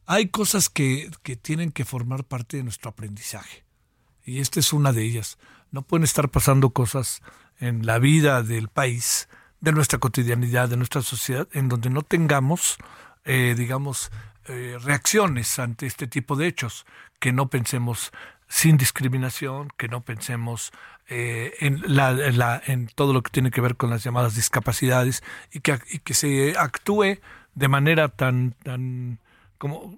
[0.07, 3.63] hay cosas que, que tienen que formar parte de nuestro aprendizaje
[4.25, 5.39] y esta es una de ellas.
[5.71, 7.23] No pueden estar pasando cosas
[7.59, 9.29] en la vida del país,
[9.61, 12.79] de nuestra cotidianidad, de nuestra sociedad, en donde no tengamos,
[13.25, 14.11] eh, digamos,
[14.47, 16.85] eh, reacciones ante este tipo de hechos,
[17.21, 18.11] que no pensemos
[18.49, 20.73] sin discriminación, que no pensemos
[21.09, 25.23] eh, en, la, en, todo lo que tiene que ver con las llamadas discapacidades
[25.53, 27.19] y que, y que se actúe
[27.55, 29.21] de manera tan, tan
[29.63, 29.95] como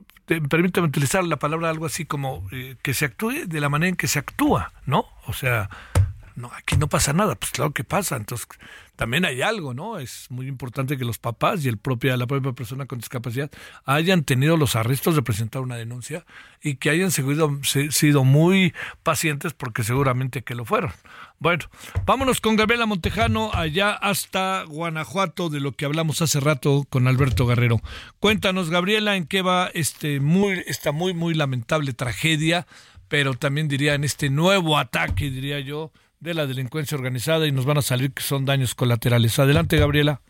[0.51, 3.97] permítame utilizar la palabra algo así como eh, que se actúe de la manera en
[3.97, 5.07] que se actúa, ¿no?
[5.27, 5.71] O sea,
[6.37, 8.49] no, aquí no pasa nada, pues claro que pasa, entonces
[8.97, 9.99] también hay algo, ¿no?
[9.99, 13.51] Es muy importante que los papás y el propia, la propia persona con discapacidad
[13.85, 16.25] hayan tenido los arrestos de presentar una denuncia
[16.63, 20.93] y que hayan seguido, sido muy pacientes porque seguramente que lo fueron.
[21.41, 21.65] Bueno,
[22.07, 27.47] vámonos con Gabriela Montejano allá hasta Guanajuato de lo que hablamos hace rato con Alberto
[27.47, 27.81] Guerrero.
[28.21, 32.67] Cuéntanos, Gabriela, en qué va este muy, esta muy, muy lamentable tragedia,
[33.09, 35.93] pero también diría en este nuevo ataque, diría yo,
[36.25, 39.39] de la delincuencia organizada y nos van a salir que son daños colaterales.
[39.39, 40.23] Adelante, Gabriela.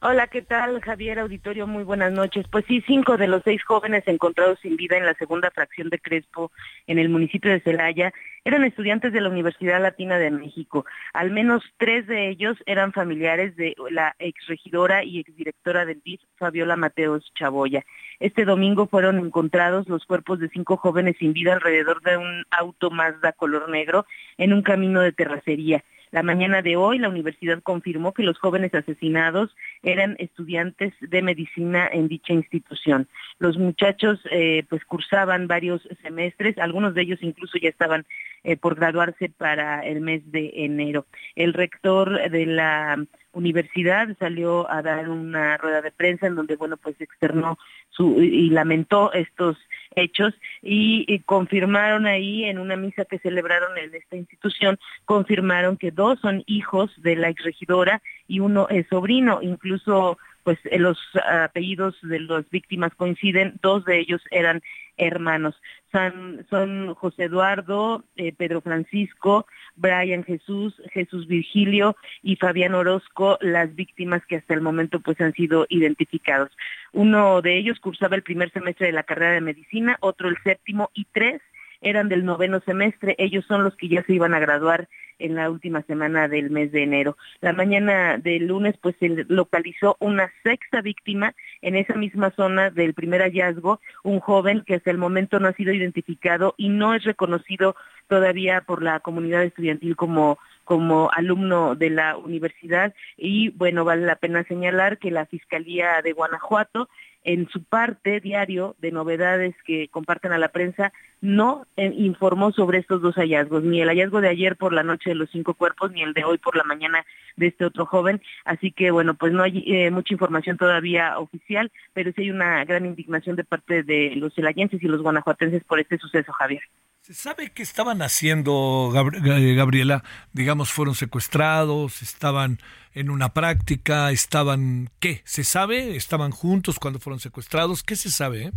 [0.00, 1.66] Hola, ¿qué tal, Javier Auditorio?
[1.66, 2.46] Muy buenas noches.
[2.48, 5.98] Pues sí, cinco de los seis jóvenes encontrados sin vida en la segunda fracción de
[5.98, 6.52] Crespo,
[6.86, 8.12] en el municipio de Celaya,
[8.44, 10.86] eran estudiantes de la Universidad Latina de México.
[11.12, 16.76] Al menos tres de ellos eran familiares de la exregidora y exdirectora del DIF, Fabiola
[16.76, 17.84] Mateos Chaboya.
[18.20, 22.92] Este domingo fueron encontrados los cuerpos de cinco jóvenes sin vida alrededor de un auto
[22.92, 24.06] Mazda color negro
[24.36, 25.82] en un camino de terracería.
[26.10, 31.88] La mañana de hoy la universidad confirmó que los jóvenes asesinados eran estudiantes de medicina
[31.90, 33.08] en dicha institución.
[33.38, 38.06] Los muchachos eh, pues cursaban varios semestres, algunos de ellos incluso ya estaban
[38.44, 41.06] eh, por graduarse para el mes de enero.
[41.34, 46.76] El rector de la universidad salió a dar una rueda de prensa en donde bueno
[46.76, 47.58] pues externó
[47.90, 49.56] su y lamentó estos
[49.98, 56.18] hechos y, confirmaron ahí en una misa que celebraron en esta institución confirmaron que dos
[56.20, 59.40] son hijos de la exregidora y uno es sobrino.
[59.42, 60.18] Incluso
[60.48, 60.98] pues los
[61.30, 64.62] apellidos de las víctimas coinciden dos de ellos eran
[64.96, 65.54] hermanos
[65.92, 69.46] son, son José Eduardo, eh, Pedro Francisco,
[69.76, 75.34] Brian Jesús, Jesús Virgilio y Fabián Orozco, las víctimas que hasta el momento pues han
[75.34, 76.50] sido identificados.
[76.94, 80.90] Uno de ellos cursaba el primer semestre de la carrera de medicina, otro el séptimo
[80.94, 81.42] y tres
[81.82, 84.88] eran del noveno semestre, ellos son los que ya se iban a graduar
[85.18, 87.16] en la última semana del mes de enero.
[87.40, 92.94] La mañana del lunes pues se localizó una sexta víctima en esa misma zona del
[92.94, 97.04] primer hallazgo, un joven que hasta el momento no ha sido identificado y no es
[97.04, 97.76] reconocido
[98.08, 100.38] todavía por la comunidad estudiantil como
[100.68, 106.12] como alumno de la universidad y bueno, vale la pena señalar que la Fiscalía de
[106.12, 106.90] Guanajuato
[107.24, 110.92] en su parte diario de novedades que comparten a la prensa,
[111.22, 115.08] no eh, informó sobre estos dos hallazgos, ni el hallazgo de ayer por la noche
[115.08, 118.20] de los cinco cuerpos, ni el de hoy por la mañana de este otro joven.
[118.44, 122.62] Así que, bueno, pues no hay eh, mucha información todavía oficial, pero sí hay una
[122.66, 126.62] gran indignación de parte de los celayenses y los guanajuatenses por este suceso, Javier.
[127.08, 130.04] ¿Se sabe qué estaban haciendo, eh, Gabriela?
[130.34, 132.58] Digamos, fueron secuestrados, estaban
[132.92, 135.22] en una práctica, estaban, ¿qué?
[135.24, 135.96] ¿Se sabe?
[135.96, 137.82] ¿Estaban juntos cuando fueron secuestrados?
[137.82, 138.42] ¿Qué se sabe?
[138.42, 138.52] Eh?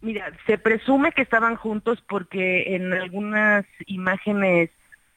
[0.00, 4.70] Mira, se presume que estaban juntos porque en algunas imágenes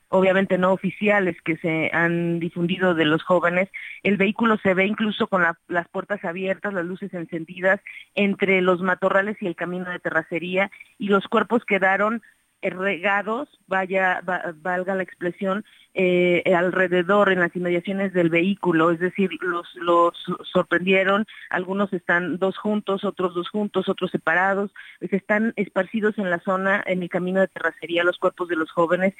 [0.10, 3.70] obviamente no oficiales que se han difundido de los jóvenes,
[4.04, 7.82] el vehículo se ve incluso con las puertas abiertas, las luces encendidas
[8.14, 12.22] entre los matorrales y el camino de terracería y los cuerpos quedaron
[12.62, 14.22] regados, vaya,
[14.62, 15.64] valga la expresión,
[15.94, 20.14] eh, alrededor en las inmediaciones del vehículo, es decir, los, los
[20.52, 26.40] sorprendieron, algunos están dos juntos, otros dos juntos, otros separados, pues están esparcidos en la
[26.40, 29.16] zona, en el camino de terracería, los cuerpos de los jóvenes,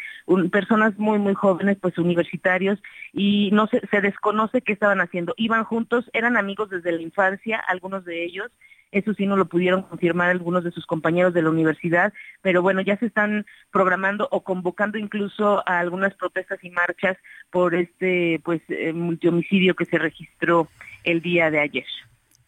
[0.52, 2.80] personas muy, muy jóvenes, pues universitarios,
[3.12, 7.58] y no se, se desconoce qué estaban haciendo, iban juntos, eran amigos desde la infancia,
[7.68, 8.52] algunos de ellos,
[8.92, 12.82] eso sí no lo pudieron confirmar algunos de sus compañeros de la universidad, pero bueno,
[12.82, 17.18] ya se están programando o convocando incluso a algunas protestas y marchas
[17.50, 20.70] por este pues eh, multihomicidio que se registró
[21.04, 21.86] el día de ayer.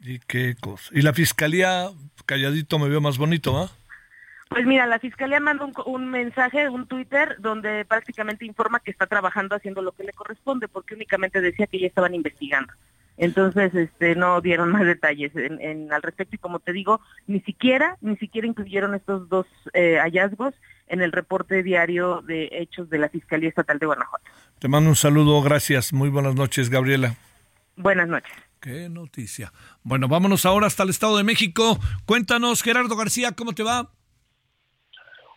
[0.02, 0.90] Y qué cosa.
[0.94, 1.90] Y la fiscalía
[2.26, 3.70] calladito me veo más bonito, ¿ah?
[4.50, 9.06] Pues mira, la fiscalía manda un, un, mensaje, un Twitter, donde prácticamente informa que está
[9.06, 12.74] trabajando haciendo lo que le corresponde, porque únicamente decía que ya estaban investigando.
[13.20, 17.98] Entonces, este, no dieron más detalles en, al respecto y como te digo, ni siquiera,
[18.00, 20.56] ni siquiera incluyeron estos dos eh, hallazgos
[20.88, 24.24] en el reporte diario de hechos de la Fiscalía Estatal de Guanajuato.
[24.60, 25.92] Te mando un saludo, gracias.
[25.92, 27.16] Muy buenas noches, Gabriela.
[27.76, 28.32] Buenas noches.
[28.62, 29.52] Qué noticia.
[29.84, 31.78] Bueno, vámonos ahora hasta el Estado de México.
[32.06, 33.90] Cuéntanos, Gerardo García, ¿cómo te va?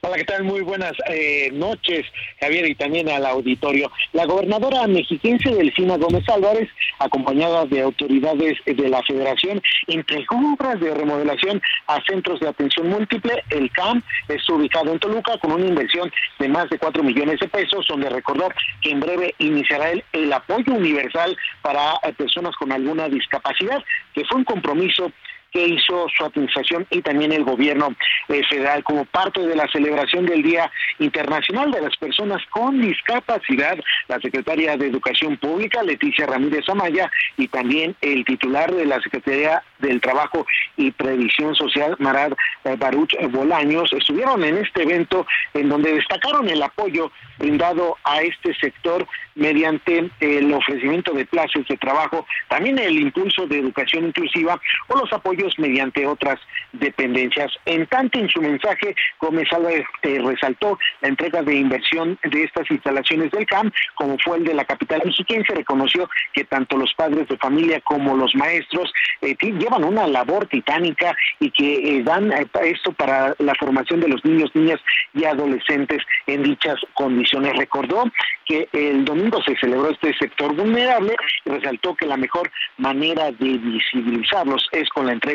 [0.04, 0.42] Hola, ¿qué tal?
[0.42, 2.04] Muy buenas eh, noches,
[2.40, 3.88] Javier, y también al auditorio.
[4.12, 6.68] La gobernadora mexiquense Delfina Gómez Álvarez,
[6.98, 13.44] acompañada de autoridades de la Federación, entregó obras de remodelación a centros de atención múltiple.
[13.50, 16.10] El CAM es ubicado en Toluca con una inversión
[16.40, 18.48] de más de 4 millones de pesos, donde recordó
[18.80, 23.78] que en breve iniciará el, el apoyo universal para eh, personas con alguna discapacidad,
[24.16, 25.12] que fue un compromiso
[25.52, 27.94] que hizo su administración y también el gobierno
[28.28, 33.78] eh, federal como parte de la celebración del Día Internacional de las Personas con Discapacidad,
[34.08, 39.62] la secretaria de Educación Pública, Leticia Ramírez Amaya, y también el titular de la Secretaría
[39.78, 40.46] del Trabajo
[40.76, 42.32] y Previsión Social, Marad
[42.64, 48.54] eh, Baruch Bolaños, estuvieron en este evento en donde destacaron el apoyo brindado a este
[48.54, 54.96] sector mediante el ofrecimiento de plazas de trabajo, también el impulso de educación inclusiva o
[54.96, 56.39] los apoyos mediante otras
[56.73, 57.52] dependencias.
[57.66, 62.70] En tanto, en su mensaje, Gómez Álvarez eh, resaltó la entrega de inversión de estas
[62.70, 67.28] instalaciones del CAM, como fue el de la capital mexiquense, reconoció que tanto los padres
[67.28, 72.32] de familia como los maestros eh, llevan una labor titánica y que eh, dan
[72.62, 74.81] esto para la formación de los niños, niñas
[75.14, 77.56] y adolescentes en dichas condiciones.
[77.56, 78.05] Recordó
[78.47, 83.59] que el domingo se celebró este sector vulnerable y resaltó que la mejor manera de
[83.59, 85.31] visibilizarlos es con la entrega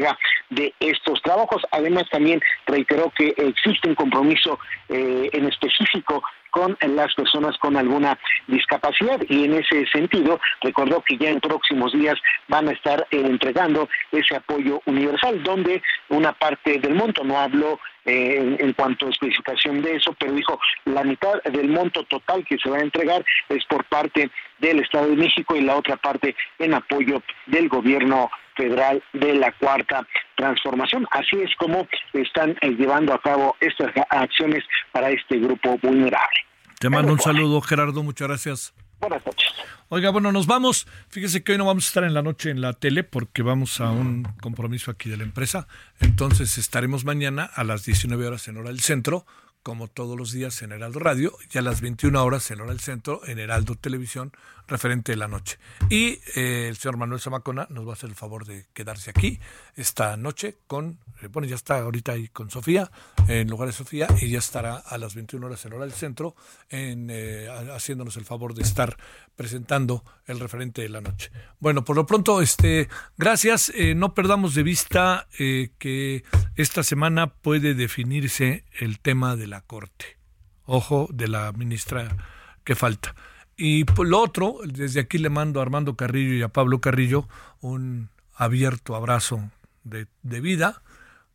[0.49, 1.61] de estos trabajos.
[1.72, 4.60] Además, también reiteró que existe un compromiso
[4.90, 6.24] eh, en específico
[6.57, 8.18] con las personas con alguna
[8.48, 12.15] discapacidad y en ese sentido recordó que ya en próximos días
[12.48, 17.80] van a estar eh, entregando ese apoyo universal donde una parte del monto no habló
[18.06, 22.57] eh, en, cuanto a especificación de eso, pero dijo la mitad del monto total que
[22.57, 26.36] se va a entregar es por parte del Estado de México y la otra parte
[26.57, 30.06] en apoyo del gobierno federal de la cuarta
[30.36, 31.08] transformación.
[31.12, 36.40] Así es como están eh, llevando a cabo estas acciones para este grupo vulnerable.
[36.80, 38.74] Te mando un saludo, Gerardo, muchas gracias.
[39.00, 39.48] Buenas noches.
[39.90, 40.88] Oiga, bueno, nos vamos.
[41.10, 43.80] Fíjese que hoy no vamos a estar en la noche en la tele porque vamos
[43.80, 45.68] a un compromiso aquí de la empresa.
[46.00, 49.26] Entonces estaremos mañana a las 19 horas en hora del centro
[49.68, 52.80] como todos los días en Heraldo Radio y a las 21 horas en hora del
[52.80, 54.32] centro en Heraldo Televisión
[54.68, 55.57] referente de la noche.
[55.89, 59.39] Y eh, el señor Manuel Zamacona nos va a hacer el favor de quedarse aquí
[59.76, 62.91] esta noche con, eh, bueno, ya está ahorita ahí con Sofía,
[63.27, 66.35] en lugar de Sofía, y ya estará a las 21 horas en hora del centro
[66.69, 68.98] en, eh, haciéndonos el favor de estar
[69.35, 71.31] presentando el referente de la noche.
[71.60, 73.72] Bueno, por lo pronto, este, gracias.
[73.95, 76.23] no perdamos de vista que
[76.56, 80.18] esta semana puede definirse el tema de la Corte.
[80.65, 82.18] Ojo de la ministra
[82.64, 83.15] que falta.
[83.58, 87.28] Y lo otro, desde aquí le mando a Armando Carrillo y a Pablo Carrillo
[87.60, 89.50] un abierto abrazo
[89.84, 90.84] de, de vida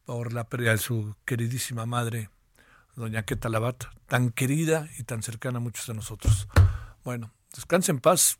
[0.05, 2.31] por la pérdida de su queridísima madre,
[2.95, 6.47] doña Queta Labat, tan querida y tan cercana a muchos de nosotros.
[7.03, 8.37] Bueno, descanse en paz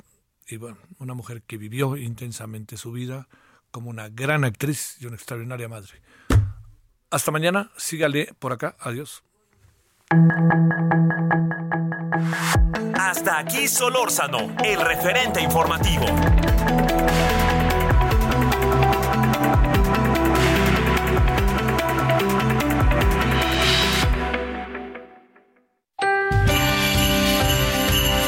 [0.47, 3.27] y bueno, una mujer que vivió intensamente su vida
[3.73, 6.01] como una gran actriz y una extraordinaria madre.
[7.11, 9.25] Hasta mañana, sígale por acá, adiós.
[13.13, 16.07] Hasta aquí Solórzano, el referente informativo.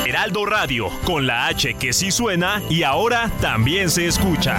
[0.05, 4.59] Heraldo Radio, con la H que sí suena y ahora también se escucha.